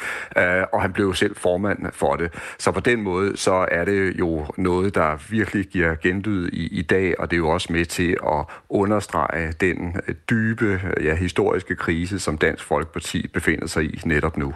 og 0.73 0.81
han 0.81 0.93
blev 0.93 1.13
selv 1.13 1.35
formand 1.35 1.91
for 1.93 2.15
det. 2.15 2.33
Så 2.59 2.71
på 2.71 2.79
den 2.79 3.01
måde, 3.01 3.37
så 3.37 3.67
er 3.71 3.85
det 3.85 4.19
jo 4.19 4.45
noget, 4.57 4.95
der 4.95 5.17
virkelig 5.29 5.65
giver 5.65 5.95
genlyd 5.95 6.49
i, 6.53 6.67
i 6.67 6.81
dag, 6.81 7.19
og 7.19 7.31
det 7.31 7.35
er 7.35 7.39
jo 7.39 7.49
også 7.49 7.73
med 7.77 7.85
til 7.85 8.17
at 8.27 8.45
understrege 8.69 9.51
den 9.51 9.95
øh, 10.07 10.15
dybe 10.29 10.65
øh, 10.65 11.05
ja, 11.05 11.15
historiske 11.15 11.75
krise, 11.75 12.19
som 12.19 12.37
Dansk 12.37 12.63
Folkeparti 12.63 13.27
befinder 13.33 13.67
sig 13.67 13.83
i 13.83 14.01
netop 14.05 14.37
nu. 14.37 14.53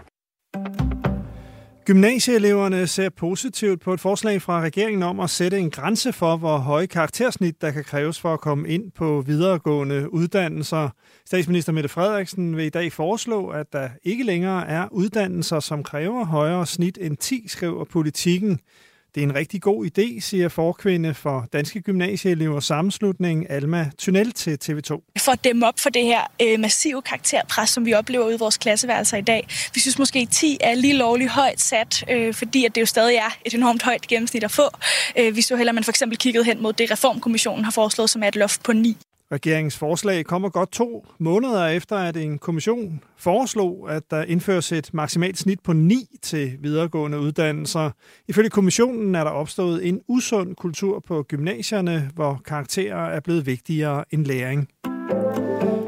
Gymnasieeleverne 1.85 2.87
ser 2.87 3.09
positivt 3.09 3.81
på 3.81 3.93
et 3.93 3.99
forslag 3.99 4.41
fra 4.41 4.61
regeringen 4.61 5.03
om 5.03 5.19
at 5.19 5.29
sætte 5.29 5.57
en 5.57 5.71
grænse 5.71 6.13
for, 6.13 6.37
hvor 6.37 6.57
høje 6.57 6.85
karaktersnit 6.85 7.61
der 7.61 7.71
kan 7.71 7.83
kræves 7.83 8.19
for 8.19 8.33
at 8.33 8.41
komme 8.41 8.69
ind 8.69 8.91
på 8.91 9.23
videregående 9.27 10.13
uddannelser. 10.13 10.89
Statsminister 11.25 11.73
Mette 11.73 11.89
Frederiksen 11.89 12.57
vil 12.57 12.65
i 12.65 12.69
dag 12.69 12.93
foreslå, 12.93 13.47
at 13.47 13.73
der 13.73 13.89
ikke 14.03 14.23
længere 14.23 14.67
er 14.67 14.87
uddannelser, 14.91 15.59
som 15.59 15.83
kræver 15.83 16.25
højere 16.25 16.65
snit 16.65 16.97
end 17.01 17.17
10, 17.17 17.47
skriver 17.47 17.83
politikken. 17.83 18.59
Det 19.15 19.23
er 19.23 19.27
en 19.27 19.35
rigtig 19.35 19.61
god 19.61 19.85
idé, 19.85 20.19
siger 20.19 20.49
forkvinde 20.49 21.13
for 21.13 21.47
Danske 21.53 21.81
Gymnasieelever 21.81 22.59
Sammenslutning 22.59 23.49
Alma 23.49 23.91
Tunnel 23.97 24.31
til 24.31 24.57
TV2. 24.63 24.89
For 25.19 25.31
at 25.31 25.43
dæmme 25.43 25.67
op 25.67 25.79
for 25.79 25.89
det 25.89 26.03
her 26.03 26.21
øh, 26.41 26.59
massive 26.59 27.01
karakterpres, 27.01 27.69
som 27.69 27.85
vi 27.85 27.93
oplever 27.93 28.25
ude 28.25 28.35
i 28.35 28.37
vores 28.37 28.57
klasseværelser 28.57 29.17
i 29.17 29.21
dag. 29.21 29.47
Vi 29.73 29.79
synes 29.79 29.99
måske 29.99 30.25
10 30.25 30.57
er 30.61 30.75
lige 30.75 30.93
lovligt 30.93 31.29
højt 31.29 31.61
sat, 31.61 32.03
øh, 32.09 32.33
fordi 32.33 32.65
at 32.65 32.75
det 32.75 32.81
jo 32.81 32.85
stadig 32.85 33.15
er 33.15 33.37
et 33.45 33.53
enormt 33.53 33.83
højt 33.83 34.01
gennemsnit 34.01 34.43
at 34.43 34.51
få. 34.51 34.69
Øh, 35.17 35.35
vi 35.35 35.41
så 35.41 35.55
heller, 35.55 35.71
at 35.71 35.75
man 35.75 35.83
for 35.83 35.91
eksempel 35.91 36.17
kiggede 36.17 36.43
hen 36.43 36.61
mod 36.61 36.73
det, 36.73 36.91
Reformkommissionen 36.91 37.63
har 37.63 37.71
foreslået, 37.71 38.09
som 38.09 38.23
er 38.23 38.27
et 38.27 38.35
loft 38.35 38.63
på 38.63 38.73
9. 38.73 38.97
Regeringens 39.31 39.77
forslag 39.77 40.25
kommer 40.25 40.49
godt 40.49 40.71
to 40.71 41.05
måneder 41.19 41.67
efter, 41.67 41.95
at 41.95 42.17
en 42.17 42.37
kommission 42.39 43.03
foreslog, 43.17 43.91
at 43.91 44.03
der 44.11 44.23
indføres 44.23 44.71
et 44.71 44.93
maksimalt 44.93 45.37
snit 45.37 45.59
på 45.59 45.73
9 45.73 46.05
til 46.21 46.57
videregående 46.59 47.19
uddannelser. 47.19 47.91
Ifølge 48.27 48.49
kommissionen 48.49 49.15
er 49.15 49.23
der 49.23 49.31
opstået 49.31 49.87
en 49.87 50.01
usund 50.07 50.55
kultur 50.55 50.99
på 51.07 51.23
gymnasierne, 51.23 52.09
hvor 52.15 52.41
karakterer 52.45 53.05
er 53.05 53.19
blevet 53.19 53.45
vigtigere 53.45 54.03
end 54.11 54.25
læring. 54.25 54.90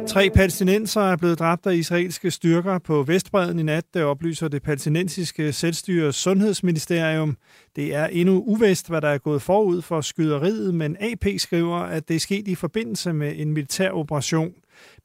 Tre 0.07 0.29
palæstinenser 0.29 1.01
er 1.01 1.15
blevet 1.15 1.39
dræbt 1.39 1.67
af 1.67 1.75
israelske 1.75 2.31
styrker 2.31 2.77
på 2.77 3.03
Vestbreden 3.03 3.59
i 3.59 3.63
nat, 3.63 3.83
det 3.93 4.03
oplyser 4.03 4.47
det 4.47 4.63
palæstinensiske 4.63 5.53
selvstyres 5.53 6.15
sundhedsministerium. 6.15 7.37
Det 7.75 7.95
er 7.95 8.05
endnu 8.07 8.43
uvist, 8.47 8.89
hvad 8.89 9.01
der 9.01 9.07
er 9.07 9.17
gået 9.17 9.41
forud 9.41 9.81
for 9.81 10.01
skyderiet, 10.01 10.75
men 10.75 10.97
AP 10.99 11.25
skriver, 11.37 11.77
at 11.77 12.07
det 12.07 12.15
er 12.15 12.19
sket 12.19 12.47
i 12.47 12.55
forbindelse 12.55 13.13
med 13.13 13.33
en 13.35 13.53
militær 13.53 13.91
operation. 13.91 14.53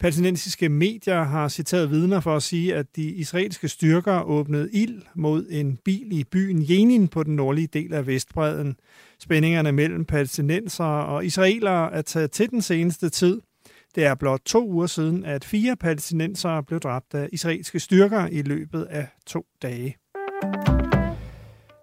Palæstinensiske 0.00 0.68
medier 0.68 1.22
har 1.22 1.48
citeret 1.48 1.90
vidner 1.90 2.20
for 2.20 2.36
at 2.36 2.42
sige, 2.42 2.74
at 2.74 2.86
de 2.96 3.02
israelske 3.02 3.68
styrker 3.68 4.22
åbnede 4.22 4.68
ild 4.72 5.02
mod 5.14 5.46
en 5.50 5.78
bil 5.84 6.18
i 6.18 6.24
byen 6.24 6.66
Jenin 6.68 7.08
på 7.08 7.22
den 7.22 7.36
nordlige 7.36 7.68
del 7.72 7.94
af 7.94 8.06
Vestbreden. 8.06 8.76
Spændingerne 9.20 9.72
mellem 9.72 10.04
palæstinensere 10.04 11.06
og 11.06 11.24
israelere 11.24 11.92
er 11.92 12.02
taget 12.02 12.30
til 12.30 12.50
den 12.50 12.62
seneste 12.62 13.08
tid. 13.08 13.40
Det 13.94 14.04
er 14.04 14.14
blot 14.14 14.40
to 14.46 14.68
uger 14.68 14.86
siden, 14.86 15.24
at 15.24 15.44
fire 15.44 15.76
palæstinensere 15.76 16.62
blev 16.62 16.80
dræbt 16.80 17.14
af 17.14 17.28
israelske 17.32 17.80
styrker 17.80 18.26
i 18.26 18.42
løbet 18.42 18.82
af 18.82 19.06
to 19.26 19.46
dage. 19.62 19.96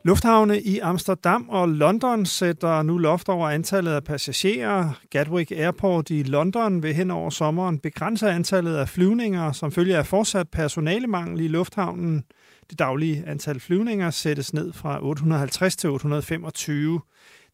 Lufthavne 0.06 0.62
i 0.62 0.80
Amsterdam 0.80 1.50
og 1.50 1.70
London 1.70 2.26
sætter 2.26 2.82
nu 2.82 2.98
loft 2.98 3.30
over 3.30 3.50
antallet 3.50 3.92
af 3.92 4.04
passagerer. 4.04 5.02
Gatwick 5.10 5.52
Airport 5.52 6.10
i 6.10 6.24
London 6.24 6.84
vil 6.84 6.94
hen 6.94 7.12
over 7.12 7.30
sommeren 7.30 7.80
begrænse 7.80 8.30
antallet 8.30 8.76
af 8.76 8.90
flyvninger, 8.90 9.52
som 9.52 9.72
følger 9.72 9.98
af 9.98 10.06
fortsat 10.06 10.50
personalemangel 10.50 11.42
i 11.42 11.48
lufthavnen. 11.48 12.24
Det 12.70 12.80
daglige 12.80 13.24
antal 13.28 13.60
flyvninger 13.60 14.10
sættes 14.10 14.54
ned 14.54 14.74
fra 14.74 15.06
850 15.06 15.76
til 15.76 15.90
825. 15.90 17.02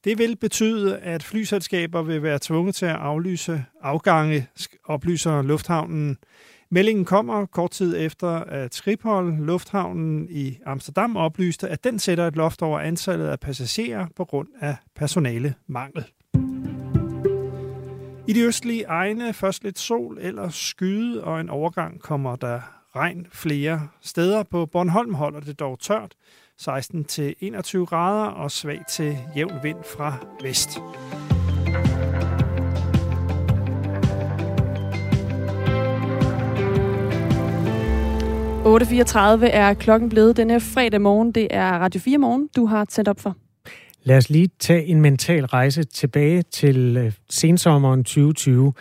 Det 0.04 0.18
vil 0.18 0.36
betyde, 0.36 0.98
at 0.98 1.24
flyselskaber 1.24 2.02
vil 2.02 2.24
være 2.24 2.40
tvunget 2.42 2.76
til 2.76 2.86
at 2.86 2.96
aflyse 2.96 3.66
afgange, 3.82 4.48
oplyser 4.84 5.42
lufthavnen. 5.42 6.18
Meldingen 6.70 7.06
kommer 7.06 7.46
kort 7.46 7.72
tid 7.72 7.96
efter, 7.98 8.30
at 8.30 8.76
Schiphol, 8.76 9.34
lufthavnen 9.40 10.28
i 10.30 10.58
Amsterdam, 10.66 11.16
oplyste, 11.16 11.70
at 11.70 11.84
den 11.84 12.00
sætter 12.00 12.28
et 12.28 12.36
loft 12.36 12.62
over 12.62 12.80
antallet 12.80 13.28
af 13.28 13.40
passagerer 13.40 14.08
på 14.16 14.26
grund 14.26 14.48
af 14.62 14.76
personalemangel. 14.96 16.06
I 18.28 18.34
de 18.34 18.42
østlige 18.42 18.84
egne 18.84 19.34
først 19.34 19.64
lidt 19.64 19.80
sol 19.80 20.18
eller 20.22 20.50
skyde, 20.50 21.24
og 21.24 21.42
en 21.42 21.50
overgang 21.50 22.00
kommer 22.00 22.36
der 22.36 22.60
regn 22.96 23.28
flere 23.32 23.88
steder. 24.02 24.44
På 24.44 24.66
Bornholm 24.66 25.14
holder 25.14 25.40
det 25.40 25.60
dog 25.60 25.80
tørt. 25.80 26.16
16 26.64 27.04
til 27.04 27.36
21 27.40 27.86
grader 27.86 28.26
og 28.26 28.52
svag 28.52 28.80
til 28.90 29.18
jævn 29.36 29.54
vind 29.64 29.78
fra 29.96 30.18
vest. 30.44 30.70
.34 38.66 39.46
er 39.46 39.74
klokken 39.74 40.10
blevet 40.10 40.38
denne 40.38 40.60
fredag 40.60 41.02
morgen. 41.02 41.32
Det 41.32 41.48
er 41.52 41.72
Radio 41.72 42.02
4 42.02 42.18
morgen, 42.18 42.50
du 42.56 42.66
har 42.66 42.86
tændt 42.86 43.08
op 43.10 43.20
for. 43.20 43.36
Lad 44.04 44.18
os 44.18 44.30
lige 44.30 44.50
tage 44.60 44.86
en 44.86 45.02
mental 45.02 45.46
rejse 45.46 45.84
tilbage 45.84 46.42
til 46.42 46.98
øh, 46.98 47.14
sensommeren 47.30 48.04
2020. 48.04 48.74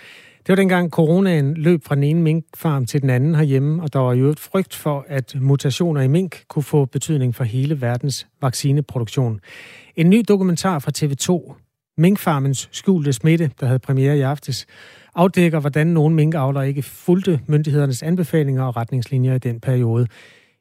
Det 0.50 0.56
var 0.56 0.62
dengang 0.62 0.90
coronaen 0.90 1.54
løb 1.54 1.84
fra 1.84 1.94
den 1.94 2.04
ene 2.04 2.22
minkfarm 2.22 2.86
til 2.86 3.02
den 3.02 3.10
anden 3.10 3.34
herhjemme, 3.34 3.82
og 3.82 3.92
der 3.92 3.98
var 3.98 4.14
jo 4.14 4.28
et 4.28 4.40
frygt 4.40 4.74
for, 4.74 5.04
at 5.08 5.36
mutationer 5.40 6.00
i 6.00 6.08
mink 6.08 6.44
kunne 6.48 6.62
få 6.62 6.84
betydning 6.84 7.34
for 7.34 7.44
hele 7.44 7.80
verdens 7.80 8.26
vaccineproduktion. 8.42 9.40
En 9.96 10.10
ny 10.10 10.24
dokumentar 10.28 10.78
fra 10.78 10.90
TV2, 10.98 11.54
Minkfarmens 11.98 12.68
skjulte 12.72 13.12
smitte, 13.12 13.50
der 13.60 13.66
havde 13.66 13.78
premiere 13.78 14.18
i 14.18 14.20
aftes, 14.20 14.66
afdækker, 15.14 15.60
hvordan 15.60 15.86
nogle 15.86 16.14
minkavlere 16.14 16.68
ikke 16.68 16.82
fulgte 16.82 17.40
myndighedernes 17.46 18.02
anbefalinger 18.02 18.62
og 18.62 18.76
retningslinjer 18.76 19.34
i 19.34 19.38
den 19.38 19.60
periode. 19.60 20.06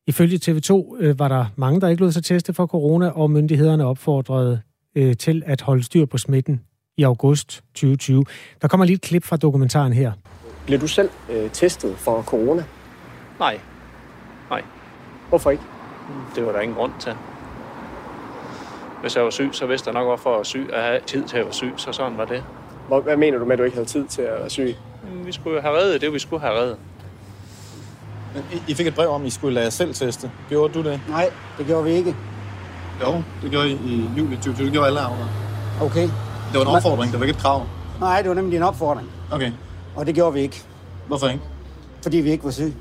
Ifølge 0.07 0.39
TV2 0.45 0.95
øh, 0.99 1.19
var 1.19 1.27
der 1.27 1.45
mange, 1.55 1.81
der 1.81 1.87
ikke 1.87 2.01
lod 2.01 2.11
sig 2.11 2.23
teste 2.23 2.53
for 2.53 2.65
corona, 2.65 3.09
og 3.09 3.31
myndighederne 3.31 3.85
opfordrede 3.85 4.61
øh, 4.95 5.15
til 5.15 5.43
at 5.45 5.61
holde 5.61 5.83
styr 5.83 6.05
på 6.05 6.17
smitten 6.17 6.61
i 6.99 7.03
august 7.03 7.61
2020. 7.73 8.25
Der 8.61 8.67
kommer 8.67 8.85
lige 8.85 8.95
et 8.95 9.01
klip 9.01 9.23
fra 9.23 9.37
dokumentaren 9.37 9.93
her. 9.93 10.11
Bliver 10.65 10.79
du 10.79 10.87
selv 10.87 11.09
øh, 11.29 11.49
testet 11.51 11.97
for 11.97 12.21
corona? 12.21 12.63
Nej. 13.39 13.59
Nej. 14.49 14.61
Hvorfor 15.29 15.51
ikke? 15.51 15.63
Det 16.35 16.45
var 16.45 16.51
der 16.51 16.59
ingen 16.59 16.77
grund 16.77 16.91
til. 16.99 17.13
Hvis 19.01 19.15
jeg 19.15 19.23
var 19.23 19.29
syg, 19.29 19.49
så 19.51 19.65
vidste 19.65 19.87
jeg 19.87 19.93
nok, 19.93 20.05
hvorfor 20.05 20.29
jeg 20.29 20.37
var 20.37 20.43
syg, 20.43 20.69
at 20.73 20.83
have 20.83 20.99
tid 21.05 21.23
til 21.23 21.37
at 21.37 21.45
være 21.45 21.53
syg, 21.53 21.73
så 21.77 21.91
sådan 21.91 22.17
var 22.17 22.25
det. 22.25 22.43
Hvad 23.03 23.17
mener 23.17 23.37
du 23.37 23.45
med, 23.45 23.51
at 23.53 23.59
du 23.59 23.63
ikke 23.63 23.77
havde 23.77 23.89
tid 23.89 24.07
til 24.07 24.21
at 24.21 24.39
være 24.39 24.49
syg? 24.49 24.75
Vi 25.25 25.31
skulle 25.31 25.55
jo 25.55 25.61
have 25.61 25.77
reddet 25.77 26.01
det, 26.01 26.13
vi 26.13 26.19
skulle 26.19 26.41
have 26.41 26.59
reddet. 26.59 26.77
I 28.67 28.73
fik 28.73 28.87
et 28.87 28.95
brev 28.95 29.09
om, 29.09 29.21
at 29.21 29.27
I 29.27 29.29
skulle 29.29 29.53
lade 29.53 29.63
jer 29.63 29.69
selv 29.69 29.93
teste. 29.93 30.31
Gjorde 30.49 30.73
du 30.73 30.83
det? 30.83 31.01
Nej, 31.09 31.31
det 31.57 31.65
gjorde 31.65 31.83
vi 31.83 31.91
ikke. 31.91 32.15
Jo, 33.01 33.23
det 33.41 33.51
gjorde 33.51 33.69
I 33.69 33.73
i 33.73 34.09
juli 34.17 34.35
2020. 34.35 34.65
Det 34.65 34.73
gjorde 34.73 34.87
alle 34.87 34.99
avler. 34.99 35.27
Okay. 35.81 36.09
Det 36.51 36.59
var 36.59 36.61
en 36.61 36.75
opfordring, 36.75 37.11
det 37.11 37.19
var 37.19 37.25
ikke 37.25 37.35
et 37.35 37.41
krav. 37.41 37.65
Nej, 37.99 38.21
det 38.21 38.29
var 38.29 38.35
nemlig 38.35 38.57
en 38.57 38.63
opfordring. 38.63 39.09
Okay. 39.31 39.51
Og 39.95 40.05
det 40.05 40.15
gjorde 40.15 40.33
vi 40.33 40.41
ikke. 40.41 40.63
Hvorfor 41.07 41.27
ikke? 41.27 41.43
Fordi 42.01 42.17
vi 42.17 42.31
ikke 42.31 42.43
var 42.43 42.51
syge. 42.51 42.75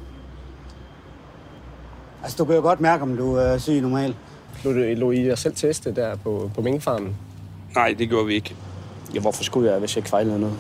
Altså, 2.23 2.37
du 2.39 2.45
kan 2.45 2.55
jo 2.55 2.61
godt 2.61 2.81
mærke, 2.81 3.03
om 3.03 3.17
du 3.17 3.35
er 3.35 3.59
syg 3.59 3.81
normalt. 3.81 4.17
Lå 4.65 5.11
I 5.11 5.27
jer 5.27 5.35
selv 5.35 5.55
teste 5.55 5.95
der 5.95 6.17
på, 6.17 6.51
på 6.55 6.61
minkfarmen? 6.61 7.17
Nej, 7.75 7.95
det 7.99 8.09
gjorde 8.09 8.27
vi 8.27 8.35
ikke. 8.35 8.55
Ja, 9.15 9.21
hvorfor 9.21 9.45
skulle 9.45 9.71
jeg, 9.71 9.79
hvis 9.79 9.97
jeg 9.97 9.99
ikke 10.01 10.11
fejlede 10.11 10.41
noget? 10.41 10.57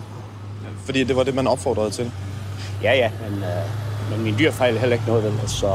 Fordi 0.84 1.04
det 1.04 1.16
var 1.16 1.22
det, 1.22 1.34
man 1.34 1.46
opfordrede 1.46 1.90
til. 1.90 2.12
Ja, 2.82 2.94
ja, 2.94 3.10
men, 3.30 3.38
øh, 3.38 4.10
men 4.10 4.24
min 4.24 4.34
dyr 4.38 4.50
fejlede 4.50 4.80
heller 4.80 4.96
ikke 4.96 5.06
noget, 5.06 5.24
vel? 5.24 5.48
Så, 5.48 5.66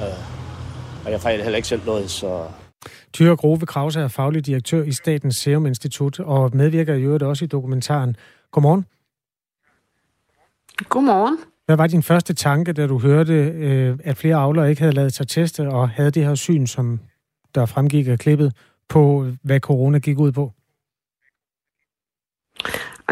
øh, 0.00 0.16
og 1.04 1.12
jeg 1.12 1.20
fejlede 1.20 1.42
heller 1.42 1.56
ikke 1.56 1.68
selv 1.68 1.80
noget, 1.86 2.10
så... 2.10 2.42
Tyre 3.16 3.36
Grove 3.36 3.66
Krause 3.66 4.00
er 4.00 4.08
faglig 4.08 4.46
direktør 4.46 4.82
i 4.82 4.92
Statens 4.92 5.36
Serum 5.36 5.66
Institut 5.66 6.20
og 6.20 6.50
medvirker 6.54 6.94
i 6.94 7.02
øvrigt 7.02 7.22
også 7.22 7.44
i 7.44 7.48
dokumentaren. 7.48 8.16
Godmorgen. 8.50 8.84
Godmorgen. 10.88 11.38
Hvad 11.66 11.76
var 11.76 11.86
din 11.86 12.02
første 12.02 12.34
tanke, 12.34 12.72
da 12.72 12.86
du 12.86 12.98
hørte, 12.98 13.32
øh, 13.32 13.98
at 14.04 14.16
flere 14.16 14.36
avlere 14.36 14.70
ikke 14.70 14.82
havde 14.82 14.94
lavet 14.94 15.12
sig 15.12 15.28
teste 15.28 15.68
og 15.68 15.88
havde 15.88 16.10
det 16.10 16.24
her 16.24 16.34
syn, 16.34 16.66
som 16.66 17.00
der 17.54 17.66
fremgik 17.66 18.08
af 18.08 18.18
klippet, 18.18 18.52
på 18.88 19.26
hvad 19.42 19.60
corona 19.60 19.98
gik 19.98 20.18
ud 20.18 20.32
på? 20.32 20.52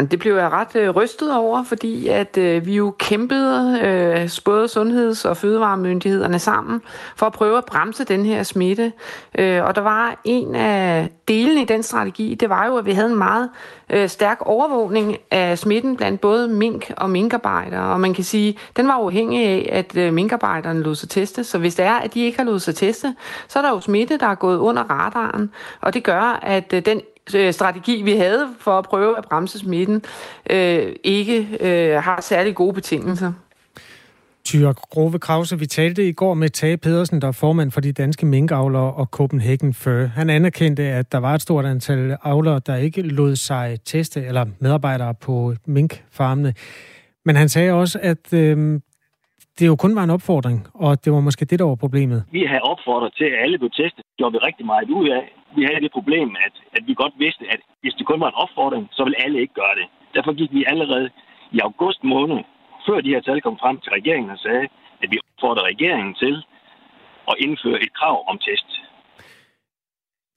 Det 0.01 0.19
blev 0.19 0.35
jeg 0.35 0.51
ret 0.51 0.75
øh, 0.75 0.89
rystet 0.89 1.35
over, 1.35 1.63
fordi 1.63 2.07
at 2.07 2.37
øh, 2.37 2.65
vi 2.65 2.75
jo 2.75 2.95
kæmpede 2.99 3.79
øh, 3.81 4.29
både 4.45 4.67
sundheds- 4.67 5.25
og 5.25 5.37
fødevaremyndighederne 5.37 6.39
sammen 6.39 6.81
for 7.15 7.25
at 7.25 7.33
prøve 7.33 7.57
at 7.57 7.65
bremse 7.65 8.03
den 8.03 8.25
her 8.25 8.43
smitte. 8.43 8.93
Øh, 9.37 9.63
og 9.63 9.75
der 9.75 9.81
var 9.81 10.21
en 10.23 10.55
af 10.55 11.09
delene 11.27 11.61
i 11.61 11.65
den 11.65 11.83
strategi, 11.83 12.35
det 12.35 12.49
var 12.49 12.65
jo, 12.65 12.77
at 12.77 12.85
vi 12.85 12.91
havde 12.91 13.09
en 13.09 13.17
meget 13.17 13.49
øh, 13.89 14.09
stærk 14.09 14.37
overvågning 14.41 15.17
af 15.31 15.57
smitten 15.57 15.97
blandt 15.97 16.21
både 16.21 16.47
mink 16.47 16.91
og 16.97 17.09
minkarbejdere. 17.09 17.93
Og 17.93 17.99
man 17.99 18.13
kan 18.13 18.23
sige, 18.23 18.57
den 18.77 18.87
var 18.87 18.93
afhængig 18.93 19.45
af, 19.45 19.69
at 19.71 19.97
øh, 19.97 20.13
minkarbejderne 20.13 20.81
lod 20.83 20.95
sig 20.95 21.09
teste. 21.09 21.43
Så 21.43 21.57
hvis 21.57 21.75
det 21.75 21.85
er, 21.85 21.95
at 21.95 22.13
de 22.13 22.21
ikke 22.21 22.37
har 22.37 22.45
lod 22.45 22.59
sig 22.59 22.75
teste, 22.75 23.15
så 23.47 23.59
er 23.59 23.63
der 23.63 23.69
jo 23.69 23.81
smitte, 23.81 24.17
der 24.17 24.27
er 24.27 24.35
gået 24.35 24.57
under 24.57 24.83
radaren. 24.83 25.51
Og 25.81 25.93
det 25.93 26.03
gør, 26.03 26.39
at 26.41 26.73
øh, 26.73 26.85
den 26.85 27.01
strategi, 27.51 28.01
vi 28.03 28.11
havde 28.11 28.47
for 28.59 28.71
at 28.71 28.85
prøve 28.85 29.17
at 29.17 29.23
bremse 29.29 29.59
smitten, 29.59 30.03
øh, 30.49 30.95
ikke 31.03 31.47
øh, 31.59 32.03
har 32.03 32.21
særlig 32.21 32.55
gode 32.55 32.73
betingelser. 32.73 33.33
Tyre 34.45 34.73
Grove 34.73 35.19
Krause, 35.19 35.59
vi 35.59 35.65
talte 35.65 36.07
i 36.07 36.11
går 36.11 36.33
med 36.33 36.49
Tage 36.49 36.77
Pedersen, 36.77 37.21
der 37.21 37.27
er 37.27 37.31
formand 37.31 37.71
for 37.71 37.81
de 37.81 37.91
danske 37.91 38.25
minkavlere 38.25 38.93
og 38.93 39.05
Copenhagen 39.05 39.73
Fur. 39.73 40.05
Han 40.05 40.29
anerkendte, 40.29 40.83
at 40.83 41.11
der 41.11 41.17
var 41.17 41.35
et 41.35 41.41
stort 41.41 41.65
antal 41.65 42.17
avlere, 42.23 42.61
der 42.65 42.75
ikke 42.75 43.01
lod 43.01 43.35
sig 43.35 43.77
teste, 43.85 44.25
eller 44.25 44.45
medarbejdere 44.59 45.13
på 45.13 45.53
minkfarmene. 45.65 46.53
Men 47.25 47.35
han 47.35 47.49
sagde 47.49 47.73
også, 47.73 47.99
at 48.01 48.33
øh, 48.33 48.79
det 49.59 49.67
jo 49.67 49.75
kun 49.75 49.95
var 49.95 50.03
en 50.03 50.09
opfordring, 50.09 50.67
og 50.73 51.05
det 51.05 51.13
var 51.13 51.19
måske 51.19 51.45
det, 51.45 51.59
der 51.59 51.65
var 51.65 51.75
problemet. 51.75 52.23
Vi 52.31 52.45
har 52.45 52.59
opfordret 52.59 53.13
til, 53.17 53.23
at 53.23 53.33
alle 53.43 53.57
blev 53.57 53.69
testet. 53.71 53.97
Det 53.97 54.17
gjorde 54.17 54.33
vi 54.33 54.37
rigtig 54.37 54.65
meget 54.65 54.89
ud 54.89 55.09
af. 55.09 55.23
Vi 55.57 55.63
havde 55.67 55.81
det 55.85 55.97
problem, 55.97 56.29
at, 56.45 56.55
at 56.77 56.83
vi 56.87 56.93
godt 56.93 57.15
vidste, 57.23 57.43
at 57.53 57.61
hvis 57.81 57.93
det 57.97 58.05
kun 58.07 58.19
var 58.23 58.29
en 58.29 58.41
opfordring, 58.43 58.85
så 58.95 59.01
ville 59.03 59.21
alle 59.23 59.37
ikke 59.43 59.55
gøre 59.61 59.75
det. 59.79 59.87
Derfor 60.15 60.31
gik 60.39 60.51
vi 60.57 60.61
allerede 60.71 61.09
i 61.51 61.59
august 61.67 62.01
måned, 62.03 62.39
før 62.85 62.97
de 63.01 63.13
her 63.13 63.21
tal 63.21 63.41
kom 63.41 63.57
frem 63.63 63.77
til 63.83 63.91
regeringen 63.97 64.29
og 64.35 64.39
sagde, 64.45 64.65
at 65.03 65.07
vi 65.11 65.17
opfordrer 65.27 65.63
regeringen 65.71 66.13
til 66.23 66.35
at 67.31 67.35
indføre 67.45 67.79
et 67.85 67.93
krav 67.99 68.17
om 68.31 68.37
test. 68.47 68.69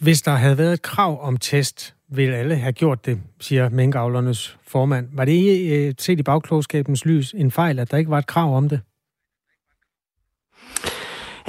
Hvis 0.05 0.23
der 0.23 0.31
havde 0.31 0.59
været 0.59 0.73
et 0.73 0.83
krav 0.83 1.13
om 1.29 1.37
test, 1.37 1.97
ville 2.09 2.37
alle 2.37 2.57
have 2.57 2.73
gjort 2.73 3.07
det, 3.07 3.21
siger 3.41 3.69
minkavlernes 3.69 4.59
formand. 4.69 5.09
Var 5.13 5.25
det 5.25 5.33
ikke 5.33 5.87
øh, 5.89 5.95
set 5.99 6.21
i 6.21 6.23
bagklogskabens 6.23 7.07
lys 7.07 7.33
en 7.33 7.51
fejl, 7.51 7.79
at 7.79 7.91
der 7.91 7.97
ikke 7.97 8.11
var 8.11 8.19
et 8.19 8.27
krav 8.27 8.57
om 8.57 8.69
det? 8.69 8.81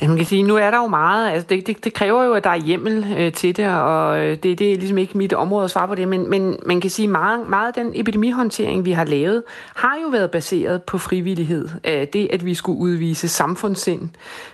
Man 0.07 0.17
kan 0.17 0.25
sige, 0.25 0.43
nu 0.43 0.55
er 0.55 0.71
der 0.71 0.77
jo 0.77 0.88
meget, 0.88 1.31
altså 1.31 1.47
det, 1.49 1.67
det, 1.67 1.83
det 1.83 1.93
kræver 1.93 2.23
jo, 2.23 2.33
at 2.33 2.43
der 2.43 2.49
er 2.49 2.55
hjemmel 2.57 3.15
øh, 3.17 3.33
til 3.33 3.57
det, 3.57 3.67
og 3.67 4.19
øh, 4.19 4.38
det, 4.43 4.59
det 4.59 4.73
er 4.73 4.77
ligesom 4.77 4.97
ikke 4.97 5.17
mit 5.17 5.33
område 5.33 5.63
at 5.63 5.71
svare 5.71 5.88
på 5.88 5.95
det, 5.95 6.07
men, 6.07 6.29
men 6.29 6.57
man 6.65 6.81
kan 6.81 6.89
sige, 6.89 7.07
meget, 7.07 7.49
meget 7.49 7.67
af 7.67 7.83
den 7.83 7.91
epidemihåndtering, 7.95 8.85
vi 8.85 8.91
har 8.91 9.03
lavet, 9.03 9.43
har 9.75 9.97
jo 10.03 10.09
været 10.09 10.31
baseret 10.31 10.83
på 10.83 10.97
frivillighed. 10.97 11.69
Øh, 11.83 12.07
det, 12.13 12.27
at 12.33 12.45
vi 12.45 12.53
skulle 12.53 12.79
udvise 12.79 13.27
samfundssind. 13.27 14.09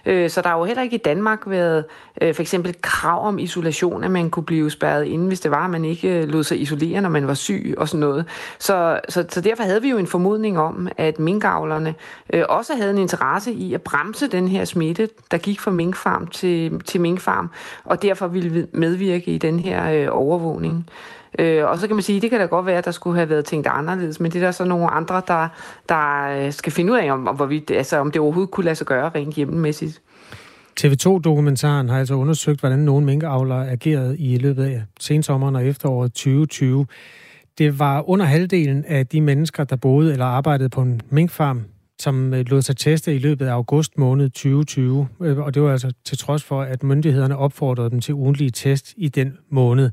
Øh, 0.06 0.30
så 0.30 0.42
der 0.42 0.50
har 0.50 0.58
jo 0.58 0.64
heller 0.64 0.84
ikke 0.84 0.96
i 0.96 1.02
Danmark 1.06 1.40
været 1.46 1.86
øh, 2.22 2.36
for 2.36 2.42
eksempel 2.42 2.76
krav 2.82 3.28
om 3.28 3.40
isolation, 3.40 4.04
at 4.04 4.12
man 4.12 4.30
kunne 4.30 4.46
blive 4.46 4.72
spærret 4.72 5.06
inde, 5.06 5.28
hvis 5.28 5.40
det 5.40 5.52
var, 5.52 5.66
at 5.66 5.70
man 5.70 5.86
ikke 5.86 6.20
øh, 6.20 6.28
lod 6.28 6.44
sig 6.44 6.62
isolere, 6.62 7.02
når 7.02 7.10
man 7.10 7.28
var 7.28 7.34
syg 7.34 7.76
og 7.78 7.90
sådan 7.90 8.00
noget. 8.00 8.26
Så, 8.60 9.00
så, 9.10 9.26
så 9.30 9.42
derfor 9.42 9.64
havde 9.64 9.82
vi 9.82 9.90
jo 9.90 9.98
en 9.98 10.08
formodning 10.08 10.60
om, 10.60 10.88
at 10.98 11.20
minkavlerne 11.20 11.96
øh, 12.34 12.44
også 12.50 12.76
havde 12.76 12.92
en 12.92 12.98
interesse 12.98 13.52
i 13.52 13.74
at 13.74 13.82
bremse 13.82 14.28
den 14.28 14.48
her 14.48 14.66
smitte, 14.66 15.10
der 15.36 15.42
gik 15.42 15.60
fra 15.60 15.72
minkfarm 15.72 16.28
til, 16.28 16.80
til 16.80 17.02
minkfarm, 17.02 17.50
og 17.84 18.02
derfor 18.02 18.28
ville 18.28 18.68
medvirke 18.74 19.32
i 19.32 19.38
den 19.38 19.60
her 19.60 19.92
øh, 19.92 20.08
overvågning. 20.12 20.90
Øh, 21.40 21.66
og 21.66 21.78
så 21.80 21.88
kan 21.88 21.96
man 21.96 22.04
sige, 22.04 22.22
det 22.22 22.30
kan 22.30 22.40
da 22.40 22.46
godt 22.46 22.66
være, 22.66 22.78
at 22.78 22.86
der 22.86 22.92
skulle 22.92 23.16
have 23.16 23.30
været 23.30 23.46
tænkt 23.46 23.68
anderledes, 23.68 24.20
men 24.20 24.32
det 24.32 24.42
er 24.42 24.46
der 24.46 24.52
så 24.52 24.66
nogle 24.66 24.88
andre, 24.88 25.22
der, 25.28 25.48
der 25.90 26.24
øh, 26.46 26.54
skal 26.54 26.72
finde 26.72 26.94
ud 26.94 26.98
af, 26.98 27.12
om, 27.12 27.28
om, 27.28 27.36
hvorvidt, 27.36 27.72
altså, 27.72 27.98
om 27.98 28.12
det 28.12 28.22
overhovedet 28.22 28.52
kunne 28.52 28.64
lade 28.64 28.76
sig 28.76 28.88
gøre 28.88 29.12
rent 29.16 29.36
hjemmemæssigt. 29.36 30.02
TV2-dokumentaren 30.82 31.90
har 31.90 32.00
altså 32.00 32.14
undersøgt, 32.14 32.60
hvordan 32.60 32.80
nogle 32.80 33.06
minkavlere 33.06 33.70
agerede 33.70 34.18
i 34.18 34.38
løbet 34.38 34.64
af 34.64 34.84
sensommeren 35.00 35.56
og 35.56 35.66
efteråret 35.66 36.14
2020. 36.14 36.86
Det 37.58 37.80
var 37.80 38.10
under 38.10 38.26
halvdelen 38.26 38.86
af 38.88 39.08
de 39.08 39.22
mennesker, 39.22 39.64
der 39.64 39.76
boede 39.76 40.12
eller 40.12 40.26
arbejdede 40.26 40.70
på 40.70 40.82
en 40.82 41.02
minkfarm, 41.10 41.62
som 42.00 42.34
øh, 42.34 42.46
lod 42.48 42.62
sig 42.62 42.78
teste 42.78 43.16
i 43.16 43.20
løbet 43.20 43.46
af 43.46 43.52
august 43.52 43.98
måned 43.98 44.30
2020. 44.30 45.08
Øh, 45.22 45.38
og 45.38 45.54
det 45.54 45.62
var 45.62 45.72
altså 45.72 45.94
til 46.06 46.18
trods 46.18 46.44
for, 46.44 46.62
at 46.62 46.84
myndighederne 46.84 47.38
opfordrede 47.38 47.90
dem 47.90 48.02
til 48.02 48.14
ugentlige 48.14 48.50
test 48.50 48.94
i 48.98 49.10
den 49.10 49.38
måned. 49.50 49.90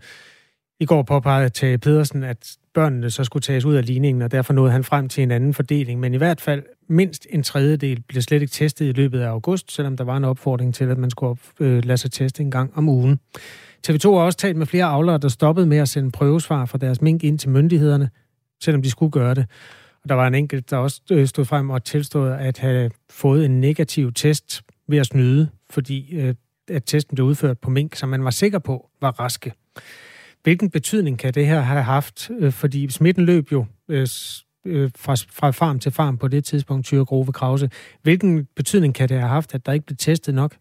I 0.80 0.84
går 0.84 1.02
påpegede 1.02 1.48
Tage 1.48 1.78
Pedersen, 1.78 2.22
at 2.22 2.56
børnene 2.74 3.10
så 3.10 3.24
skulle 3.24 3.42
tages 3.42 3.64
ud 3.64 3.74
af 3.74 3.86
ligningen, 3.86 4.22
og 4.22 4.32
derfor 4.32 4.52
nåede 4.52 4.72
han 4.72 4.84
frem 4.84 5.08
til 5.08 5.22
en 5.22 5.30
anden 5.30 5.54
fordeling. 5.54 6.00
Men 6.00 6.14
i 6.14 6.16
hvert 6.16 6.40
fald 6.40 6.62
mindst 6.88 7.26
en 7.30 7.42
tredjedel 7.42 8.02
blev 8.08 8.22
slet 8.22 8.42
ikke 8.42 8.50
testet 8.50 8.86
i 8.86 8.92
løbet 8.92 9.20
af 9.20 9.28
august, 9.28 9.72
selvom 9.72 9.96
der 9.96 10.04
var 10.04 10.16
en 10.16 10.24
opfordring 10.24 10.74
til, 10.74 10.84
at 10.84 10.98
man 10.98 11.10
skulle 11.10 11.36
øh, 11.60 11.84
lade 11.84 11.98
sig 11.98 12.12
teste 12.12 12.42
en 12.42 12.50
gang 12.50 12.72
om 12.74 12.88
ugen. 12.88 13.20
TV2 13.88 14.10
har 14.10 14.20
også 14.20 14.38
talt 14.38 14.56
med 14.56 14.66
flere 14.66 14.84
avlere, 14.84 15.18
der 15.18 15.28
stoppede 15.28 15.66
med 15.66 15.78
at 15.78 15.88
sende 15.88 16.10
prøvesvar 16.10 16.64
fra 16.64 16.78
deres 16.78 17.02
mink 17.02 17.24
ind 17.24 17.38
til 17.38 17.50
myndighederne, 17.50 18.10
selvom 18.62 18.82
de 18.82 18.90
skulle 18.90 19.12
gøre 19.12 19.34
det. 19.34 19.46
Og 20.02 20.08
der 20.08 20.14
var 20.14 20.26
en 20.26 20.34
enkelt, 20.34 20.70
der 20.70 20.76
også 20.76 21.00
øh, 21.12 21.26
stod 21.26 21.44
frem 21.44 21.70
og 21.70 21.84
tilstod 21.84 22.30
at 22.30 22.58
have 22.58 22.90
fået 23.10 23.44
en 23.44 23.60
negativ 23.60 24.12
test 24.12 24.62
ved 24.88 24.98
at 24.98 25.06
snyde, 25.06 25.48
fordi 25.70 26.14
øh, 26.14 26.34
at 26.68 26.84
testen 26.86 27.14
blev 27.14 27.26
udført 27.26 27.58
på 27.58 27.70
mink, 27.70 27.96
som 27.96 28.08
man 28.08 28.24
var 28.24 28.30
sikker 28.30 28.58
på 28.58 28.90
var 29.00 29.10
raske. 29.20 29.52
Hvilken 30.42 30.70
betydning 30.70 31.18
kan 31.18 31.34
det 31.34 31.46
her 31.46 31.60
have 31.60 31.82
haft? 31.82 32.30
Øh, 32.38 32.52
fordi 32.52 32.90
smitten 32.90 33.24
løb 33.24 33.52
jo 33.52 33.66
øh, 33.88 34.06
fra, 34.96 35.14
fra 35.30 35.50
farm 35.50 35.78
til 35.78 35.92
farm 35.92 36.18
på 36.18 36.28
det 36.28 36.44
tidspunkt, 36.44 36.86
Tyre 36.86 37.04
Grove 37.04 37.32
Krause. 37.32 37.70
Hvilken 38.02 38.44
betydning 38.56 38.94
kan 38.94 39.08
det 39.08 39.18
have 39.18 39.28
haft, 39.28 39.54
at 39.54 39.66
der 39.66 39.72
ikke 39.72 39.86
blev 39.86 39.96
testet 39.96 40.34
nok? 40.34 40.56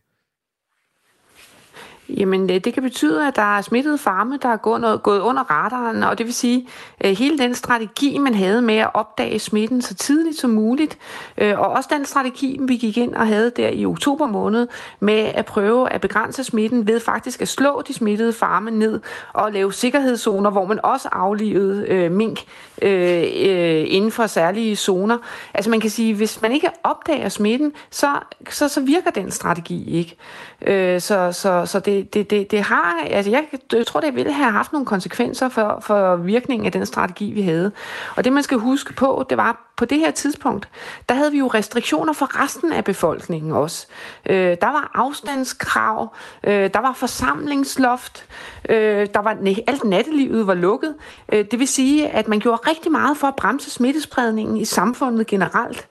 Jamen, 2.18 2.50
øh, 2.50 2.60
det 2.60 2.74
kan 2.74 2.84
betyde, 2.84 3.28
at 3.28 3.36
der 3.36 3.58
er 3.58 3.62
smittede 3.62 3.98
farme, 3.98 4.40
der 4.42 4.50
er 4.50 4.58
gået, 4.58 4.82
noget, 4.82 5.04
gået 5.04 5.20
under 5.20 5.44
radaren, 5.52 6.04
og 6.04 6.18
det 6.18 6.26
vil 6.26 6.34
sige, 6.34 6.68
at 7.00 7.16
hele 7.16 7.38
den 7.38 7.56
strategi, 7.56 8.18
man 8.18 8.34
havde 8.34 8.62
med 8.62 8.76
at 8.76 8.90
opdage 8.94 9.40
smitten 9.40 9.82
så 9.82 9.94
tidligt 9.94 10.38
som 10.40 10.50
muligt, 10.50 10.98
øh, 11.38 11.60
og 11.60 11.68
også 11.68 11.90
den 11.94 12.06
strategi, 12.06 12.60
vi 12.62 12.78
gik 12.78 12.98
ind 12.98 13.16
og 13.16 13.28
havde 13.28 13.52
der 13.58 13.70
i 13.70 13.86
oktober 13.86 14.28
måned, 14.28 14.68
med 15.00 15.32
at 15.34 15.46
prøve 15.46 15.90
at 15.90 16.02
begrænse 16.02 16.44
smitten 16.44 16.88
ved 16.88 17.00
faktisk 17.00 17.42
at 17.42 17.48
slå 17.48 17.82
de 17.88 17.94
smittede 17.94 18.34
farme 18.34 18.72
ned 18.72 19.00
og 19.34 19.52
lave 19.52 19.74
sikkerhedszoner, 19.74 20.50
hvor 20.50 20.66
man 20.66 20.80
også 20.84 21.10
aflivede 21.12 21.86
øh, 21.88 22.12
mink 22.12 22.40
øh, 22.82 23.24
øh, 23.24 23.86
inden 23.88 24.12
for 24.12 24.28
særlige 24.28 24.76
zoner. 24.76 25.18
Altså 25.54 25.72
man 25.72 25.80
kan 25.80 25.90
sige, 25.90 26.14
hvis 26.14 26.42
man 26.42 26.52
ikke 26.52 26.70
opdager 26.84 27.30
smitten, 27.30 27.74
så, 27.90 28.08
så, 28.50 28.68
så 28.68 28.82
virker 28.82 29.12
den 29.12 29.32
strategi 29.32 29.98
ikke. 29.98 30.16
Øh, 30.62 31.02
så 31.02 31.32
så, 31.32 31.66
så 31.66 31.80
det, 31.80 32.00
det, 32.04 32.29
det, 32.29 32.52
det 32.52 32.62
har, 32.62 33.04
altså 33.06 33.31
jeg, 33.31 33.43
jeg 33.73 33.87
tror, 33.87 33.99
det 33.99 34.15
ville 34.15 34.33
have 34.33 34.52
haft 34.52 34.73
nogle 34.73 34.85
konsekvenser 34.85 35.49
for, 35.49 35.77
for 35.81 36.15
virkningen 36.15 36.65
af 36.65 36.71
den 36.71 36.85
strategi, 36.85 37.31
vi 37.31 37.41
havde. 37.41 37.71
Og 38.15 38.23
det, 38.23 38.33
man 38.33 38.43
skal 38.43 38.58
huske 38.58 38.93
på, 38.93 39.25
det 39.29 39.37
var 39.37 39.71
på 39.77 39.85
det 39.85 39.99
her 39.99 40.12
tidspunkt, 40.12 40.69
der 41.10 41.15
havde 41.15 41.31
vi 41.31 41.37
jo 41.37 41.47
restriktioner 41.47 42.13
for 42.13 42.43
resten 42.43 42.71
af 42.71 42.83
befolkningen 42.83 43.52
også. 43.52 43.87
Øh, 44.29 44.58
der 44.62 44.67
var 44.67 44.91
afstandskrav, 44.93 46.15
øh, 46.43 46.69
der 46.73 46.81
var 46.81 46.93
forsamlingsloft, 46.93 48.25
øh, 48.69 49.08
der 49.13 49.19
var, 49.19 49.37
nej, 49.41 49.56
alt 49.67 49.83
nattelivet 49.83 50.47
var 50.47 50.54
lukket. 50.54 50.95
Øh, 51.33 51.45
det 51.52 51.60
vil 51.60 51.67
sige, 51.67 52.10
at 52.10 52.27
man 52.27 52.39
gjorde 52.39 52.69
rigtig 52.69 52.91
meget 52.91 53.17
for 53.17 53.27
at 53.27 53.35
bremse 53.35 53.71
smittespredningen 53.71 54.58
i 54.58 54.65
samfundet 54.65 55.27
generelt. 55.27 55.87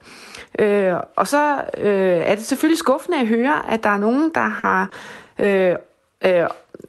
Øh, 0.59 0.93
og 1.15 1.27
så 1.27 1.61
øh, 1.77 2.21
er 2.25 2.35
det 2.35 2.45
selvfølgelig 2.45 2.79
skuffende 2.79 3.19
at 3.19 3.27
høre, 3.27 3.71
at 3.71 3.83
der 3.83 3.89
er 3.89 3.97
nogen, 3.97 4.31
der 4.35 4.47
har 4.65 4.89
øh, 5.39 5.75
øh, 6.25 6.45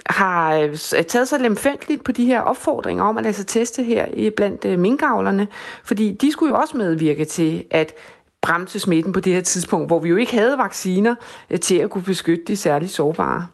har 0.06 0.54
øh, 0.56 0.76
taget 1.08 1.28
sig 1.28 1.40
lemfældigt 1.40 2.04
på 2.04 2.12
de 2.12 2.26
her 2.26 2.40
opfordringer 2.40 3.04
om 3.04 3.18
at 3.18 3.22
lade 3.24 3.34
sig 3.34 3.46
teste 3.46 3.82
her 3.82 4.30
blandt 4.36 4.64
øh, 4.64 4.78
minkavlerne, 4.78 5.48
fordi 5.84 6.16
de 6.20 6.32
skulle 6.32 6.54
jo 6.54 6.60
også 6.60 6.76
medvirke 6.76 7.24
til 7.24 7.64
at 7.70 7.92
bremse 8.42 8.78
smitten 8.78 9.12
på 9.12 9.20
det 9.20 9.32
her 9.32 9.40
tidspunkt, 9.40 9.88
hvor 9.88 9.98
vi 9.98 10.08
jo 10.08 10.16
ikke 10.16 10.36
havde 10.36 10.58
vacciner 10.58 11.14
øh, 11.50 11.60
til 11.60 11.76
at 11.76 11.90
kunne 11.90 12.04
beskytte 12.04 12.44
de 12.46 12.56
særligt 12.56 12.92
sårbare. 12.92 13.46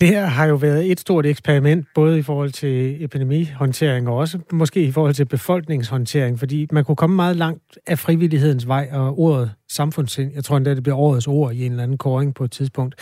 Det 0.00 0.08
her 0.08 0.26
har 0.26 0.46
jo 0.46 0.54
været 0.54 0.90
et 0.90 1.00
stort 1.00 1.26
eksperiment, 1.26 1.86
både 1.94 2.18
i 2.18 2.22
forhold 2.22 2.50
til 2.50 3.04
epidemihåndtering 3.04 4.08
og 4.08 4.16
også 4.16 4.38
måske 4.52 4.82
i 4.82 4.92
forhold 4.92 5.14
til 5.14 5.24
befolkningshåndtering, 5.24 6.38
fordi 6.38 6.66
man 6.72 6.84
kunne 6.84 6.96
komme 6.96 7.16
meget 7.16 7.36
langt 7.36 7.78
af 7.86 7.98
frivillighedens 7.98 8.68
vej 8.68 8.88
og 8.92 9.18
ordet 9.18 9.52
samfundssind. 9.68 10.32
Jeg 10.34 10.44
tror 10.44 10.56
endda, 10.56 10.74
det 10.74 10.82
bliver 10.82 10.96
årets 10.96 11.26
ord 11.26 11.52
i 11.52 11.66
en 11.66 11.72
eller 11.72 11.82
anden 11.82 11.98
koring 11.98 12.34
på 12.34 12.44
et 12.44 12.50
tidspunkt. 12.50 12.94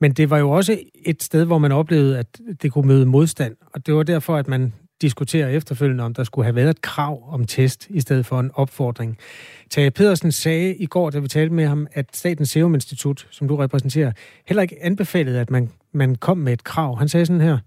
Men 0.00 0.12
det 0.12 0.30
var 0.30 0.38
jo 0.38 0.50
også 0.50 0.78
et 1.06 1.22
sted, 1.22 1.46
hvor 1.46 1.58
man 1.58 1.72
oplevede, 1.72 2.18
at 2.18 2.40
det 2.62 2.72
kunne 2.72 2.88
møde 2.88 3.06
modstand. 3.06 3.56
Og 3.74 3.86
det 3.86 3.94
var 3.94 4.02
derfor, 4.02 4.36
at 4.36 4.48
man 4.48 4.72
diskuterer 5.02 5.48
efterfølgende, 5.48 6.04
om 6.04 6.14
der 6.14 6.24
skulle 6.24 6.44
have 6.44 6.56
været 6.56 6.70
et 6.70 6.82
krav 6.82 7.32
om 7.32 7.44
test, 7.44 7.90
i 7.90 8.00
stedet 8.00 8.26
for 8.26 8.40
en 8.40 8.50
opfordring. 8.54 9.18
Tage 9.70 9.90
Pedersen 9.90 10.32
sagde 10.32 10.76
i 10.76 10.86
går, 10.86 11.10
da 11.10 11.18
vi 11.18 11.28
talte 11.28 11.54
med 11.54 11.66
ham, 11.66 11.86
at 11.92 12.16
Statens 12.16 12.48
Serum 12.50 12.74
Institut, 12.74 13.28
som 13.30 13.48
du 13.48 13.56
repræsenterer, 13.56 14.12
heller 14.48 14.62
ikke 14.62 14.76
anbefalede, 14.82 15.40
at 15.40 15.50
man, 15.50 15.70
man 15.92 16.14
kom 16.14 16.38
med 16.38 16.52
et 16.52 16.64
krav. 16.64 16.98
Han 16.98 17.08
sagde 17.08 17.26
sådan 17.26 17.40
her. 17.40 17.58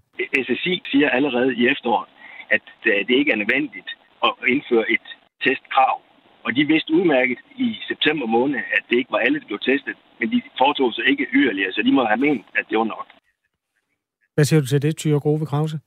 SSI 0.44 0.82
siger 0.90 1.08
allerede 1.10 1.54
i 1.56 1.68
efteråret, 1.68 2.08
at 2.50 2.60
det 3.08 3.14
ikke 3.20 3.32
er 3.32 3.36
nødvendigt 3.36 3.90
at 4.24 4.32
indføre 4.48 4.90
et 4.90 5.06
testkrav. 5.44 6.07
Og 6.48 6.56
de 6.56 6.64
vidste 6.64 6.92
udmærket 6.98 7.38
i 7.56 7.68
september 7.88 8.26
måned, 8.26 8.56
at 8.76 8.82
det 8.90 8.96
ikke 8.96 9.12
var 9.12 9.18
alle, 9.18 9.40
der 9.40 9.46
blev 9.46 9.58
testet, 9.58 9.96
men 10.20 10.30
de 10.32 10.42
foretog 10.58 10.94
sig 10.94 11.04
ikke 11.10 11.26
yderligere, 11.32 11.72
så 11.72 11.82
de 11.82 11.92
må 11.92 12.04
have 12.04 12.20
ment, 12.26 12.46
at 12.58 12.64
det 12.70 12.78
var 12.78 12.84
nok. 12.84 13.06
Hvad 14.34 14.44
siger 14.44 14.60
du 14.60 14.66
til 14.66 14.82
det, 14.82 14.96
Tyre 14.96 15.20
Grove 15.20 15.46
Krause? 15.46 15.78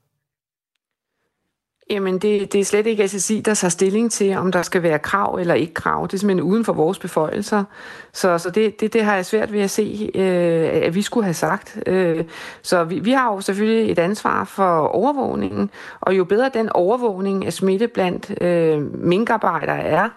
Jamen, 1.90 2.14
det, 2.18 2.52
det 2.52 2.60
er 2.60 2.64
slet 2.64 2.86
ikke 2.86 3.08
SSI, 3.08 3.40
der 3.40 3.54
tager 3.54 3.70
stilling 3.70 4.12
til, 4.12 4.36
om 4.36 4.52
der 4.52 4.62
skal 4.62 4.82
være 4.82 4.98
krav 4.98 5.34
eller 5.34 5.54
ikke 5.54 5.74
krav. 5.74 6.06
Det 6.06 6.14
er 6.14 6.18
simpelthen 6.18 6.50
uden 6.50 6.64
for 6.64 6.72
vores 6.72 6.98
beføjelser. 6.98 7.64
Så, 8.12 8.38
så 8.38 8.50
det, 8.50 8.80
det, 8.80 8.92
det 8.92 9.04
har 9.04 9.14
jeg 9.14 9.26
svært 9.26 9.52
ved 9.52 9.60
at 9.60 9.70
se, 9.70 10.10
øh, 10.14 10.68
at 10.86 10.94
vi 10.94 11.02
skulle 11.02 11.24
have 11.24 11.34
sagt. 11.34 11.78
Øh, 11.86 12.24
så 12.62 12.84
vi, 12.84 12.98
vi 12.98 13.10
har 13.10 13.32
jo 13.32 13.40
selvfølgelig 13.40 13.92
et 13.92 13.98
ansvar 13.98 14.44
for 14.44 14.78
overvågningen, 14.78 15.70
og 16.00 16.16
jo 16.16 16.24
bedre 16.24 16.50
den 16.54 16.68
overvågning 16.68 17.46
af 17.46 17.52
smitte 17.52 17.88
blandt 17.88 18.42
øh, 18.42 19.04
minkarbejdere 19.04 19.82
er, 19.82 20.08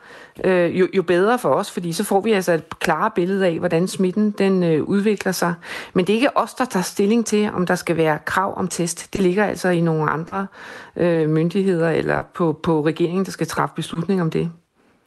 øh, 0.43 0.79
jo, 0.79 0.88
jo 0.95 1.01
bedre 1.01 1.39
for 1.39 1.49
os, 1.49 1.71
fordi 1.71 1.93
så 1.93 2.03
får 2.03 2.21
vi 2.21 2.31
altså 2.31 2.53
et 2.53 2.79
klare 2.79 3.11
billede 3.15 3.47
af, 3.47 3.59
hvordan 3.59 3.88
smitten 3.88 4.31
den 4.31 4.63
øh, 4.63 4.83
udvikler 4.83 5.31
sig. 5.31 5.53
Men 5.93 6.05
det 6.05 6.13
er 6.13 6.15
ikke 6.15 6.38
os, 6.38 6.53
der 6.53 6.65
tager 6.65 6.83
stilling 6.83 7.25
til, 7.25 7.49
om 7.53 7.65
der 7.65 7.75
skal 7.75 7.97
være 7.97 8.19
krav 8.25 8.57
om 8.57 8.67
test. 8.67 9.13
Det 9.13 9.21
ligger 9.21 9.45
altså 9.45 9.69
i 9.69 9.81
nogle 9.81 10.11
andre 10.11 10.47
øh, 10.95 11.29
myndigheder 11.29 11.89
eller 11.89 12.21
på, 12.36 12.59
på 12.63 12.86
regeringen, 12.86 13.25
der 13.25 13.31
skal 13.31 13.47
træffe 13.47 13.75
beslutning 13.75 14.21
om 14.21 14.31
det. 14.31 14.51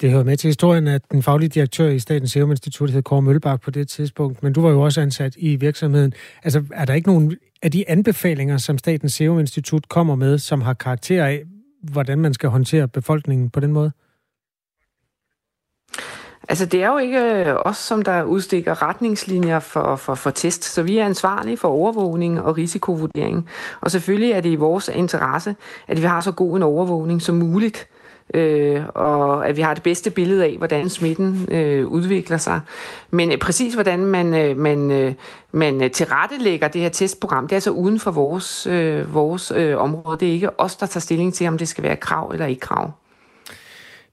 Det 0.00 0.10
hører 0.10 0.24
med 0.24 0.36
til 0.36 0.48
historien, 0.48 0.86
at 0.86 1.02
den 1.12 1.22
faglige 1.22 1.48
direktør 1.48 1.88
i 1.88 1.98
Statens 1.98 2.32
Serum 2.32 2.50
Institut 2.50 2.90
hed 2.90 3.02
Kåre 3.02 3.22
Mølbak 3.22 3.60
på 3.60 3.70
det 3.70 3.88
tidspunkt, 3.88 4.42
men 4.42 4.52
du 4.52 4.62
var 4.62 4.70
jo 4.70 4.80
også 4.80 5.00
ansat 5.00 5.34
i 5.36 5.56
virksomheden. 5.56 6.12
Altså, 6.42 6.64
er 6.72 6.84
der 6.84 6.94
ikke 6.94 7.08
nogen 7.08 7.36
af 7.62 7.70
de 7.70 7.90
anbefalinger, 7.90 8.56
som 8.56 8.78
Statens 8.78 9.12
Serum 9.12 9.38
Institut 9.38 9.88
kommer 9.88 10.14
med, 10.14 10.38
som 10.38 10.60
har 10.60 10.74
karakter 10.74 11.24
af, 11.24 11.42
hvordan 11.82 12.18
man 12.18 12.34
skal 12.34 12.48
håndtere 12.48 12.88
befolkningen 12.88 13.50
på 13.50 13.60
den 13.60 13.72
måde? 13.72 13.92
Altså, 16.48 16.66
det 16.66 16.82
er 16.82 16.88
jo 16.88 16.98
ikke 16.98 17.20
øh, 17.20 17.56
os, 17.64 17.76
som 17.76 18.02
der 18.02 18.22
udstikker 18.22 18.82
retningslinjer 18.82 19.58
for, 19.58 19.96
for, 19.96 20.14
for 20.14 20.30
test, 20.30 20.64
så 20.64 20.82
vi 20.82 20.98
er 20.98 21.04
ansvarlige 21.04 21.56
for 21.56 21.68
overvågning 21.68 22.42
og 22.42 22.56
risikovurdering. 22.56 23.48
Og 23.80 23.90
selvfølgelig 23.90 24.32
er 24.32 24.40
det 24.40 24.50
i 24.50 24.56
vores 24.56 24.90
interesse, 24.94 25.56
at 25.88 26.02
vi 26.02 26.06
har 26.06 26.20
så 26.20 26.32
god 26.32 26.56
en 26.56 26.62
overvågning 26.62 27.22
som 27.22 27.34
muligt, 27.34 27.88
øh, 28.34 28.82
og 28.94 29.48
at 29.48 29.56
vi 29.56 29.62
har 29.62 29.74
det 29.74 29.82
bedste 29.82 30.10
billede 30.10 30.44
af, 30.44 30.54
hvordan 30.58 30.88
smitten 30.88 31.48
øh, 31.50 31.86
udvikler 31.86 32.36
sig. 32.36 32.60
Men 33.10 33.32
øh, 33.32 33.38
præcis 33.38 33.74
hvordan 33.74 34.06
man, 34.06 34.34
øh, 34.34 34.56
man, 34.56 34.90
øh, 34.90 35.14
man 35.52 35.82
øh, 35.82 35.90
tilrettelægger 35.90 36.68
det 36.68 36.80
her 36.80 36.88
testprogram, 36.88 37.44
det 37.44 37.52
er 37.52 37.56
altså 37.56 37.70
uden 37.70 38.00
for 38.00 38.10
vores, 38.10 38.66
øh, 38.66 39.14
vores 39.14 39.52
øh, 39.56 39.78
område. 39.78 40.18
Det 40.20 40.28
er 40.28 40.32
ikke 40.32 40.60
os, 40.60 40.76
der 40.76 40.86
tager 40.86 41.00
stilling 41.00 41.34
til, 41.34 41.48
om 41.48 41.58
det 41.58 41.68
skal 41.68 41.84
være 41.84 41.96
krav 41.96 42.30
eller 42.30 42.46
ikke 42.46 42.60
krav. 42.60 42.90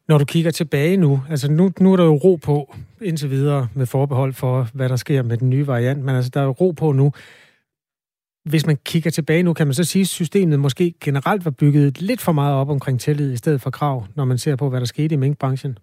Når 0.07 0.17
du 0.17 0.25
kigger 0.25 0.51
tilbage 0.51 0.97
nu, 0.97 1.23
altså 1.29 1.51
nu, 1.51 1.71
nu 1.79 1.93
er 1.93 1.97
der 1.97 2.03
jo 2.03 2.15
ro 2.15 2.35
på 2.35 2.75
indtil 3.01 3.29
videre 3.29 3.67
med 3.73 3.85
forbehold 3.85 4.33
for, 4.33 4.67
hvad 4.73 4.89
der 4.89 4.95
sker 4.95 5.23
med 5.23 5.37
den 5.37 5.49
nye 5.49 5.67
variant, 5.67 6.03
men 6.03 6.15
altså 6.15 6.31
der 6.33 6.39
er 6.39 6.45
jo 6.45 6.51
ro 6.51 6.71
på 6.71 6.91
nu. 6.91 7.11
Hvis 8.49 8.65
man 8.65 8.77
kigger 8.85 9.11
tilbage 9.11 9.43
nu, 9.43 9.53
kan 9.53 9.67
man 9.67 9.73
så 9.73 9.83
sige, 9.83 10.01
at 10.01 10.07
systemet 10.07 10.59
måske 10.59 10.93
generelt 11.01 11.45
var 11.45 11.51
bygget 11.51 12.01
lidt 12.01 12.21
for 12.21 12.31
meget 12.31 12.55
op 12.55 12.69
omkring 12.69 12.99
tillid 12.99 13.33
i 13.33 13.37
stedet 13.37 13.61
for 13.61 13.69
krav, 13.69 14.05
når 14.15 14.25
man 14.25 14.37
ser 14.37 14.55
på, 14.55 14.69
hvad 14.69 14.79
der 14.79 14.85
skete 14.85 15.15
i 15.15 15.17
minkbranchen? 15.17 15.77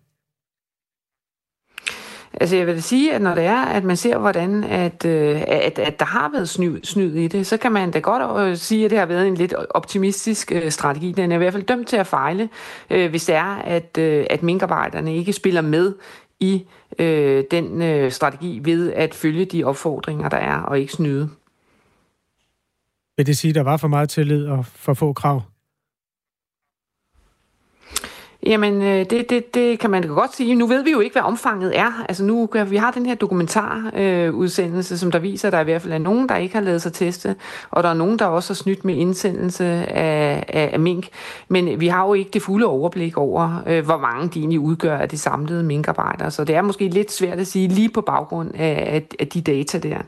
Altså 2.41 2.57
jeg 2.57 2.67
vil 2.67 2.83
sige, 2.83 3.15
at 3.15 3.23
når 3.23 3.35
det 3.35 3.45
er, 3.45 3.63
at 3.63 3.85
man 3.85 3.97
ser, 3.97 4.19
hvordan 4.19 4.65
at, 4.65 5.05
øh, 5.05 5.43
at, 5.47 5.79
at 5.79 6.01
der 6.01 6.05
har 6.05 6.31
været 6.33 6.49
snyd, 6.49 6.81
snyd 6.85 7.15
i 7.15 7.29
det, 7.29 7.47
så 7.47 7.57
kan 7.57 7.73
man 7.73 7.91
da 7.91 7.99
godt 7.99 8.49
øh, 8.49 8.57
sige, 8.57 8.85
at 8.85 8.91
det 8.91 8.99
har 8.99 9.07
været 9.07 9.29
en 9.29 9.35
lidt 9.35 9.55
optimistisk 9.71 10.53
øh, 10.53 10.71
strategi. 10.71 11.13
Den 11.13 11.33
er 11.33 11.37
i 11.37 11.39
hvert 11.39 11.53
fald 11.53 11.63
dømt 11.63 11.89
til 11.89 11.97
at 11.97 12.07
fejle, 12.07 12.49
hvis 12.89 13.25
det 13.25 13.35
er, 13.35 13.57
at, 13.57 13.99
at 13.99 14.43
minkarbejderne 14.43 15.17
ikke 15.17 15.33
spiller 15.33 15.61
med 15.61 15.95
i 16.41 16.67
øh, 16.99 17.45
den 17.51 17.83
øh, 17.83 18.13
strategi 18.13 18.61
ved 18.65 18.93
at 18.93 19.15
følge 19.15 19.45
de 19.45 19.65
opfordringer, 19.65 20.29
der 20.29 20.37
er, 20.37 20.57
og 20.57 20.81
ikke 20.81 20.93
snyde. 20.93 21.31
Vil 23.17 23.27
det 23.27 23.37
sige, 23.39 23.49
at 23.49 23.55
der 23.55 23.63
var 23.63 23.77
for 23.77 23.89
meget 23.89 24.09
tillid 24.09 24.47
og 24.47 24.67
for 24.67 24.95
få 24.95 25.13
krav? 25.13 25.43
Jamen, 28.47 28.83
øh, 28.83 29.07
det, 29.11 29.31
det, 29.31 29.55
det 29.55 29.79
kan 29.79 29.91
man 29.91 30.03
godt 30.03 30.37
sige. 30.37 30.55
Nu 30.55 30.67
ved 30.67 30.85
vi 30.85 30.91
jo 30.91 31.01
ikke, 31.01 31.15
hvad 31.15 31.23
omfanget 31.23 31.79
er. 31.79 32.05
Altså 32.09 32.25
nu, 32.25 32.49
vi 32.67 32.77
har 32.77 32.91
den 32.91 33.07
her 33.07 33.15
dokumentarudsendelse, 33.15 34.95
øh, 34.95 34.99
som 34.99 35.11
der 35.11 35.19
viser, 35.19 35.49
at 35.49 35.53
der 35.53 35.61
i 35.61 35.65
hvert 35.65 35.83
fald 35.83 35.93
er 35.93 35.99
nogen, 35.99 36.29
der 36.29 36.37
ikke 36.37 36.55
har 36.55 36.63
lavet 36.63 36.83
sig 36.83 36.93
teste, 36.93 37.37
og 37.71 37.83
der 37.83 37.89
er 37.89 37.95
nogen, 37.95 38.19
der 38.19 38.25
også 38.25 38.53
har 38.53 38.55
snydt 38.55 38.85
med 38.85 38.95
indsendelse 38.95 39.65
af, 39.65 40.45
af, 40.49 40.71
af 40.73 40.81
mink. 40.81 41.09
Men 41.49 41.81
vi 41.81 41.89
har 41.89 42.07
jo 42.07 42.15
ikke 42.15 42.31
det 42.31 42.43
fulde 42.43 42.67
overblik 42.67 43.19
over, 43.19 43.63
øh, 43.67 43.85
hvor 43.85 43.99
mange 43.99 44.29
de 44.29 44.39
egentlig 44.39 44.61
udgør 44.61 44.97
af 44.99 45.09
de 45.09 45.19
samlede 45.19 45.63
minkarbejdere. 45.63 46.31
Så 46.31 46.45
det 46.45 46.57
er 46.57 46.63
måske 46.63 46.89
lidt 46.89 47.13
svært 47.13 47.39
at 47.39 47.47
sige 47.47 47.69
lige 47.69 47.89
på 47.89 48.01
baggrund 48.01 48.51
af, 48.55 48.95
af, 48.95 49.03
af 49.21 49.29
de 49.29 49.41
data 49.41 49.79
der. 49.79 49.99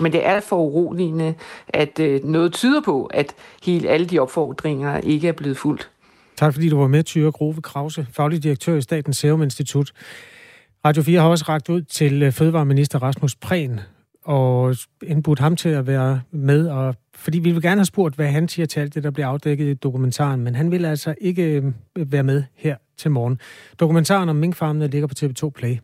Men 0.00 0.12
det 0.12 0.26
er 0.26 0.40
for 0.40 0.56
uroligende, 0.56 1.34
at 1.68 2.00
øh, 2.00 2.24
noget 2.24 2.52
tyder 2.52 2.80
på, 2.80 3.04
at 3.04 3.34
hele 3.62 3.88
alle 3.88 4.06
de 4.06 4.18
opfordringer 4.18 4.98
ikke 4.98 5.28
er 5.28 5.32
blevet 5.32 5.58
fuldt. 5.58 5.90
Tak 6.36 6.54
fordi 6.54 6.68
du 6.68 6.78
var 6.78 6.86
med, 6.86 7.02
Tyre 7.02 7.30
Grove 7.30 7.62
Krause, 7.62 8.06
faglig 8.12 8.42
direktør 8.42 8.76
i 8.76 8.80
Statens 8.80 9.16
Serum 9.16 9.42
Institut. 9.42 9.92
Radio 10.84 11.02
4 11.02 11.20
har 11.20 11.28
også 11.28 11.44
ragt 11.48 11.68
ud 11.68 11.82
til 11.82 12.22
øh, 12.22 12.32
Fødevareminister 12.32 13.02
Rasmus 13.02 13.34
Prehn 13.34 13.80
og 14.24 14.76
indbudt 15.02 15.38
ham 15.38 15.56
til 15.56 15.68
at 15.68 15.86
være 15.86 16.20
med, 16.30 16.68
og, 16.68 16.94
fordi 17.14 17.38
vi 17.38 17.52
vil 17.52 17.62
gerne 17.62 17.78
have 17.80 17.86
spurgt, 17.86 18.14
hvad 18.14 18.26
han 18.26 18.48
siger 18.48 18.66
til 18.66 18.80
alt 18.80 18.94
det, 18.94 19.02
der 19.02 19.10
bliver 19.10 19.26
afdækket 19.26 19.66
i 19.66 19.74
dokumentaren, 19.74 20.40
men 20.40 20.54
han 20.54 20.70
vil 20.70 20.84
altså 20.84 21.14
ikke 21.20 21.42
øh, 21.42 22.12
være 22.12 22.22
med 22.22 22.42
her 22.54 22.76
til 22.96 23.10
morgen. 23.10 23.38
Dokumentaren 23.80 24.28
om 24.28 24.36
minkfarmene 24.36 24.86
ligger 24.86 25.06
på 25.06 25.14
TV2 25.18 25.50
Play. 25.50 25.76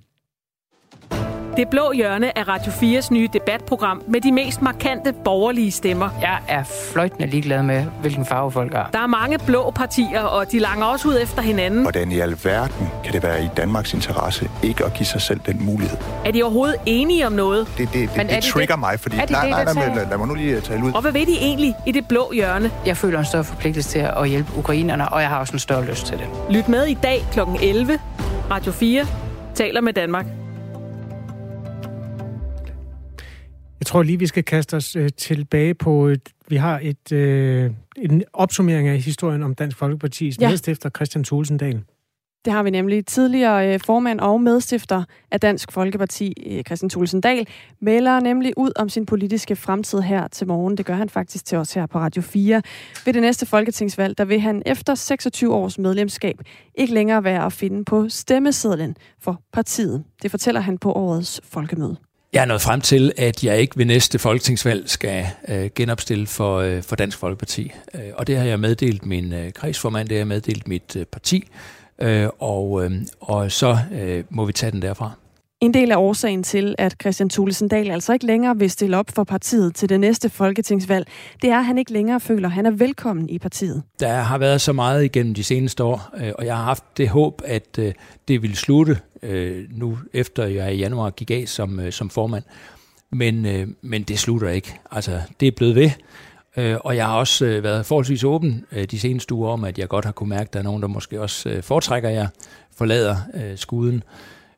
Det 1.56 1.68
blå 1.68 1.92
hjørne 1.92 2.38
er 2.38 2.48
Radio 2.48 2.72
4's 2.72 3.08
nye 3.10 3.28
debatprogram 3.32 4.02
med 4.08 4.20
de 4.20 4.32
mest 4.32 4.62
markante 4.62 5.12
borgerlige 5.24 5.70
stemmer. 5.70 6.08
Jeg 6.20 6.38
er 6.48 6.64
fløjtende 6.92 7.26
ligeglad 7.26 7.62
med, 7.62 7.84
hvilken 8.00 8.26
farve 8.26 8.52
folk 8.52 8.74
har. 8.74 8.90
Der 8.92 8.98
er 8.98 9.06
mange 9.06 9.38
blå 9.46 9.70
partier, 9.70 10.20
og 10.22 10.52
de 10.52 10.58
langer 10.58 10.86
også 10.86 11.08
ud 11.08 11.18
efter 11.22 11.42
hinanden. 11.42 11.82
Hvordan 11.82 12.12
i 12.12 12.18
alverden 12.18 12.88
kan 13.04 13.12
det 13.12 13.22
være 13.22 13.44
i 13.44 13.48
Danmarks 13.56 13.94
interesse 13.94 14.50
ikke 14.62 14.84
at 14.84 14.94
give 14.94 15.06
sig 15.06 15.20
selv 15.20 15.40
den 15.46 15.64
mulighed? 15.64 15.98
Er 16.24 16.30
de 16.30 16.42
overhovedet 16.42 16.76
enige 16.86 17.26
om 17.26 17.32
noget? 17.32 17.66
Det, 17.78 17.88
det, 17.92 18.10
det, 18.14 18.20
det, 18.20 18.30
det 18.30 18.44
trigger 18.44 18.74
det? 18.74 18.80
mig, 18.80 19.00
fordi... 19.00 19.16
Er 19.16 19.26
de 19.26 19.32
nej, 19.32 19.42
det, 19.42 19.50
nej, 19.50 19.74
nej, 19.74 19.94
lad, 19.94 20.08
lad 20.08 20.18
mig 20.18 20.28
nu 20.28 20.34
lige 20.34 20.60
tale 20.60 20.84
ud. 20.84 20.92
Og 20.92 21.00
hvad 21.02 21.12
ved 21.12 21.26
de 21.26 21.36
egentlig 21.40 21.74
i 21.86 21.92
det 21.92 22.08
blå 22.08 22.32
hjørne? 22.32 22.70
Jeg 22.86 22.96
føler 22.96 23.18
en 23.18 23.24
større 23.24 23.44
forpligtelse 23.44 23.90
til 23.90 23.98
at 23.98 24.28
hjælpe 24.28 24.50
ukrainerne, 24.58 25.08
og 25.08 25.20
jeg 25.20 25.28
har 25.28 25.38
også 25.38 25.52
en 25.52 25.58
større 25.58 25.84
lyst 25.84 26.06
til 26.06 26.18
det. 26.18 26.26
Lyt 26.50 26.68
med 26.68 26.86
i 26.86 26.94
dag 26.94 27.24
kl. 27.32 27.40
11. 27.62 27.98
Radio 28.50 28.72
4 28.72 29.06
taler 29.54 29.80
med 29.80 29.92
Danmark. 29.92 30.26
Tror 33.92 34.02
lige, 34.02 34.18
vi 34.18 34.26
skal 34.26 34.44
kaste 34.44 34.76
os 34.76 34.96
øh, 34.96 35.10
tilbage 35.16 35.74
på, 35.74 36.06
et, 36.06 36.28
vi 36.48 36.56
har 36.56 36.80
et, 36.82 37.12
øh, 37.12 37.70
en 37.96 38.22
opsummering 38.32 38.88
af 38.88 38.98
historien 38.98 39.42
om 39.42 39.54
Dansk 39.54 39.82
Folkeparti's 39.82 40.36
ja. 40.40 40.48
medstifter 40.48 40.90
Christian 40.90 41.24
Thulesen 41.24 41.56
Dahl. 41.56 41.80
Det 42.44 42.52
har 42.52 42.62
vi 42.62 42.70
nemlig. 42.70 43.06
Tidligere 43.06 43.74
øh, 43.74 43.80
formand 43.80 44.20
og 44.20 44.40
medstifter 44.40 45.04
af 45.30 45.40
Dansk 45.40 45.72
Folkeparti, 45.72 46.32
øh, 46.46 46.64
Christian 46.64 46.90
Thulesen 46.90 47.20
Dahl, 47.20 47.46
melder 47.80 48.20
nemlig 48.20 48.52
ud 48.56 48.70
om 48.76 48.88
sin 48.88 49.06
politiske 49.06 49.56
fremtid 49.56 50.00
her 50.00 50.28
til 50.28 50.46
morgen. 50.46 50.76
Det 50.76 50.86
gør 50.86 50.94
han 50.94 51.08
faktisk 51.08 51.44
til 51.44 51.58
os 51.58 51.72
her 51.72 51.86
på 51.86 51.98
Radio 51.98 52.22
4. 52.22 52.62
Ved 53.04 53.12
det 53.12 53.22
næste 53.22 53.46
folketingsvalg, 53.46 54.18
der 54.18 54.24
vil 54.24 54.40
han 54.40 54.62
efter 54.66 54.94
26 54.94 55.54
års 55.54 55.78
medlemskab 55.78 56.36
ikke 56.74 56.94
længere 56.94 57.24
være 57.24 57.44
at 57.44 57.52
finde 57.52 57.84
på 57.84 58.08
stemmesedlen 58.08 58.96
for 59.20 59.42
partiet. 59.52 60.04
Det 60.22 60.30
fortæller 60.30 60.60
han 60.60 60.78
på 60.78 60.92
årets 60.92 61.40
folkemøde. 61.44 61.96
Jeg 62.32 62.40
er 62.40 62.44
nået 62.44 62.62
frem 62.62 62.80
til, 62.80 63.12
at 63.16 63.44
jeg 63.44 63.58
ikke 63.58 63.76
ved 63.76 63.84
næste 63.84 64.18
folketingsvalg 64.18 64.90
skal 64.90 65.26
øh, 65.48 65.70
genopstille 65.74 66.26
for, 66.26 66.58
øh, 66.58 66.82
for 66.82 66.96
Dansk 66.96 67.18
Folkeparti. 67.18 67.72
Øh, 67.94 68.00
og 68.14 68.26
det 68.26 68.36
har 68.36 68.44
jeg 68.44 68.60
meddelt 68.60 69.06
min 69.06 69.32
øh, 69.32 69.52
kredsformand, 69.52 70.08
det 70.08 70.14
har 70.14 70.20
jeg 70.20 70.26
meddelt 70.26 70.68
mit 70.68 70.96
øh, 70.96 71.04
parti, 71.04 71.48
øh, 71.98 72.28
og, 72.38 72.84
øh, 72.84 72.92
og 73.20 73.52
så 73.52 73.78
øh, 73.92 74.24
må 74.30 74.44
vi 74.44 74.52
tage 74.52 74.72
den 74.72 74.82
derfra. 74.82 75.10
En 75.62 75.74
del 75.74 75.92
af 75.92 75.96
årsagen 75.96 76.42
til, 76.42 76.74
at 76.78 76.96
Christian 77.00 77.28
Thulesen 77.28 77.68
Dahl 77.68 77.90
altså 77.90 78.12
ikke 78.12 78.26
længere 78.26 78.58
vil 78.58 78.70
stille 78.70 78.96
op 78.96 79.10
for 79.14 79.24
partiet 79.24 79.74
til 79.74 79.88
det 79.88 80.00
næste 80.00 80.30
folketingsvalg, 80.30 81.06
det 81.42 81.50
er, 81.50 81.58
at 81.58 81.64
han 81.64 81.78
ikke 81.78 81.92
længere 81.92 82.20
føler, 82.20 82.48
at 82.48 82.54
han 82.54 82.66
er 82.66 82.70
velkommen 82.70 83.28
i 83.28 83.38
partiet. 83.38 83.82
Der 84.00 84.14
har 84.14 84.38
været 84.38 84.60
så 84.60 84.72
meget 84.72 85.04
igennem 85.04 85.34
de 85.34 85.44
seneste 85.44 85.84
år, 85.84 86.10
øh, 86.16 86.32
og 86.38 86.46
jeg 86.46 86.56
har 86.56 86.64
haft 86.64 86.84
det 86.96 87.08
håb, 87.08 87.42
at 87.44 87.78
øh, 87.78 87.92
det 88.28 88.42
ville 88.42 88.56
slutte 88.56 88.98
øh, 89.22 89.64
nu, 89.70 89.98
efter 90.12 90.46
jeg 90.46 90.74
i 90.74 90.78
januar 90.78 91.10
gik 91.10 91.30
af 91.30 91.44
som, 91.46 91.90
som 91.90 92.10
formand. 92.10 92.44
Men, 93.10 93.46
men 93.82 94.02
det 94.02 94.18
slutter 94.18 94.48
ikke. 94.48 94.74
Altså, 94.90 95.20
det 95.40 95.48
er 95.48 95.52
blevet 95.56 95.74
ved. 95.74 95.90
Og 96.80 96.96
jeg 96.96 97.06
har 97.06 97.16
også 97.16 97.44
været 97.44 97.86
forholdsvis 97.86 98.24
åben 98.24 98.64
de 98.90 99.00
seneste 99.00 99.34
uger 99.34 99.50
om, 99.50 99.64
at 99.64 99.78
jeg 99.78 99.88
godt 99.88 100.04
har 100.04 100.12
kunne 100.12 100.28
mærke, 100.28 100.48
at 100.48 100.52
der 100.52 100.58
er 100.58 100.64
nogen, 100.64 100.82
der 100.82 100.88
måske 100.88 101.20
også 101.20 101.60
foretrækker, 101.62 102.08
jer, 102.08 102.18
jeg 102.18 102.28
forlader 102.76 103.16
skuden. 103.56 104.02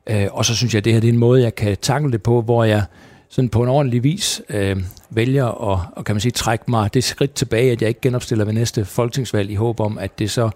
Øh, 0.09 0.27
og 0.31 0.45
så 0.45 0.55
synes 0.55 0.73
jeg, 0.73 0.77
at 0.77 0.85
det 0.85 0.93
her 0.93 0.99
det 0.99 1.07
er 1.07 1.13
en 1.13 1.19
måde, 1.19 1.41
jeg 1.41 1.55
kan 1.55 1.77
takle 1.81 2.11
det 2.11 2.23
på, 2.23 2.41
hvor 2.41 2.63
jeg 2.63 2.83
sådan 3.29 3.49
på 3.49 3.63
en 3.63 3.69
ordentlig 3.69 4.03
vis 4.03 4.41
øh, 4.49 4.77
vælger 5.09 5.45
at 5.45 5.79
og 5.95 6.05
kan 6.05 6.15
man 6.15 6.19
sige, 6.19 6.31
trække 6.31 6.65
mig 6.67 6.93
det 6.93 7.03
skridt 7.03 7.33
tilbage, 7.33 7.71
at 7.71 7.81
jeg 7.81 7.87
ikke 7.87 8.01
genopstiller 8.01 8.45
ved 8.45 8.53
næste 8.53 8.85
folketingsvalg 8.85 9.51
i 9.51 9.55
håb 9.55 9.79
om, 9.79 9.97
at 9.97 10.19
det 10.19 10.31
så 10.31 10.49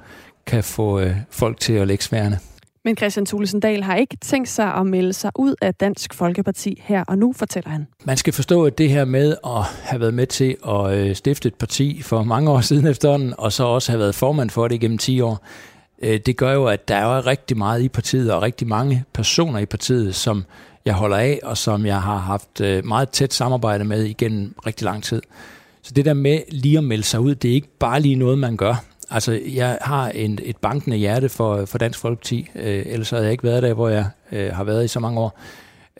kan 0.46 0.64
få 0.64 1.00
øh, 1.00 1.16
folk 1.32 1.60
til 1.60 1.74
at 1.74 1.88
lægge 1.88 2.04
sværene. 2.04 2.40
Men 2.86 2.98
Christian 2.98 3.26
Thulesen 3.26 3.60
Dahl 3.60 3.84
har 3.84 3.96
ikke 3.96 4.18
tænkt 4.22 4.50
sig 4.50 4.74
at 4.74 4.86
melde 4.86 5.14
sig 5.14 5.32
ud 5.36 5.56
af 5.62 5.76
Dansk 5.76 6.14
Folkeparti 6.14 6.82
her 6.86 7.04
og 7.08 7.18
nu, 7.18 7.34
fortæller 7.34 7.70
han. 7.70 7.88
Man 8.06 8.18
skal 8.18 8.34
forstå, 8.34 8.66
at 8.66 8.78
det 8.78 8.90
her 8.90 9.06
med 9.06 9.36
at 9.46 9.64
have 9.84 10.00
været 10.00 10.14
med 10.14 10.28
til 10.28 10.56
at 10.68 10.94
øh, 10.94 11.16
stifte 11.16 11.48
et 11.48 11.56
parti 11.56 12.02
for 12.02 12.24
mange 12.24 12.52
år 12.52 12.62
siden 12.62 12.88
efterhånden, 12.88 13.34
og 13.38 13.52
så 13.52 13.64
også 13.64 13.92
have 13.92 14.00
været 14.00 14.16
formand 14.16 14.50
for 14.50 14.68
det 14.68 14.76
igennem 14.76 14.98
10 14.98 15.22
år, 15.22 15.46
øh, 16.02 16.20
det 16.26 16.38
gør 16.38 16.54
jo, 16.54 16.66
at 16.66 16.88
der 16.88 16.96
er 16.96 17.28
rigtig 17.28 17.58
meget 17.58 17.82
i 17.82 17.90
partiet, 17.90 18.34
og 18.34 18.42
rigtig 18.42 18.68
mange 18.68 19.04
personer 19.14 19.60
i 19.60 19.66
partiet, 19.66 20.16
som 20.16 20.46
jeg 20.86 20.94
holder 20.94 21.18
af, 21.18 21.40
og 21.44 21.58
som 21.58 21.86
jeg 21.86 22.02
har 22.02 22.18
haft 22.18 22.62
øh, 22.62 22.86
meget 22.86 23.10
tæt 23.10 23.34
samarbejde 23.34 23.84
med 23.84 24.04
igennem 24.04 24.56
rigtig 24.66 24.86
lang 24.86 25.04
tid. 25.04 25.22
Så 25.82 25.94
det 25.94 26.06
der 26.06 26.14
med 26.14 26.40
lige 26.52 26.78
at 26.78 26.84
melde 26.84 27.04
sig 27.04 27.20
ud, 27.20 27.36
det 27.36 27.50
er 27.50 27.56
ikke 27.56 27.78
bare 27.80 28.00
lige 28.00 28.16
noget, 28.16 28.38
man 28.38 28.58
gør. 28.58 28.84
Altså, 29.10 29.40
jeg 29.48 29.78
har 29.82 30.10
en, 30.10 30.40
et 30.44 30.58
bankende 30.58 30.98
hjerte 30.98 31.30
for, 31.30 31.66
for 31.66 31.78
Dansk 31.78 32.00
Folkeparti, 32.00 32.50
øh, 32.56 32.84
ellers 32.86 33.10
havde 33.10 33.24
jeg 33.24 33.32
ikke 33.32 33.44
været 33.44 33.64
der, 33.64 33.74
hvor 33.74 33.90
jeg 33.90 34.06
øh, 34.32 34.54
har 34.54 34.64
været 34.64 34.86
i 34.86 34.88
så 34.88 35.00
mange 35.00 35.20
år. 35.20 35.40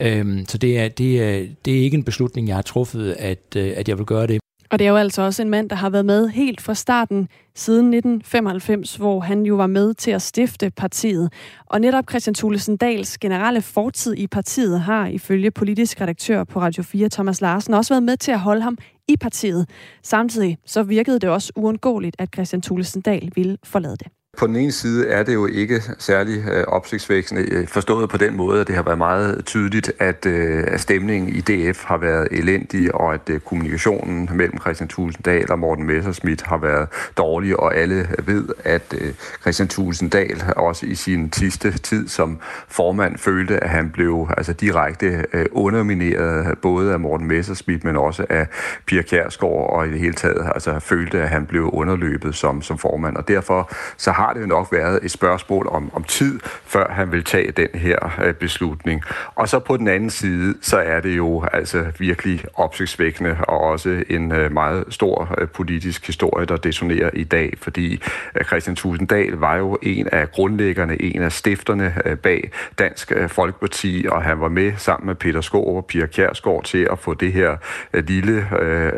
Øhm, 0.00 0.44
så 0.48 0.58
det 0.58 0.78
er, 0.78 0.88
det, 0.88 1.22
er, 1.22 1.46
det 1.64 1.78
er 1.78 1.82
ikke 1.82 1.96
en 1.96 2.04
beslutning, 2.04 2.48
jeg 2.48 2.56
har 2.56 2.62
truffet, 2.62 3.16
at, 3.18 3.56
øh, 3.56 3.72
at 3.76 3.88
jeg 3.88 3.98
vil 3.98 4.06
gøre 4.06 4.26
det. 4.26 4.40
Og 4.70 4.78
det 4.78 4.84
er 4.84 4.90
jo 4.90 4.96
altså 4.96 5.22
også 5.22 5.42
en 5.42 5.48
mand, 5.48 5.70
der 5.70 5.76
har 5.76 5.90
været 5.90 6.06
med 6.06 6.28
helt 6.28 6.60
fra 6.60 6.74
starten 6.74 7.28
siden 7.54 7.94
1995, 7.94 8.96
hvor 8.96 9.20
han 9.20 9.42
jo 9.42 9.54
var 9.54 9.66
med 9.66 9.94
til 9.94 10.10
at 10.10 10.22
stifte 10.22 10.70
partiet. 10.70 11.32
Og 11.66 11.80
netop 11.80 12.04
Christian 12.10 12.34
Thulesen 12.34 12.76
Dals 12.76 13.18
generelle 13.18 13.62
fortid 13.62 14.14
i 14.14 14.26
partiet 14.26 14.80
har 14.80 15.06
ifølge 15.06 15.50
politisk 15.50 16.00
redaktør 16.00 16.44
på 16.44 16.60
Radio 16.60 16.82
4, 16.82 17.08
Thomas 17.08 17.40
Larsen, 17.40 17.74
også 17.74 17.94
været 17.94 18.02
med 18.02 18.16
til 18.16 18.32
at 18.32 18.40
holde 18.40 18.62
ham 18.62 18.78
i 19.08 19.16
partiet. 19.16 19.68
Samtidig 20.02 20.58
så 20.66 20.82
virkede 20.82 21.18
det 21.18 21.30
også 21.30 21.52
uundgåeligt, 21.56 22.16
at 22.18 22.28
Christian 22.34 22.62
Thulesen 22.62 23.00
Dahl 23.00 23.32
ville 23.36 23.58
forlade 23.64 23.96
det. 23.96 24.19
På 24.40 24.46
den 24.46 24.56
ene 24.56 24.72
side 24.72 25.08
er 25.08 25.22
det 25.22 25.34
jo 25.34 25.46
ikke 25.46 25.82
særlig 25.98 26.44
øh, 26.48 26.64
opsigtsvækkende, 26.66 27.42
øh, 27.42 27.66
forstået 27.66 28.08
på 28.10 28.16
den 28.16 28.36
måde, 28.36 28.60
at 28.60 28.66
det 28.66 28.74
har 28.74 28.82
været 28.82 28.98
meget 28.98 29.44
tydeligt, 29.44 29.92
at, 29.98 30.26
øh, 30.26 30.64
at 30.66 30.80
stemningen 30.80 31.28
i 31.28 31.40
DF 31.40 31.84
har 31.84 31.96
været 31.96 32.28
elendig, 32.30 32.94
og 32.94 33.14
at 33.14 33.30
øh, 33.30 33.40
kommunikationen 33.40 34.30
mellem 34.32 34.60
Christian 34.60 34.88
Tulsendal 34.88 35.52
og 35.52 35.58
Morten 35.58 35.86
Messerschmidt 35.86 36.42
har 36.42 36.56
været 36.56 36.88
dårlig, 37.16 37.60
og 37.60 37.76
alle 37.76 38.08
ved, 38.24 38.48
at 38.64 38.94
øh, 39.00 39.12
Christian 39.40 39.68
Tulsendal 39.68 40.42
også 40.56 40.86
i 40.86 40.94
sin 40.94 41.32
sidste 41.32 41.78
tid 41.78 42.08
som 42.08 42.38
formand 42.68 43.18
følte, 43.18 43.64
at 43.64 43.70
han 43.70 43.90
blev 43.90 44.28
altså, 44.36 44.52
direkte 44.52 45.24
øh, 45.32 45.46
undermineret 45.52 46.58
både 46.58 46.92
af 46.92 47.00
Morten 47.00 47.26
Messerschmidt, 47.28 47.84
men 47.84 47.96
også 47.96 48.26
af 48.28 48.46
Pia 48.86 49.02
Kjærsgaard, 49.02 49.70
og 49.72 49.86
i 49.86 49.90
det 49.90 50.00
hele 50.00 50.14
taget 50.14 50.50
altså, 50.54 50.78
følte, 50.78 51.22
at 51.22 51.28
han 51.28 51.46
blev 51.46 51.70
underløbet 51.72 52.34
som, 52.34 52.62
som 52.62 52.78
formand, 52.78 53.16
og 53.16 53.28
derfor 53.28 53.72
så 53.96 54.12
har 54.12 54.29
det 54.32 54.40
jo 54.40 54.46
nok 54.46 54.68
været 54.72 55.00
et 55.02 55.10
spørgsmål 55.10 55.68
om, 55.70 55.90
om 55.94 56.04
tid, 56.04 56.40
før 56.64 56.92
han 56.92 57.12
vil 57.12 57.24
tage 57.24 57.52
den 57.52 57.68
her 57.74 58.20
øh, 58.24 58.34
beslutning. 58.34 59.02
Og 59.34 59.48
så 59.48 59.58
på 59.58 59.76
den 59.76 59.88
anden 59.88 60.10
side, 60.10 60.54
så 60.62 60.78
er 60.78 61.00
det 61.00 61.16
jo 61.16 61.44
altså 61.52 61.86
virkelig 61.98 62.44
opsigtsvækkende 62.54 63.36
og 63.48 63.60
også 63.60 64.04
en 64.10 64.32
øh, 64.32 64.52
meget 64.52 64.84
stor 64.88 65.34
øh, 65.38 65.48
politisk 65.48 66.06
historie, 66.06 66.46
der 66.46 66.56
detonerer 66.56 67.10
i 67.12 67.24
dag, 67.24 67.52
fordi 67.62 68.02
Christian 68.46 68.76
Tusinddal 68.76 69.32
var 69.32 69.56
jo 69.56 69.78
en 69.82 70.08
af 70.12 70.30
grundlæggerne, 70.30 71.02
en 71.02 71.22
af 71.22 71.32
stifterne 71.32 71.94
bag 72.22 72.50
Dansk 72.78 73.12
Folkeparti, 73.28 74.06
og 74.08 74.22
han 74.22 74.40
var 74.40 74.48
med 74.48 74.72
sammen 74.76 75.06
med 75.06 75.14
Peter 75.14 75.40
Skov 75.40 75.76
og 75.76 75.86
Pia 75.86 76.06
Kjærsgaard 76.06 76.64
til 76.64 76.88
at 76.92 76.98
få 76.98 77.14
det 77.14 77.32
her 77.32 77.56
lille 77.92 78.46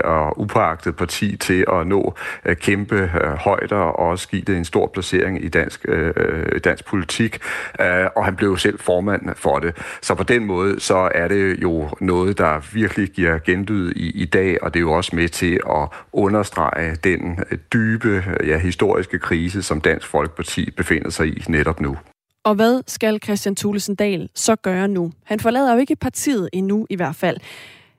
og 0.04 0.40
upåagtede 0.40 0.94
parti 0.94 1.36
til 1.36 1.64
at 1.72 1.86
nå 1.86 2.14
kæmpe 2.54 3.10
højder 3.38 3.76
og 3.76 3.98
også 3.98 4.28
give 4.28 4.42
det 4.42 4.56
en 4.56 4.64
stor 4.64 4.90
placering 4.94 5.11
polarisering 5.12 5.44
i 5.44 5.48
dansk, 5.48 5.84
øh, 5.88 6.60
dansk 6.64 6.84
politik, 6.84 7.38
øh, 7.80 8.06
og 8.16 8.24
han 8.24 8.36
blev 8.36 8.58
selv 8.58 8.78
formand 8.78 9.22
for 9.36 9.58
det. 9.58 9.76
Så 10.02 10.14
på 10.14 10.22
den 10.22 10.44
måde, 10.44 10.80
så 10.80 11.10
er 11.14 11.28
det 11.28 11.62
jo 11.62 11.88
noget, 12.00 12.38
der 12.38 12.60
virkelig 12.72 13.08
giver 13.08 13.38
genlyd 13.38 13.92
i, 13.96 14.22
i 14.22 14.24
dag, 14.24 14.62
og 14.62 14.74
det 14.74 14.80
er 14.80 14.82
jo 14.82 14.92
også 14.92 15.16
med 15.16 15.28
til 15.28 15.60
at 15.70 15.88
understrege 16.12 16.96
den 17.04 17.38
dybe, 17.72 18.24
ja, 18.46 18.58
historiske 18.58 19.18
krise, 19.18 19.62
som 19.62 19.80
Dansk 19.80 20.06
Folkeparti 20.06 20.70
befinder 20.76 21.10
sig 21.10 21.26
i 21.26 21.44
netop 21.48 21.80
nu. 21.80 21.96
Og 22.44 22.54
hvad 22.54 22.82
skal 22.86 23.20
Christian 23.24 23.56
Thulesen 23.56 23.94
Dahl 23.94 24.28
så 24.34 24.56
gøre 24.56 24.88
nu? 24.88 25.12
Han 25.24 25.40
forlader 25.40 25.72
jo 25.72 25.78
ikke 25.78 25.96
partiet 25.96 26.48
endnu 26.52 26.86
i 26.90 26.96
hvert 26.96 27.16
fald. 27.16 27.36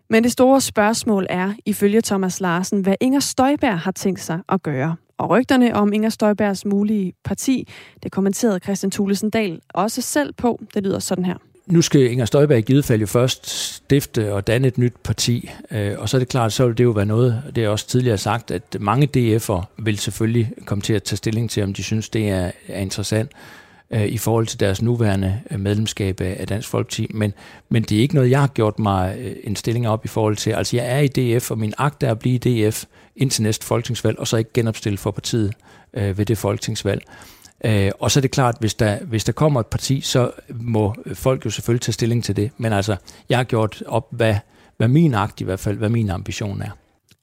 Men 0.10 0.24
det 0.24 0.32
store 0.32 0.62
spørgsmål 0.62 1.28
er, 1.30 1.54
ifølge 1.66 2.02
Thomas 2.02 2.40
Larsen, 2.40 2.82
hvad 2.82 2.96
Inger 3.02 3.20
Støjberg 3.20 3.80
har 3.80 3.92
tænkt 3.92 4.20
sig 4.20 4.40
at 4.50 4.64
gøre. 4.64 4.96
Og 5.24 5.30
rygterne 5.30 5.76
om 5.76 5.94
Inger 5.94 6.10
Støjbergs 6.10 6.66
mulige 6.66 7.14
parti, 7.24 7.68
det 8.04 8.12
kommenterede 8.12 8.60
Christian 8.60 8.92
Thulesen 8.92 9.30
Dahl 9.30 9.60
også 9.74 10.02
selv 10.02 10.34
på. 10.34 10.62
Det 10.74 10.84
lyder 10.84 11.00
sådan 11.00 11.26
her. 11.26 11.36
Nu 11.66 11.82
skal 11.82 12.12
Inger 12.12 12.26
Støjberg 12.26 12.58
i 12.58 12.62
givet 12.62 12.86
fald 12.86 13.02
jo 13.02 13.08
først 13.08 13.50
stifte 13.50 14.34
og 14.34 14.48
danne 14.48 14.68
et 14.68 14.78
nyt 14.78 14.94
parti, 15.04 15.50
øh, 15.72 15.96
og 15.98 16.10
så 16.10 16.18
er 16.18 16.20
det 16.20 16.28
klart, 16.28 16.54
så 16.54 16.68
vil 16.68 16.78
det 16.78 16.84
jo 16.84 16.90
være 16.90 17.06
noget, 17.06 17.44
det 17.56 17.64
er 17.64 17.70
også 17.70 17.88
tidligere 17.88 18.18
sagt, 18.18 18.52
at 18.52 18.78
mange 18.80 19.10
DF'er 19.18 19.64
vil 19.78 19.98
selvfølgelig 19.98 20.52
komme 20.66 20.82
til 20.82 20.94
at 20.94 21.04
tage 21.04 21.18
stilling 21.18 21.50
til, 21.50 21.64
om 21.64 21.74
de 21.74 21.84
synes, 21.84 22.10
det 22.10 22.30
er, 22.30 22.52
er 22.68 22.80
interessant 22.80 23.32
øh, 23.92 24.06
i 24.06 24.18
forhold 24.18 24.48
til 24.48 24.60
deres 24.60 24.82
nuværende 24.82 25.42
øh, 25.52 25.60
medlemskab 25.60 26.22
af 26.22 26.48
Dansk 26.48 26.70
Folkeparti. 26.70 27.08
Men, 27.14 27.34
men 27.70 27.84
det 27.84 27.98
er 27.98 28.02
ikke 28.02 28.16
noget, 28.16 28.30
jeg 28.30 28.40
har 28.40 28.48
gjort 28.48 28.80
mig 28.80 29.16
øh, 29.20 29.36
en 29.44 29.56
stilling 29.56 29.88
op 29.88 30.06
i 30.06 30.08
forhold 30.08 30.36
til. 30.36 30.52
Altså 30.52 30.78
jeg 30.78 30.86
er 30.86 31.00
i 31.00 31.08
DF, 31.08 31.52
og 31.52 31.60
min 31.60 31.74
agt 31.78 32.04
er 32.04 32.12
at 32.12 32.20
blive 32.20 32.36
i 32.36 32.70
DF 32.70 32.84
indtil 33.16 33.44
næste 33.44 33.66
folketingsvalg, 33.66 34.20
og 34.20 34.28
så 34.28 34.38
ikke 34.38 34.54
genopstille 34.54 34.98
for 34.98 35.12
partiet 35.12 35.54
øh, 35.94 36.18
ved 36.18 36.26
det 36.26 36.38
folketingsvalg. 36.38 37.04
Øh, 37.66 37.92
og 38.00 38.12
så 38.12 38.20
er 38.20 38.22
det 38.22 38.32
klart, 38.32 38.56
hvis 38.60 38.74
der, 38.74 39.00
hvis 39.00 39.24
der 39.24 39.32
kommer 39.32 39.60
et 39.60 39.68
parti, 39.68 40.02
så 40.02 40.32
må 40.50 40.96
øh, 41.06 41.16
folk 41.16 41.46
jo 41.46 41.50
selvfølgelig 41.50 41.82
tage 41.82 41.94
stilling 41.94 42.24
til 42.24 42.36
det. 42.36 42.52
Men 42.58 42.74
altså, 42.74 42.96
jeg 43.30 43.38
har 43.38 43.44
gjort 43.44 43.84
op, 43.88 44.08
hvad, 44.12 44.36
hvad 44.78 44.88
min 44.88 45.14
agt 45.14 45.42
i 45.42 45.44
hvert 45.44 45.60
fald, 45.60 45.78
hvad 45.78 45.90
min 45.90 46.10
ambition 46.10 46.62
er. 46.62 46.70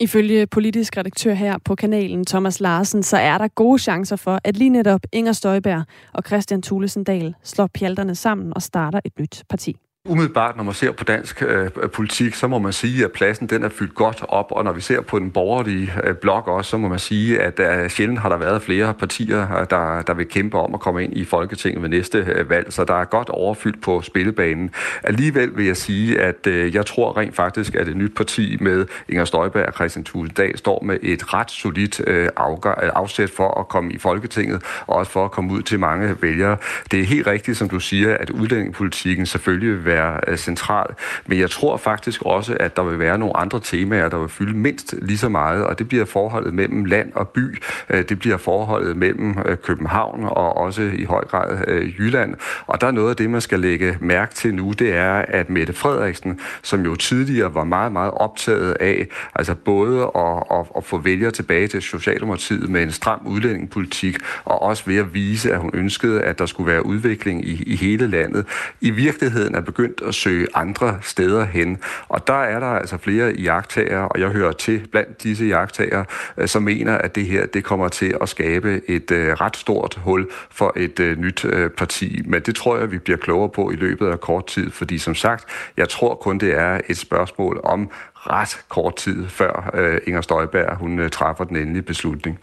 Ifølge 0.02 0.46
politisk 0.46 0.96
redaktør 0.96 1.34
her 1.34 1.58
på 1.64 1.74
kanalen, 1.74 2.24
Thomas 2.24 2.60
Larsen, 2.60 3.02
så 3.02 3.16
er 3.16 3.38
der 3.38 3.48
gode 3.48 3.78
chancer 3.78 4.16
for, 4.16 4.40
at 4.44 4.56
lige 4.56 4.70
netop 4.70 5.00
Inger 5.12 5.32
Støjberg 5.32 5.84
og 6.14 6.22
Christian 6.26 6.62
Thulesen 6.62 7.04
Dahl 7.04 7.34
slår 7.42 7.66
pjalterne 7.66 8.14
sammen 8.14 8.52
og 8.54 8.62
starter 8.62 9.00
et 9.04 9.12
nyt 9.18 9.44
parti. 9.48 9.76
Umiddelbart, 10.10 10.56
når 10.56 10.64
man 10.64 10.74
ser 10.74 10.92
på 10.92 11.04
dansk 11.04 11.42
øh, 11.42 11.70
politik, 11.92 12.34
så 12.34 12.48
må 12.48 12.58
man 12.58 12.72
sige, 12.72 13.04
at 13.04 13.12
pladsen 13.12 13.46
den 13.46 13.64
er 13.64 13.68
fyldt 13.68 13.94
godt 13.94 14.24
op, 14.28 14.46
og 14.50 14.64
når 14.64 14.72
vi 14.72 14.80
ser 14.80 15.00
på 15.00 15.18
den 15.18 15.30
borgerlige 15.30 15.92
øh, 16.04 16.14
blok 16.14 16.48
også, 16.48 16.70
så 16.70 16.76
må 16.76 16.88
man 16.88 16.98
sige, 16.98 17.40
at 17.40 17.60
øh, 17.60 17.90
sjældent 17.90 18.18
har 18.18 18.28
der 18.28 18.36
været 18.36 18.62
flere 18.62 18.94
partier, 18.94 19.60
øh, 19.60 19.66
der, 19.70 20.02
der 20.02 20.14
vil 20.14 20.28
kæmpe 20.28 20.58
om 20.58 20.74
at 20.74 20.80
komme 20.80 21.04
ind 21.04 21.16
i 21.16 21.24
Folketinget 21.24 21.82
ved 21.82 21.88
næste 21.88 22.18
øh, 22.18 22.50
valg, 22.50 22.72
så 22.72 22.84
der 22.84 22.94
er 22.94 23.04
godt 23.04 23.28
overfyldt 23.28 23.82
på 23.82 24.02
spillebanen. 24.02 24.70
Alligevel 25.02 25.56
vil 25.56 25.66
jeg 25.66 25.76
sige, 25.76 26.20
at 26.20 26.46
øh, 26.46 26.74
jeg 26.74 26.86
tror 26.86 27.16
rent 27.16 27.36
faktisk, 27.36 27.74
at 27.74 27.88
et 27.88 27.96
nyt 27.96 28.14
parti 28.16 28.56
med 28.60 28.86
Inger 29.08 29.24
Støjberg 29.24 29.66
og 29.66 29.72
Christian 29.72 30.04
Tulsendal 30.04 30.58
står 30.58 30.82
med 30.82 30.98
et 31.02 31.34
ret 31.34 31.50
solidt 31.50 32.00
øh, 32.06 32.28
afgør, 32.36 32.80
øh, 32.82 32.90
afsæt 32.94 33.30
for 33.30 33.60
at 33.60 33.68
komme 33.68 33.92
i 33.92 33.98
Folketinget, 33.98 34.62
og 34.86 34.96
også 34.96 35.12
for 35.12 35.24
at 35.24 35.30
komme 35.30 35.52
ud 35.52 35.62
til 35.62 35.78
mange 35.80 36.16
vælgere. 36.20 36.56
Det 36.90 37.00
er 37.00 37.04
helt 37.04 37.26
rigtigt, 37.26 37.58
som 37.58 37.68
du 37.68 37.80
siger, 37.80 38.16
at 38.16 38.30
udlændingepolitikken 38.30 39.26
selvfølgelig 39.26 39.70
vil 39.70 39.84
være 39.84 39.99
være 40.00 40.20
øh, 40.28 40.36
central, 40.36 40.86
men 41.26 41.38
jeg 41.38 41.50
tror 41.50 41.76
faktisk 41.76 42.22
også, 42.22 42.56
at 42.60 42.76
der 42.76 42.82
vil 42.82 42.98
være 42.98 43.18
nogle 43.18 43.36
andre 43.36 43.60
temaer, 43.60 44.08
der 44.08 44.18
vil 44.18 44.28
fylde 44.28 44.56
mindst 44.56 44.94
lige 45.02 45.18
så 45.18 45.28
meget, 45.28 45.64
og 45.64 45.78
det 45.78 45.88
bliver 45.88 46.04
forholdet 46.04 46.54
mellem 46.54 46.84
land 46.84 47.12
og 47.14 47.28
by, 47.28 47.62
øh, 47.90 48.04
det 48.08 48.18
bliver 48.18 48.36
forholdet 48.36 48.96
mellem 48.96 49.38
øh, 49.46 49.56
København 49.56 50.24
og 50.24 50.56
også 50.56 50.82
i 50.82 51.04
høj 51.04 51.24
grad 51.24 51.58
Jylland, 51.98 52.34
og 52.66 52.80
der 52.80 52.86
er 52.86 52.90
noget 52.90 53.10
af 53.10 53.16
det, 53.16 53.30
man 53.30 53.40
skal 53.40 53.60
lægge 53.60 53.96
mærke 54.00 54.34
til 54.34 54.54
nu, 54.54 54.72
det 54.72 54.94
er, 54.94 55.24
at 55.28 55.50
Mette 55.50 55.72
Frederiksen, 55.72 56.40
som 56.62 56.84
jo 56.84 56.94
tidligere 56.94 57.54
var 57.54 57.64
meget, 57.64 57.92
meget 57.92 58.10
optaget 58.10 58.72
af, 58.72 59.06
altså 59.34 59.54
både 59.54 60.02
at, 60.16 60.42
at, 60.50 60.66
at 60.76 60.84
få 60.84 60.98
vælgere 60.98 61.30
tilbage 61.30 61.68
til 61.68 61.82
Socialdemokratiet 61.82 62.70
med 62.70 62.82
en 62.82 62.92
stram 62.92 63.20
udlændingepolitik, 63.26 64.16
og 64.44 64.62
også 64.62 64.82
ved 64.86 64.96
at 64.96 65.14
vise, 65.14 65.52
at 65.52 65.58
hun 65.58 65.70
ønskede, 65.74 66.22
at 66.22 66.38
der 66.38 66.46
skulle 66.46 66.72
være 66.72 66.86
udvikling 66.86 67.44
i, 67.44 67.62
i 67.62 67.76
hele 67.76 68.06
landet, 68.06 68.46
i 68.80 68.90
virkeligheden 68.90 69.54
er 69.54 69.60
begyndt 69.60 69.79
at 70.06 70.14
søge 70.14 70.46
andre 70.54 70.98
steder 71.02 71.44
hen. 71.44 71.78
Og 72.08 72.26
der 72.26 72.42
er 72.42 72.60
der 72.60 72.66
altså 72.66 72.96
flere 72.98 73.32
jagttager, 73.32 73.98
og 73.98 74.20
jeg 74.20 74.28
hører 74.28 74.52
til 74.52 74.88
blandt 74.92 75.22
disse 75.22 75.44
jagttager, 75.44 76.04
øh, 76.38 76.48
som 76.48 76.62
mener, 76.62 76.98
at 76.98 77.14
det 77.14 77.26
her 77.26 77.46
det 77.46 77.64
kommer 77.64 77.88
til 77.88 78.16
at 78.20 78.28
skabe 78.28 78.80
et 78.88 79.10
øh, 79.10 79.32
ret 79.32 79.56
stort 79.56 79.98
hul 80.04 80.28
for 80.50 80.72
et 80.76 81.00
øh, 81.00 81.18
nyt 81.18 81.46
parti. 81.76 82.22
Men 82.24 82.42
det 82.42 82.56
tror 82.56 82.78
jeg, 82.78 82.92
vi 82.92 82.98
bliver 82.98 83.18
klogere 83.18 83.48
på 83.48 83.70
i 83.70 83.76
løbet 83.76 84.06
af 84.06 84.20
kort 84.20 84.46
tid, 84.46 84.70
fordi 84.70 84.98
som 84.98 85.14
sagt, 85.14 85.44
jeg 85.76 85.88
tror 85.88 86.14
kun, 86.14 86.38
det 86.38 86.58
er 86.58 86.80
et 86.88 86.96
spørgsmål 86.96 87.60
om 87.64 87.90
ret 88.14 88.64
kort 88.68 88.96
tid, 88.96 89.28
før 89.28 89.76
Inger 90.06 90.20
Støjberg 90.20 90.76
hun 90.76 91.10
træffer 91.10 91.44
den 91.44 91.56
endelige 91.56 91.82
beslutning. 91.82 92.38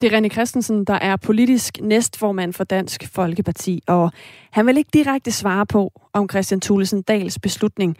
Det 0.00 0.12
er 0.12 0.18
René 0.18 0.28
Christensen, 0.28 0.84
der 0.84 0.98
er 1.10 1.16
politisk 1.26 1.80
næstformand 1.80 2.52
for 2.52 2.64
Dansk 2.64 3.00
Folkeparti, 3.14 3.80
og 3.88 4.10
han 4.52 4.66
vil 4.66 4.78
ikke 4.78 4.90
direkte 4.94 5.32
svare 5.32 5.66
på, 5.66 5.90
om 6.14 6.28
Christian 6.32 6.60
Thulesen 6.60 7.02
Dals 7.02 7.38
beslutning, 7.38 7.96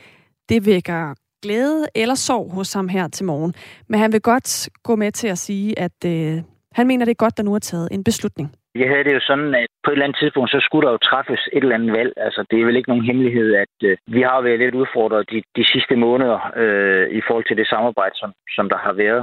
det 0.49 0.67
vækker 0.67 1.15
glæde 1.43 1.87
eller 1.95 2.15
sorg 2.15 2.55
hos 2.55 2.73
ham 2.73 2.89
her 2.89 3.09
til 3.09 3.27
morgen. 3.27 3.53
Men 3.89 4.01
han 4.01 4.13
vil 4.13 4.21
godt 4.21 4.69
gå 4.83 4.97
med 4.97 5.13
til 5.13 5.29
at 5.29 5.39
sige, 5.39 5.79
at 5.79 5.99
øh, 6.07 6.43
han 6.73 6.87
mener, 6.87 7.05
det 7.05 7.13
er 7.13 7.25
godt, 7.25 7.37
der 7.37 7.43
nu 7.43 7.55
er 7.55 7.59
taget 7.59 7.89
en 7.93 8.05
beslutning. 8.05 8.49
Jeg 8.75 8.89
havde 8.89 9.05
det 9.05 9.15
jo 9.15 9.21
sådan, 9.31 9.55
at 9.55 9.67
på 9.85 9.91
et 9.91 9.95
eller 9.95 10.07
andet 10.07 10.19
tidspunkt, 10.23 10.51
så 10.51 10.61
skulle 10.67 10.87
der 10.87 10.93
jo 10.93 11.07
træffes 11.11 11.43
et 11.53 11.63
eller 11.63 11.79
andet 11.79 11.93
valg. 11.99 12.13
Altså, 12.17 12.41
det 12.51 12.57
er 12.61 12.65
vel 12.65 12.77
ikke 12.77 12.91
nogen 12.93 13.09
hemmelighed, 13.11 13.49
at 13.65 13.77
øh, 13.89 13.97
vi 14.07 14.21
har 14.23 14.41
været 14.41 14.59
lidt 14.59 14.75
udfordret 14.83 15.31
de, 15.31 15.43
de 15.59 15.65
sidste 15.73 15.97
måneder 15.97 16.39
øh, 16.63 17.07
i 17.19 17.21
forhold 17.27 17.47
til 17.49 17.57
det 17.57 17.69
samarbejde, 17.69 18.15
som, 18.23 18.31
som 18.57 18.69
der 18.69 18.79
har 18.87 18.93
været. 18.93 19.23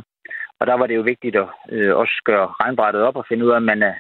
Og 0.60 0.68
der 0.68 0.74
var 0.74 0.88
det 0.88 0.96
jo 0.96 1.02
vigtigt 1.02 1.36
at 1.36 1.48
øh, 1.70 1.96
også 1.96 2.22
gøre 2.26 2.48
regnbrættet 2.62 3.02
op 3.02 3.16
og 3.16 3.26
finde 3.30 3.46
ud 3.46 3.52
af, 3.52 3.56
om 3.56 3.64
man 3.64 3.84
er 3.84 3.96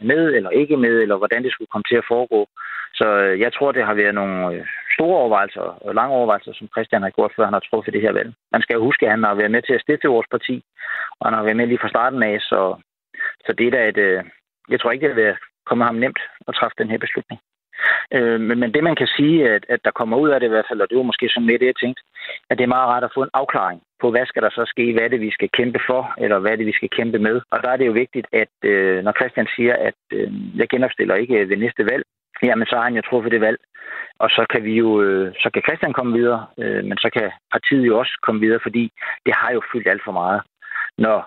med 0.00 0.34
eller 0.34 0.50
ikke 0.50 0.76
med, 0.76 0.94
eller 1.02 1.16
hvordan 1.16 1.42
det 1.44 1.52
skulle 1.52 1.72
komme 1.72 1.86
til 1.88 1.96
at 1.96 2.08
foregå. 2.08 2.48
Så 2.94 3.06
øh, 3.24 3.40
jeg 3.40 3.52
tror, 3.52 3.72
det 3.72 3.84
har 3.84 3.94
været 3.94 4.14
nogle 4.14 4.54
øh, 4.54 4.66
store 4.94 5.18
overvejelser 5.20 5.60
og 5.60 5.94
lange 5.94 6.14
overvejelser, 6.14 6.52
som 6.54 6.68
Christian 6.74 7.02
har 7.02 7.10
gjort, 7.10 7.32
før 7.36 7.44
han 7.44 7.52
har 7.52 7.66
truffet 7.70 7.94
det 7.94 8.02
her 8.02 8.12
valg. 8.12 8.32
Man 8.52 8.62
skal 8.62 8.74
jo 8.74 8.84
huske, 8.84 9.06
at 9.06 9.12
han 9.12 9.24
har 9.24 9.34
været 9.34 9.50
med 9.50 9.62
til 9.62 9.72
at 9.72 9.80
stifte 9.80 10.08
vores 10.08 10.26
parti, 10.30 10.64
og 11.18 11.26
han 11.26 11.34
har 11.34 11.42
været 11.42 11.56
med 11.56 11.66
lige 11.66 11.82
fra 11.82 11.88
starten 11.88 12.22
af, 12.22 12.40
så, 12.40 12.60
så 13.46 13.52
det 13.58 13.66
er 13.66 13.70
da 13.70 13.88
et... 13.88 13.98
Øh, 13.98 14.24
jeg 14.68 14.80
tror 14.80 14.90
ikke, 14.90 15.08
det 15.08 15.16
vil 15.16 15.36
komme 15.66 15.84
ham 15.84 15.94
nemt 15.94 16.20
at 16.48 16.54
træffe 16.54 16.74
den 16.78 16.90
her 16.90 16.98
beslutning. 16.98 17.40
Øh, 18.14 18.40
men, 18.40 18.58
men 18.60 18.74
det, 18.74 18.82
man 18.84 18.96
kan 18.96 19.06
sige, 19.16 19.50
at, 19.54 19.64
at 19.68 19.80
der 19.84 19.90
kommer 19.90 20.16
ud 20.16 20.28
af 20.30 20.40
det 20.40 20.46
i 20.46 20.54
hvert 20.54 20.68
fald, 20.70 20.80
og 20.80 20.88
det 20.90 20.98
var 20.98 21.10
måske 21.10 21.28
sådan 21.28 21.46
lidt 21.46 21.60
det, 21.60 21.66
jeg 21.66 21.80
tænkte, 21.82 22.02
at 22.50 22.58
det 22.58 22.64
er 22.64 22.74
meget 22.76 22.88
rart 22.88 23.04
at 23.04 23.14
få 23.14 23.22
en 23.22 23.36
afklaring 23.40 23.80
på, 24.00 24.10
hvad 24.10 24.26
skal 24.26 24.42
der 24.42 24.50
så 24.50 24.64
ske, 24.66 24.92
hvad 24.92 25.02
er 25.02 25.08
det, 25.08 25.20
vi 25.20 25.30
skal 25.30 25.48
kæmpe 25.58 25.80
for, 25.86 26.14
eller 26.18 26.38
hvad 26.38 26.52
er 26.52 26.56
det, 26.56 26.66
vi 26.66 26.78
skal 26.78 26.88
kæmpe 26.88 27.18
med. 27.18 27.40
Og 27.50 27.62
der 27.62 27.70
er 27.70 27.76
det 27.76 27.86
jo 27.86 27.92
vigtigt, 27.92 28.26
at 28.32 28.54
øh, 28.64 29.04
når 29.04 29.12
Christian 29.12 29.48
siger, 29.56 29.74
at 29.88 30.00
øh, 30.12 30.28
jeg 30.56 30.68
genopstiller 30.68 31.14
ikke 31.14 31.48
ved 31.48 31.56
næste 31.56 31.84
valg, 31.92 32.04
jamen 32.42 32.66
så 32.66 32.76
har 32.76 32.84
han 32.84 32.96
jo 32.96 33.02
truffet 33.02 33.32
det 33.32 33.40
valg. 33.40 33.58
Og 34.18 34.30
så 34.30 34.46
kan 34.50 34.64
vi 34.64 34.74
jo, 34.74 35.02
øh, 35.02 35.34
så 35.42 35.50
kan 35.50 35.62
Christian 35.66 35.92
komme 35.92 36.12
videre, 36.18 36.46
øh, 36.58 36.84
men 36.84 36.96
så 36.98 37.10
kan 37.16 37.30
partiet 37.52 37.86
jo 37.86 37.98
også 37.98 38.18
komme 38.22 38.40
videre, 38.40 38.60
fordi 38.62 38.92
det 39.26 39.34
har 39.36 39.50
jo 39.52 39.60
fyldt 39.72 39.88
alt 39.88 40.04
for 40.04 40.12
meget. 40.12 40.42
Når 40.98 41.26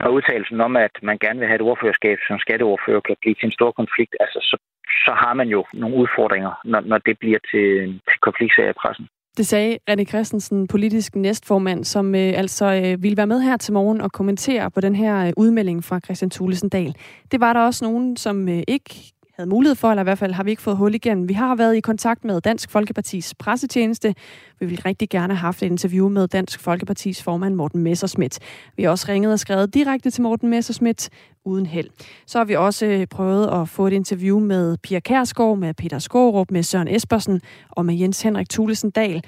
når 0.00 0.10
udtalelsen 0.16 0.60
om, 0.60 0.76
at 0.76 0.94
man 1.02 1.18
gerne 1.18 1.38
vil 1.38 1.48
have 1.48 1.60
et 1.60 1.68
ordførerskab 1.70 2.18
som 2.28 2.38
skatteordfører, 2.38 3.00
kan 3.00 3.16
blive 3.20 3.34
til 3.34 3.46
en 3.46 3.58
stor 3.58 3.70
konflikt, 3.80 4.14
altså 4.20 4.38
så, 4.48 4.56
så 5.04 5.12
har 5.22 5.34
man 5.34 5.48
jo 5.48 5.64
nogle 5.72 5.96
udfordringer, 5.96 6.52
når, 6.64 6.80
når 6.80 6.98
det 6.98 7.18
bliver 7.18 7.38
til, 7.50 7.66
til 8.08 8.18
konfliktsager 8.22 8.70
i 8.70 8.80
pressen. 8.82 9.06
Det 9.36 9.46
sagde 9.46 9.78
René 9.90 10.04
Christensen, 10.04 10.68
politisk 10.68 11.16
næstformand, 11.16 11.84
som 11.84 12.14
øh, 12.14 12.32
altså 12.36 12.64
øh, 12.64 13.02
ville 13.02 13.16
være 13.16 13.26
med 13.26 13.40
her 13.40 13.56
til 13.56 13.74
morgen 13.74 14.00
og 14.00 14.12
kommentere 14.12 14.70
på 14.70 14.80
den 14.80 14.94
her 14.94 15.26
øh, 15.26 15.32
udmelding 15.36 15.84
fra 15.84 16.00
Christian 16.04 16.30
Thulesen 16.30 16.68
Dahl. 16.68 16.94
Det 17.32 17.40
var 17.40 17.52
der 17.52 17.60
også 17.60 17.84
nogen, 17.84 18.16
som 18.16 18.48
øh, 18.48 18.62
ikke 18.68 19.12
havde 19.42 19.50
mulighed 19.50 19.74
for, 19.74 19.90
eller 19.90 20.02
i 20.02 20.04
hvert 20.04 20.18
fald 20.18 20.32
har 20.32 20.42
vi 20.42 20.50
ikke 20.50 20.62
fået 20.62 20.76
hul 20.76 20.94
igen. 20.94 21.28
Vi 21.28 21.32
har 21.34 21.54
været 21.54 21.76
i 21.76 21.80
kontakt 21.80 22.24
med 22.24 22.40
Dansk 22.40 22.70
Folkepartis 22.70 23.34
pressetjeneste. 23.34 24.14
Vi 24.60 24.66
vil 24.66 24.82
rigtig 24.84 25.08
gerne 25.08 25.34
have 25.34 25.40
haft 25.40 25.62
et 25.62 25.66
interview 25.66 26.08
med 26.08 26.28
Dansk 26.28 26.60
Folkepartis 26.60 27.22
formand 27.22 27.54
Morten 27.54 27.82
Messerschmidt. 27.82 28.38
Vi 28.76 28.82
har 28.82 28.90
også 28.90 29.06
ringet 29.08 29.32
og 29.32 29.38
skrevet 29.38 29.74
direkte 29.74 30.10
til 30.10 30.22
Morten 30.22 30.50
Messerschmidt 30.50 31.10
uden 31.44 31.66
held. 31.66 31.90
Så 32.26 32.38
har 32.38 32.44
vi 32.44 32.54
også 32.54 32.86
øh, 32.86 33.06
prøvet 33.06 33.60
at 33.60 33.68
få 33.68 33.86
et 33.86 33.92
interview 33.92 34.38
med 34.38 34.76
Pia 34.76 35.00
Kærsgaard, 35.00 35.58
med 35.58 35.74
Peter 35.74 35.98
Skårup, 35.98 36.50
med 36.50 36.62
Søren 36.62 36.88
Espersen 36.88 37.40
og 37.70 37.86
med 37.86 37.94
Jens 37.94 38.22
Henrik 38.22 38.50
Thulesen 38.50 38.90
Dahl. 38.90 39.24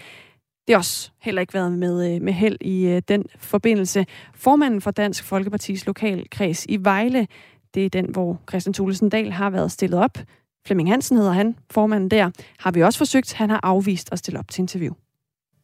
Det 0.67 0.75
har 0.75 0.79
også 0.79 1.11
heller 1.23 1.41
ikke 1.41 1.55
været 1.55 1.73
med, 1.73 2.15
øh, 2.15 2.23
med 2.23 2.33
held 2.33 2.57
i 2.61 2.87
øh, 2.87 3.03
den 3.09 3.25
forbindelse. 3.39 4.07
Formanden 4.35 4.81
for 4.81 4.91
Dansk 4.91 5.25
Folkepartis 5.25 5.87
lokalkreds 5.87 6.67
i 6.69 6.79
Vejle, 6.81 7.27
det 7.75 7.85
er 7.85 7.91
den, 7.91 8.07
hvor 8.13 8.41
Christian 8.49 8.75
Thulesen 8.75 9.09
Dahl 9.09 9.33
har 9.33 9.51
været 9.51 9.73
stillet 9.73 10.01
op. 10.01 10.19
Flemming 10.67 10.91
Hansen 10.91 11.17
hedder 11.17 11.33
han, 11.33 11.57
formanden 11.71 12.11
der. 12.11 12.31
Har 12.59 12.71
vi 12.71 12.83
også 12.83 12.99
forsøgt. 12.99 13.33
Han 13.33 13.51
har 13.51 13.61
afvist 13.63 14.13
at 14.13 14.19
stille 14.19 14.39
op 14.39 14.51
til 14.51 14.63
interview. 14.63 14.95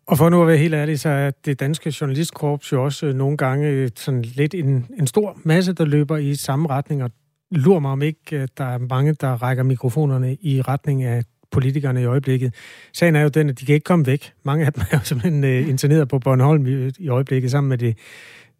Og 0.07 0.19
for 0.19 0.29
nu 0.29 0.43
at 0.43 0.49
være 0.49 0.57
helt 0.57 0.75
ærlig, 0.75 1.01
så 1.01 1.09
er 1.09 1.31
det 1.45 1.61
danske 1.61 1.95
journalistkorps 2.01 2.73
jo 2.73 2.85
også 2.85 3.07
øh, 3.07 3.15
nogle 3.15 3.37
gange 3.37 3.69
øh, 3.69 3.91
sådan 3.97 4.23
lidt 4.23 4.55
en, 4.55 4.87
en 4.99 5.07
stor 5.07 5.39
masse, 5.45 5.73
der 5.73 5.85
løber 5.85 6.17
i 6.17 6.35
samme 6.35 6.69
retning, 6.69 7.03
og 7.03 7.11
lurer 7.51 7.81
mig 7.81 7.91
om 7.91 8.03
ikke, 8.03 8.37
øh, 8.37 8.49
der 8.59 8.65
er 8.65 8.79
mange, 8.79 9.13
der 9.13 9.43
rækker 9.43 9.63
mikrofonerne 9.63 10.37
i 10.41 10.63
retning 10.63 11.03
af 11.03 11.25
politikerne 11.51 12.03
i 12.03 12.05
øjeblikket. 12.05 12.55
Sagen 12.93 13.17
er 13.17 13.21
jo 13.21 13.29
den, 13.29 13.49
at 13.49 13.61
de 13.61 13.67
kan 13.67 13.75
ikke 13.75 13.85
komme 13.85 14.07
væk. 14.07 14.33
Mange 14.43 14.67
af 14.67 14.73
dem 14.73 14.83
er 14.91 14.97
jo 14.99 15.05
simpelthen 15.05 15.45
uh, 15.45 15.69
interneret 15.69 16.09
på 16.09 16.19
Bornholm 16.19 16.67
i, 16.67 16.91
i 16.99 17.09
øjeblikket, 17.09 17.51
sammen 17.51 17.69
med 17.69 17.79
det, 17.79 17.99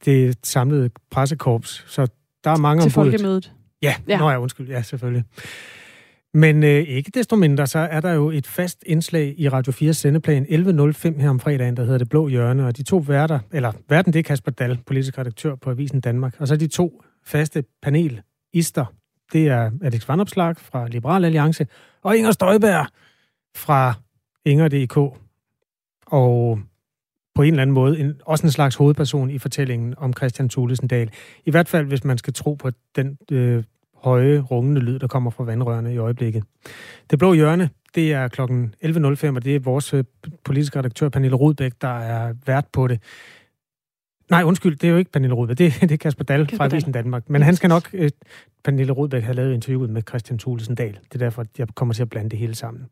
det 0.05 0.39
samlede 0.43 0.91
pressekorps. 1.11 1.85
Så 1.89 2.07
der 2.45 2.51
er 2.51 2.57
mange 2.57 2.83
Til 2.83 2.91
folkemødet. 2.91 3.53
Ja, 3.83 3.95
ja. 4.09 4.19
Nå 4.19 4.31
ja, 4.31 4.41
undskyld. 4.41 4.69
Ja, 4.69 4.83
selvfølgelig. 4.83 5.25
Men 6.35 6.65
øh, 6.65 6.83
ikke 6.89 7.11
desto 7.15 7.37
mindre, 7.37 7.67
så 7.67 7.79
er 7.79 8.01
der 8.01 8.13
jo 8.13 8.31
et 8.31 8.47
fast 8.47 8.85
indslag 8.87 9.35
i 9.39 9.49
Radio 9.49 9.73
4 9.73 9.95
sendeplan 9.95 10.47
11.05 10.47 11.21
her 11.21 11.31
om 11.31 11.41
fredagen, 11.41 11.77
der 11.77 11.83
hedder 11.83 11.99
Det 11.99 12.09
Blå 12.09 12.29
Hjørne, 12.29 12.67
og 12.67 12.77
de 12.77 12.83
to 12.83 12.97
værter, 12.97 13.39
eller 13.53 13.73
verden 13.89 14.13
det 14.13 14.19
er 14.19 14.23
Kasper 14.23 14.51
Dahl, 14.51 14.79
politisk 14.87 15.19
redaktør 15.19 15.55
på 15.55 15.71
Avisen 15.71 16.01
Danmark, 16.01 16.35
og 16.39 16.49
så 16.49 16.57
de 16.57 16.67
to 16.67 17.03
faste 17.27 17.65
panelister, 17.83 18.95
det 19.33 19.49
er 19.49 19.71
Alex 19.83 20.09
Vandopslag 20.09 20.57
fra 20.57 20.89
Liberal 20.89 21.25
Alliance, 21.25 21.67
og 22.03 22.17
Inger 22.17 22.33
Støjberg 22.33 22.87
fra 23.57 23.95
Inger.dk. 24.45 24.97
Og 26.07 26.61
på 27.41 27.45
en 27.45 27.53
eller 27.53 27.63
anden 27.63 27.75
måde 27.75 28.01
en, 28.01 28.21
også 28.27 28.47
en 28.47 28.51
slags 28.51 28.77
hovedperson 28.77 29.31
i 29.31 29.39
fortællingen 29.39 29.95
om 29.99 30.13
Christian 30.13 30.49
Thulesen 30.49 30.89
Dahl. 30.89 31.11
I 31.45 31.51
hvert 31.51 31.69
fald, 31.69 31.87
hvis 31.87 32.05
man 32.05 32.19
skal 32.19 32.33
tro 32.33 32.55
på 32.55 32.71
den 32.97 33.19
øh, 33.33 33.65
høje, 33.95 34.41
rungende 34.41 34.81
lyd, 34.81 34.99
der 34.99 35.07
kommer 35.07 35.31
fra 35.31 35.45
vandrørene 35.45 35.95
i 35.95 35.97
øjeblikket. 35.97 36.45
Det 37.11 37.19
blå 37.19 37.33
hjørne, 37.33 37.71
det 37.95 38.13
er 38.13 38.29
kl. 38.29 38.41
11.05, 38.41 39.37
og 39.37 39.45
det 39.45 39.57
er 39.57 39.59
vores 39.59 39.95
øh, 39.95 40.05
politiske 40.45 40.79
redaktør, 40.79 41.09
Pernille 41.09 41.37
Rudbæk, 41.37 41.73
der 41.81 41.99
er 41.99 42.35
vært 42.47 42.67
på 42.73 42.87
det. 42.87 43.03
Nej, 44.31 44.43
undskyld, 44.43 44.77
det 44.77 44.89
er 44.89 44.91
jo 44.91 44.97
ikke 44.97 45.13
Pernille 45.13 45.35
Rudbæk, 45.35 45.59
det, 45.59 45.73
det 45.81 45.93
er 45.93 45.97
Kasper 45.97 46.25
Dahl 46.25 46.47
Kasper 46.47 46.57
fra 46.57 46.65
Avisen 46.65 46.93
Danmark. 46.93 47.31
Men 47.31 47.43
han 47.43 47.57
skal 47.57 47.69
nok, 47.69 47.91
øh, 47.93 48.11
Pernille 48.65 48.93
Rudbæk, 48.93 49.23
have 49.23 49.35
lavet 49.35 49.55
interviewet 49.55 49.91
med 49.91 50.03
Christian 50.09 50.39
Thulesen 50.39 50.75
Dahl. 50.75 50.93
Det 50.93 51.15
er 51.15 51.19
derfor, 51.19 51.45
jeg 51.59 51.69
kommer 51.75 51.95
til 51.95 52.03
at 52.03 52.11
blande 52.11 52.31
det 52.31 52.39
hele 52.39 52.55
sammen. 52.55 52.87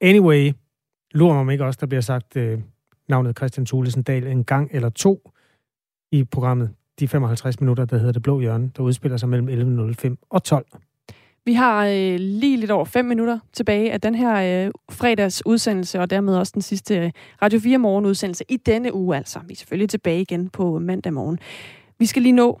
Anyway, 0.00 0.52
lurer 1.14 1.32
mig 1.32 1.40
om 1.40 1.50
ikke 1.50 1.64
også, 1.64 1.78
der 1.80 1.86
bliver 1.86 2.00
sagt 2.00 2.36
øh, 2.36 2.58
navnet 3.08 3.38
Christian 3.38 3.66
Thulesen 3.66 4.02
Dahl 4.02 4.26
en 4.26 4.44
gang 4.44 4.70
eller 4.72 4.88
to 4.90 5.30
i 6.12 6.24
programmet 6.24 6.74
de 7.00 7.08
55 7.08 7.60
minutter, 7.60 7.84
der 7.84 7.98
hedder 7.98 8.12
Det 8.12 8.22
Blå 8.22 8.40
Hjørne, 8.40 8.70
der 8.76 8.82
udspiller 8.82 9.16
sig 9.16 9.28
mellem 9.28 9.48
11.05 9.90 10.16
og 10.30 10.44
12. 10.44 10.66
Vi 11.44 11.52
har 11.52 11.86
øh, 11.86 12.16
lige 12.42 12.56
lidt 12.56 12.70
over 12.70 12.84
fem 12.84 13.04
minutter 13.04 13.38
tilbage 13.52 13.92
af 13.92 14.00
den 14.00 14.14
her 14.14 14.34
øh, 14.66 14.70
fredags 14.90 15.46
udsendelse, 15.46 16.00
og 16.00 16.10
dermed 16.10 16.38
også 16.38 16.52
den 16.54 16.62
sidste 16.62 16.94
øh, 16.98 17.10
Radio 17.42 17.58
4 17.60 17.78
morgen 17.78 18.06
udsendelse 18.06 18.44
i 18.48 18.56
denne 18.56 18.94
uge 18.94 19.16
altså. 19.16 19.38
Vi 19.48 19.52
er 19.52 19.56
selvfølgelig 19.56 19.90
tilbage 19.90 20.20
igen 20.20 20.50
på 20.50 20.78
mandag 20.78 21.12
morgen. 21.12 21.38
Vi 21.98 22.06
skal 22.06 22.22
lige 22.22 22.38
nå 22.44 22.60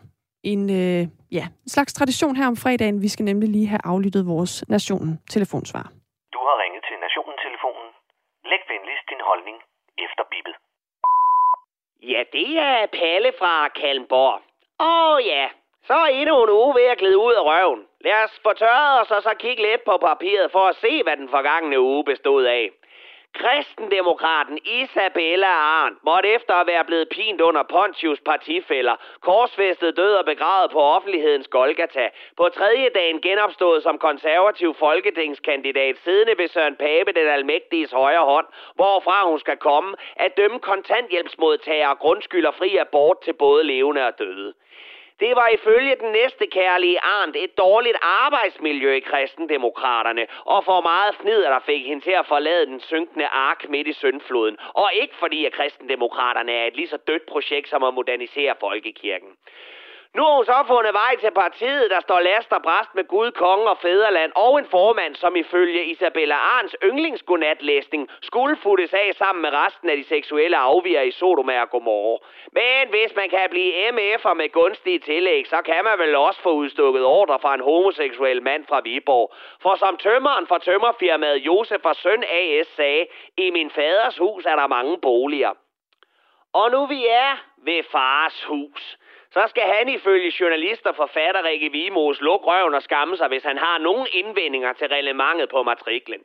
en, 0.52 0.62
øh, 0.70 1.02
ja, 1.38 1.44
en 1.64 1.70
slags 1.76 1.92
tradition 1.92 2.36
her 2.36 2.46
om 2.46 2.56
fredagen. 2.56 3.02
Vi 3.02 3.08
skal 3.08 3.24
nemlig 3.24 3.48
lige 3.48 3.66
have 3.66 3.80
aflyttet 3.84 4.26
vores 4.26 4.52
Nationen 4.68 5.12
telefonsvar. 5.30 5.84
Du 6.34 6.40
har 6.48 6.56
ringet 6.62 6.82
til 6.88 6.96
Nationen-telefonen. 7.06 7.88
Læg 8.50 8.62
venligst 8.72 9.04
din 9.12 9.22
holdning 9.30 9.56
efter 10.04 10.24
bippet. 10.32 10.54
Ja, 12.02 12.22
det 12.32 12.58
er 12.58 12.86
Palle 12.86 13.32
fra 13.38 13.68
Kalmborg. 13.68 14.40
Åh 14.80 15.12
oh, 15.12 15.26
ja, 15.26 15.48
så 15.88 15.94
er 15.94 16.06
endnu 16.06 16.44
en 16.44 16.50
uge 16.50 16.74
ved 16.74 16.86
at 16.92 16.98
glide 16.98 17.18
ud 17.18 17.34
af 17.40 17.44
røven. 17.50 17.86
Lad 18.00 18.24
os 18.24 18.40
få 18.42 18.52
tørret 18.52 19.00
os 19.00 19.10
og 19.10 19.22
så 19.22 19.34
kigge 19.38 19.62
lidt 19.62 19.84
på 19.84 19.96
papiret 19.96 20.52
for 20.52 20.64
at 20.68 20.76
se, 20.76 21.02
hvad 21.02 21.16
den 21.16 21.28
forgangne 21.28 21.80
uge 21.80 22.04
bestod 22.04 22.44
af. 22.44 22.70
Kristendemokraten 23.34 24.58
Isabella 24.64 25.46
Arndt 25.46 26.04
måtte 26.04 26.28
efter 26.28 26.54
at 26.54 26.66
være 26.66 26.84
blevet 26.84 27.08
pint 27.08 27.40
under 27.40 27.62
Pontius 27.62 28.20
partifælder, 28.20 28.96
korsfæstet 29.20 29.96
død 29.96 30.14
og 30.14 30.24
begravet 30.24 30.70
på 30.70 30.80
offentlighedens 30.80 31.48
Golgata, 31.48 32.08
på 32.36 32.48
tredje 32.48 32.88
dagen 32.94 33.20
genopstået 33.20 33.82
som 33.82 33.98
konservativ 33.98 34.74
folketingskandidat, 34.74 35.96
siddende 36.04 36.38
ved 36.38 36.48
Søren 36.48 36.76
Pape, 36.76 37.12
den 37.12 37.28
almægtiges 37.28 37.92
højre 37.92 38.24
hånd, 38.24 38.46
hvorfra 38.74 39.28
hun 39.30 39.38
skal 39.38 39.56
komme, 39.56 39.96
at 40.16 40.36
dømme 40.36 40.58
kontanthjælpsmodtagere 40.58 41.94
grundskylder 41.96 42.50
fri 42.50 42.76
abort 42.76 43.20
til 43.20 43.32
både 43.32 43.64
levende 43.64 44.06
og 44.06 44.18
døde. 44.18 44.54
Det 45.20 45.36
var 45.36 45.48
ifølge 45.48 45.96
den 46.00 46.12
næste 46.12 46.46
kærlige 46.46 47.00
Arndt 47.00 47.36
et 47.36 47.58
dårligt 47.58 47.96
arbejdsmiljø 48.02 48.92
i 48.92 49.00
kristendemokraterne, 49.00 50.26
og 50.44 50.64
for 50.64 50.80
meget 50.80 51.14
fnider, 51.14 51.50
der 51.50 51.60
fik 51.60 51.86
hende 51.86 52.04
til 52.04 52.10
at 52.10 52.26
forlade 52.26 52.66
den 52.66 52.80
synkende 52.80 53.26
ark 53.26 53.68
midt 53.68 53.88
i 53.88 53.92
Søndfloden. 53.92 54.56
Og 54.74 54.90
ikke 54.94 55.16
fordi, 55.16 55.44
at 55.44 55.52
kristendemokraterne 55.52 56.52
er 56.52 56.66
et 56.66 56.76
lige 56.76 56.88
så 56.88 56.96
dødt 56.96 57.26
projekt 57.26 57.68
som 57.68 57.82
at 57.84 57.94
modernisere 57.94 58.54
folkekirken. 58.60 59.28
Nu 60.16 60.22
har 60.24 60.34
hun 60.36 60.44
så 60.44 60.64
fundet 60.66 60.92
vej 60.92 61.16
til 61.16 61.30
partiet, 61.30 61.90
der 61.90 62.00
står 62.00 62.20
last 62.20 62.52
og 62.52 62.62
bræst 62.62 62.94
med 62.94 63.04
Gud, 63.04 63.30
konge 63.30 63.70
og 63.70 63.78
fæderland, 63.78 64.32
og 64.36 64.58
en 64.58 64.66
formand, 64.66 65.14
som 65.14 65.36
ifølge 65.36 65.84
Isabella 65.84 66.34
Arns 66.34 66.76
yndlingsgodnatlæsning 66.84 68.08
skulle 68.22 68.56
futtes 68.56 68.94
af 68.94 69.10
sammen 69.14 69.42
med 69.42 69.50
resten 69.52 69.90
af 69.90 69.96
de 69.96 70.04
seksuelle 70.04 70.56
afviger 70.56 71.02
i 71.02 71.10
Sodoma 71.10 71.60
og 71.60 71.70
Gomorra. 71.70 72.18
Men 72.52 72.88
hvis 72.90 73.16
man 73.16 73.30
kan 73.30 73.46
blive 73.50 73.88
MF'er 73.88 74.34
med 74.34 74.52
gunstige 74.52 74.98
tillæg, 74.98 75.46
så 75.46 75.62
kan 75.64 75.84
man 75.84 75.98
vel 75.98 76.16
også 76.16 76.40
få 76.42 76.52
udstukket 76.52 77.04
ordre 77.04 77.38
fra 77.40 77.54
en 77.54 77.60
homoseksuel 77.60 78.42
mand 78.42 78.66
fra 78.68 78.80
Viborg. 78.80 79.34
For 79.62 79.74
som 79.74 79.96
tømmeren 79.96 80.46
fra 80.46 80.58
tømmerfirmaet 80.58 81.36
Josef 81.36 81.84
og 81.84 81.96
Søn 81.96 82.24
AS 82.24 82.66
sagde, 82.66 83.06
i 83.36 83.50
min 83.50 83.70
faders 83.70 84.18
hus 84.18 84.46
er 84.46 84.56
der 84.56 84.66
mange 84.66 84.98
boliger. 85.00 85.52
Og 86.52 86.70
nu 86.70 86.86
vi 86.86 87.06
er 87.06 87.36
ved 87.64 87.82
fars 87.92 88.44
hus 88.44 88.98
så 89.30 89.42
skal 89.46 89.62
han 89.62 89.88
ifølge 89.88 90.32
journalister 90.40 90.92
forfatter 90.92 91.44
Rikke 91.44 91.72
Vimos 91.72 92.20
lukke 92.20 92.46
røven 92.46 92.74
og 92.74 92.82
skamme 92.82 93.16
sig, 93.16 93.28
hvis 93.28 93.42
han 93.42 93.58
har 93.58 93.78
nogen 93.78 94.06
indvendinger 94.12 94.72
til 94.72 94.88
relevantet 94.88 95.48
på 95.48 95.62
matriklen. 95.62 96.20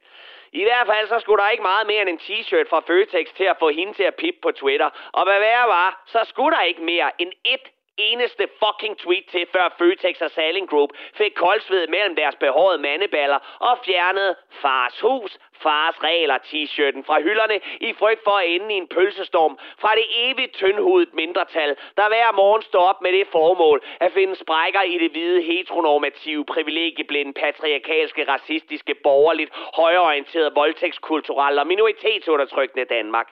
I 0.52 0.64
hvert 0.64 0.88
fald 0.88 1.08
så 1.08 1.20
skulle 1.20 1.44
der 1.44 1.50
ikke 1.50 1.64
meget 1.64 1.88
mere 1.88 2.02
end 2.02 2.10
en 2.10 2.18
t-shirt 2.26 2.70
fra 2.70 2.82
Føtex 2.88 3.28
til 3.34 3.44
at 3.44 3.58
få 3.60 3.70
hende 3.70 3.94
til 3.94 4.04
at 4.04 4.16
pippe 4.16 4.40
på 4.42 4.52
Twitter. 4.52 4.90
Og 5.12 5.24
hvad 5.24 5.40
værre 5.40 5.68
var, 5.68 6.04
så 6.06 6.20
skulle 6.24 6.56
der 6.58 6.64
ikke 6.64 6.82
mere 6.82 7.12
end 7.22 7.32
et 7.46 7.66
eneste 7.98 8.48
fucking 8.64 8.98
tweet 8.98 9.26
til, 9.32 9.46
før 9.52 9.76
Føtex 9.78 10.22
og 10.22 10.32
Saling 10.32 10.70
Group 10.70 10.90
fik 11.14 11.34
koldsved 11.36 11.88
mellem 11.88 12.16
deres 12.16 12.36
behårede 12.36 12.82
mandeballer 12.82 13.40
og 13.60 13.78
fjernede 13.86 14.36
fars 14.50 15.00
hus, 15.00 15.40
fars 15.54 16.04
regler 16.04 16.38
t-shirten 16.38 17.04
fra 17.04 17.22
hylderne 17.22 17.60
i 17.82 17.94
frygt 17.94 18.24
for 18.24 18.32
at 18.32 18.48
ende 18.48 18.74
i 18.74 18.78
en 18.78 18.88
pølsestorm 18.88 19.58
fra 19.82 19.96
det 19.96 20.06
evigt 20.16 20.54
tyndhudet 20.54 21.14
mindretal, 21.14 21.76
der 21.98 22.08
hver 22.08 22.32
morgen 22.32 22.62
står 22.62 22.84
op 22.92 23.02
med 23.02 23.12
det 23.12 23.28
formål 23.28 23.84
at 24.00 24.12
finde 24.12 24.36
sprækker 24.36 24.82
i 24.82 24.98
det 24.98 25.12
hvide 25.12 25.42
heteronormative, 25.42 26.46
privilegieblinde, 26.46 27.34
patriarkalske, 27.34 28.28
racistiske, 28.28 28.96
borgerligt, 29.04 29.52
højorienterede, 29.76 30.52
voldtægtskulturelle 30.56 31.62
og 31.62 31.68
minoritetsundertrykkende 31.68 32.86
Danmark. 32.86 33.28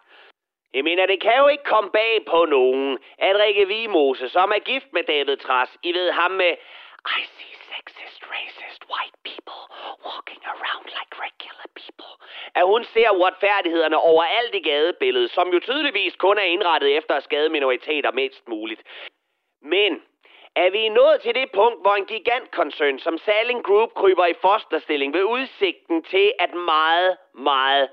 Jeg 0.74 0.84
mener, 0.84 1.06
det 1.06 1.22
kan 1.22 1.38
jo 1.38 1.48
ikke 1.48 1.64
komme 1.64 1.90
bag 1.90 2.26
på 2.26 2.46
nogen, 2.46 3.00
at 3.18 3.36
Rikke 3.40 3.68
Vimose, 3.68 4.30
som 4.30 4.52
er 4.56 4.60
gift 4.60 4.94
med 4.94 5.04
David 5.04 5.38
Tras, 5.38 5.78
I 5.84 5.92
ved 5.94 6.12
ham 6.12 6.32
med 6.32 6.54
I 7.18 7.22
see 7.36 7.56
sexist, 7.72 8.22
racist, 8.36 8.82
white 8.94 9.18
people 9.30 9.62
walking 10.08 10.44
around 10.54 10.86
like 10.98 11.14
regular 11.26 11.68
people. 11.82 12.14
At 12.56 12.66
hun 12.66 12.84
ser 12.84 13.10
uretfærdighederne 13.10 13.98
overalt 13.98 14.56
i 14.56 14.62
gadebilledet, 14.70 15.32
som 15.32 15.54
jo 15.54 15.60
tydeligvis 15.60 16.16
kun 16.16 16.38
er 16.38 16.48
indrettet 16.56 16.98
efter 16.98 17.16
at 17.16 17.24
skade 17.24 17.50
minoriteter 17.50 18.12
mindst 18.12 18.48
muligt. 18.48 18.82
Men 19.62 20.02
er 20.56 20.70
vi 20.70 20.90
nået 20.90 21.22
til 21.22 21.36
det 21.36 21.52
punkt, 21.52 21.82
hvor 21.82 21.96
en 21.96 22.06
gigantkoncern 22.06 23.00
som 23.00 23.18
Saling 23.18 23.64
Group 23.64 23.94
kryber 23.94 24.26
i 24.26 24.34
fosterstilling 24.42 25.14
ved 25.14 25.24
udsigten 25.24 26.04
til, 26.04 26.34
at 26.40 26.54
meget, 26.54 27.18
meget, 27.34 27.90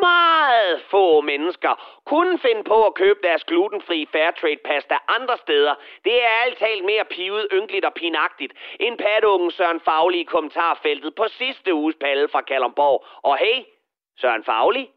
meget 0.00 0.82
få 0.90 1.20
mennesker 1.20 2.00
kunne 2.04 2.38
finde 2.38 2.64
på 2.64 2.86
at 2.86 2.94
købe 2.94 3.18
deres 3.22 3.44
glutenfri 3.44 4.06
Fairtrade 4.12 4.56
pasta 4.64 4.96
andre 5.08 5.36
steder. 5.38 5.74
Det 6.04 6.24
er 6.24 6.28
alt 6.44 6.58
talt 6.58 6.84
mere 6.84 7.04
pivet, 7.04 7.48
ynkeligt 7.52 7.84
og 7.84 7.94
pinagtigt 7.94 8.52
end 8.80 8.98
patungen 8.98 9.50
Søren 9.50 9.80
Fagli 9.80 10.20
i 10.20 10.24
kommentarfeltet 10.24 11.14
på 11.14 11.24
sidste 11.28 11.74
uges 11.74 11.96
palle 12.00 12.28
fra 12.28 12.40
Kalumborg. 12.40 13.04
Og 13.22 13.36
hey, 13.36 13.64
Søren 14.20 14.44
Fagli, 14.44 14.90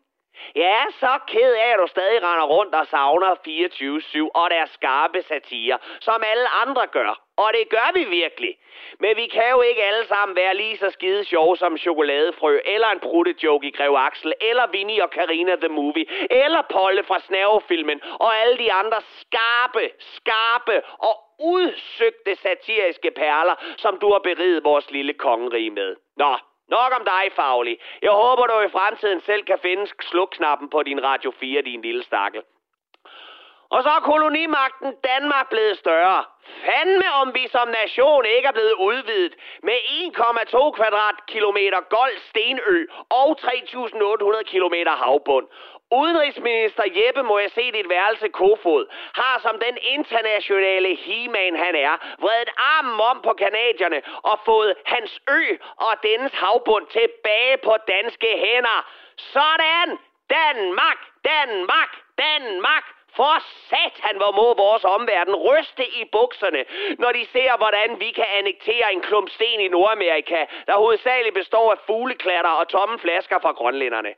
jeg 0.56 0.72
er 0.84 0.92
så 1.00 1.20
ked 1.28 1.54
af, 1.54 1.70
at 1.74 1.80
du 1.80 1.88
stadig 1.88 2.24
render 2.24 2.46
rundt 2.46 2.76
og 2.76 2.88
savner 2.88 3.36
24-7 3.36 4.30
og 4.34 4.50
deres 4.50 4.70
skarpe 4.70 5.22
satire, 5.22 5.78
som 6.00 6.24
alle 6.32 6.48
andre 6.64 6.88
gør. 6.88 7.22
Og 7.38 7.50
det 7.54 7.70
gør 7.70 7.90
vi 7.94 8.04
virkelig. 8.04 8.58
Men 9.00 9.16
vi 9.16 9.28
kan 9.28 9.50
jo 9.52 9.62
ikke 9.62 9.84
alle 9.84 10.06
sammen 10.08 10.36
være 10.36 10.56
lige 10.56 10.78
så 10.78 10.90
skide 10.90 11.24
sjove 11.24 11.58
som 11.58 11.78
chokoladefrø, 11.78 12.60
eller 12.66 12.88
en 12.88 13.00
bruttejoke 13.00 13.68
i 13.68 13.72
Grev 13.72 13.94
Axel, 13.98 14.34
eller 14.42 14.68
Vinnie 14.68 15.04
og 15.04 15.10
Karina 15.10 15.56
the 15.56 15.68
Movie, 15.68 16.06
eller 16.32 16.62
Polle 16.62 17.04
fra 17.04 17.20
Snavefilmen, 17.20 18.02
og 18.20 18.38
alle 18.38 18.58
de 18.58 18.74
andre 18.74 19.02
skarpe, 19.02 19.90
skarpe 20.00 20.82
og 21.00 21.16
udsøgte 21.40 22.36
satiriske 22.36 23.12
perler, 23.12 23.56
som 23.78 24.00
du 24.00 24.12
har 24.12 24.20
beriget 24.20 24.64
vores 24.64 24.92
lille 24.92 25.14
kongerige 25.14 25.70
med. 25.70 25.96
Nå, 26.18 26.36
Nok 26.70 26.94
om 27.00 27.06
dig, 27.06 27.32
Faglig. 27.36 27.78
Jeg 28.02 28.12
håber, 28.12 28.48
du 28.48 28.60
i 28.60 28.70
fremtiden 28.70 29.22
selv 29.22 29.44
kan 29.44 29.60
finde 29.62 29.88
slukknappen 30.02 30.70
på 30.70 30.84
din 30.84 31.04
Radio 31.04 31.32
4, 31.40 31.62
din 31.62 31.82
lille 31.82 32.04
stakkel. 32.04 32.42
Og 33.70 33.84
så 33.84 33.90
er 33.90 34.00
kolonimagten 34.00 34.96
Danmark 35.04 35.50
blevet 35.50 35.78
større. 35.78 36.24
Fandme 36.66 37.08
om 37.22 37.34
vi 37.34 37.48
som 37.48 37.68
nation 37.68 38.26
ikke 38.26 38.48
er 38.48 38.52
blevet 38.52 38.74
udvidet 38.74 39.36
med 39.64 39.74
1,2 39.74 40.72
kvadratkilometer 40.72 41.82
gold 41.90 42.18
stenø 42.30 42.86
og 43.10 43.38
3.800 43.42 44.44
kilometer 44.44 44.92
havbund. 44.92 45.48
Udenrigsminister 45.92 46.84
Jeppe, 46.96 47.24
må 47.24 47.40
jeg 47.40 47.52
se 47.52 47.72
dit 47.72 47.90
værelse 47.90 48.30
Kofod, 48.30 48.86
har 49.14 49.40
som 49.42 49.60
den 49.60 49.78
internationale 49.82 50.96
he 50.96 51.30
han 51.56 51.76
er, 51.76 52.16
vredet 52.20 52.50
armen 52.58 53.00
om 53.00 53.22
på 53.22 53.34
kanadierne 53.34 54.02
og 54.24 54.40
fået 54.46 54.76
hans 54.86 55.22
ø 55.30 55.58
og 55.78 55.94
dennes 56.04 56.34
havbund 56.34 56.88
tilbage 56.88 57.58
på 57.58 57.74
danske 57.88 58.28
hænder. 58.38 58.80
Sådan! 59.18 59.98
Danmark! 60.30 61.00
Danmark! 61.26 61.92
Danmark! 62.18 62.97
For 63.18 63.38
satan, 63.70 64.16
hvor 64.22 64.32
må 64.40 64.48
vores 64.66 64.86
omverden 64.96 65.36
ryste 65.36 65.86
i 66.00 66.02
bukserne, 66.12 66.62
når 67.02 67.12
de 67.18 67.24
ser, 67.34 67.58
hvordan 67.58 68.00
vi 68.00 68.10
kan 68.12 68.28
annektere 68.40 68.94
en 68.94 69.02
klump 69.02 69.30
sten 69.30 69.60
i 69.60 69.68
Nordamerika, 69.68 70.40
der 70.68 70.76
hovedsageligt 70.84 71.36
består 71.36 71.72
af 71.72 71.78
fugleklatter 71.88 72.52
og 72.52 72.68
tomme 72.68 73.00
flasker 73.00 73.40
fra 73.40 73.52
grønlænderne. 73.52 74.12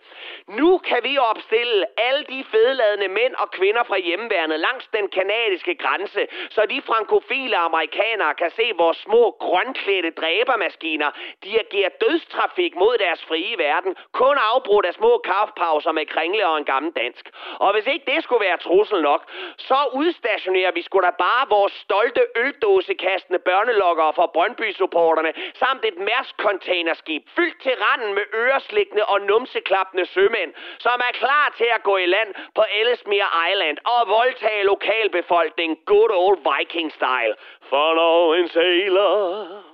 Nu 0.47 0.77
kan 0.77 0.99
vi 1.03 1.17
opstille 1.17 1.85
alle 1.97 2.23
de 2.33 2.43
fedladende 2.51 3.07
mænd 3.07 3.33
og 3.35 3.51
kvinder 3.51 3.83
fra 3.83 3.97
hjemmeværnet 3.97 4.59
langs 4.59 4.87
den 4.87 5.07
kanadiske 5.09 5.75
grænse, 5.75 6.27
så 6.49 6.61
de 6.65 6.81
frankofile 6.81 7.57
amerikanere 7.57 8.33
kan 8.33 8.51
se 8.51 8.71
vores 8.77 8.97
små 8.97 9.35
grønklædte 9.39 10.11
dræbermaskiner 10.11 11.11
dirigere 11.43 11.89
dødstrafik 12.01 12.75
mod 12.75 12.97
deres 12.97 13.25
frie 13.25 13.57
verden, 13.57 13.95
kun 14.11 14.37
afbrudt 14.53 14.85
af 14.85 14.93
små 14.93 15.17
kaffepauser 15.17 15.91
med 15.91 16.05
kringle 16.05 16.47
og 16.47 16.57
en 16.57 16.65
gammel 16.65 16.91
dansk. 16.91 17.29
Og 17.59 17.73
hvis 17.73 17.87
ikke 17.87 18.05
det 18.11 18.23
skulle 18.23 18.45
være 18.45 18.57
trus 18.57 18.88
trussel 18.89 19.01
nok, 19.01 19.21
så 19.57 19.79
udstationerer 19.93 20.71
vi 20.71 20.81
sgu 20.81 20.99
da 21.01 21.11
bare 21.25 21.45
vores 21.49 21.73
stolte 21.73 22.21
øldåsekastende 22.35 23.39
børnelokkere 23.39 24.13
fra 24.13 24.27
Brøndby-supporterne, 24.35 25.31
samt 25.61 25.85
et 25.85 25.97
Mærsk-containerskib 26.09 27.23
fyldt 27.35 27.61
til 27.61 27.75
randen 27.83 28.13
med 28.13 28.23
øreslikkende 28.33 29.05
og 29.05 29.21
numseklappende 29.21 30.05
sømænd, 30.05 30.51
som 30.79 31.01
er 31.07 31.13
klar 31.13 31.53
til 31.57 31.69
at 31.75 31.83
gå 31.83 31.97
i 31.97 32.05
land 32.05 32.29
på 32.55 32.63
Ellesmere 32.79 33.29
Island 33.49 33.77
og 33.85 34.01
voldtage 34.07 34.63
lokalbefolkningen 34.63 35.77
good 35.85 36.11
old 36.11 36.39
viking 36.51 36.91
style. 36.91 37.33
Follow 37.69 38.33
and 38.33 38.49
sailor 38.49 39.68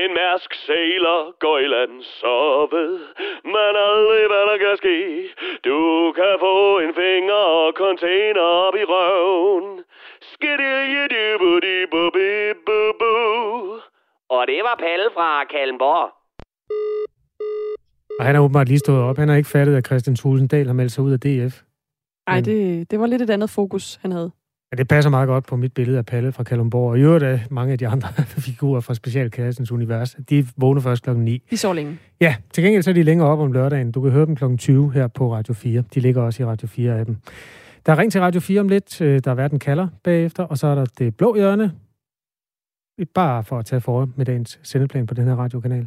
en 0.00 0.10
mærsk 0.20 0.50
sailor 0.68 1.20
går 1.44 1.58
i 1.58 1.68
land 1.74 2.02
sovet, 2.02 3.00
men 3.54 3.72
aldrig 3.90 4.24
hvad 4.32 4.44
der 4.50 4.58
kan 4.64 4.76
ske. 4.82 4.98
Du 5.68 5.78
kan 6.18 6.34
få 6.46 6.78
en 6.84 6.92
finger 6.94 7.42
og 7.62 7.72
container 7.82 8.46
op 8.66 8.74
i 8.82 8.84
røven. 8.92 9.68
Og 14.36 14.42
det 14.50 14.60
var 14.66 14.76
Palle 14.84 15.08
fra 15.16 15.44
Kallenborg. 15.44 16.08
Og 18.18 18.24
han 18.24 18.36
er 18.36 18.40
åbenbart 18.40 18.68
lige 18.68 18.78
stået 18.78 19.02
op. 19.02 19.16
Han 19.16 19.28
har 19.28 19.36
ikke 19.36 19.48
fattet, 19.48 19.76
at 19.76 19.86
Christian 19.86 20.16
Tulsendal 20.16 20.66
har 20.66 20.72
meldt 20.72 20.92
sig 20.92 21.04
ud 21.04 21.12
af 21.12 21.20
DF. 21.20 21.62
Nej, 22.28 22.40
det, 22.40 22.90
det 22.90 23.00
var 23.00 23.06
lidt 23.06 23.22
et 23.22 23.30
andet 23.30 23.50
fokus, 23.50 23.98
han 24.02 24.12
havde. 24.12 24.30
Ja, 24.72 24.76
det 24.76 24.88
passer 24.88 25.10
meget 25.10 25.26
godt 25.26 25.46
på 25.46 25.56
mit 25.56 25.72
billede 25.74 25.98
af 25.98 26.06
Palle 26.06 26.32
fra 26.32 26.44
Kalundborg. 26.44 26.90
Og 26.90 26.98
i 26.98 27.00
øvrigt 27.00 27.24
er 27.24 27.38
mange 27.50 27.72
af 27.72 27.78
de 27.78 27.88
andre 27.88 28.08
figurer 28.48 28.80
fra 28.80 28.94
Specialklassens 28.94 29.72
univers. 29.72 30.16
De 30.30 30.46
vågner 30.56 30.80
først 30.80 31.02
klokken 31.02 31.24
9. 31.24 31.42
De 31.50 31.56
så 31.56 31.72
længe. 31.72 31.98
Ja, 32.20 32.36
til 32.52 32.64
gengæld 32.64 32.82
så 32.82 32.90
er 32.90 32.94
de 32.94 33.02
længere 33.02 33.28
op 33.28 33.38
om 33.38 33.52
lørdagen. 33.52 33.92
Du 33.92 34.00
kan 34.00 34.10
høre 34.10 34.26
dem 34.26 34.36
klokken 34.36 34.58
20 34.58 34.92
her 34.92 35.06
på 35.06 35.34
Radio 35.34 35.54
4. 35.54 35.84
De 35.94 36.00
ligger 36.00 36.22
også 36.22 36.42
i 36.42 36.46
Radio 36.46 36.68
4-appen. 36.68 37.14
Der 37.86 37.92
er 37.92 37.98
ring 37.98 38.12
til 38.12 38.20
Radio 38.20 38.40
4 38.40 38.60
om 38.60 38.68
lidt. 38.68 39.00
Øh, 39.00 39.20
der 39.24 39.30
er 39.30 39.34
verden 39.34 39.58
kalder 39.58 39.88
bagefter. 40.04 40.42
Og 40.42 40.58
så 40.58 40.66
er 40.66 40.74
der 40.74 40.84
det 40.98 41.16
blå 41.16 41.34
hjørne. 41.34 41.72
Bare 43.14 43.44
for 43.44 43.58
at 43.58 43.66
tage 43.66 43.80
for 43.80 44.08
med 44.16 44.26
dagens 44.26 44.60
sendeplan 44.62 45.06
på 45.06 45.14
den 45.14 45.24
her 45.24 45.34
radiokanal. 45.36 45.86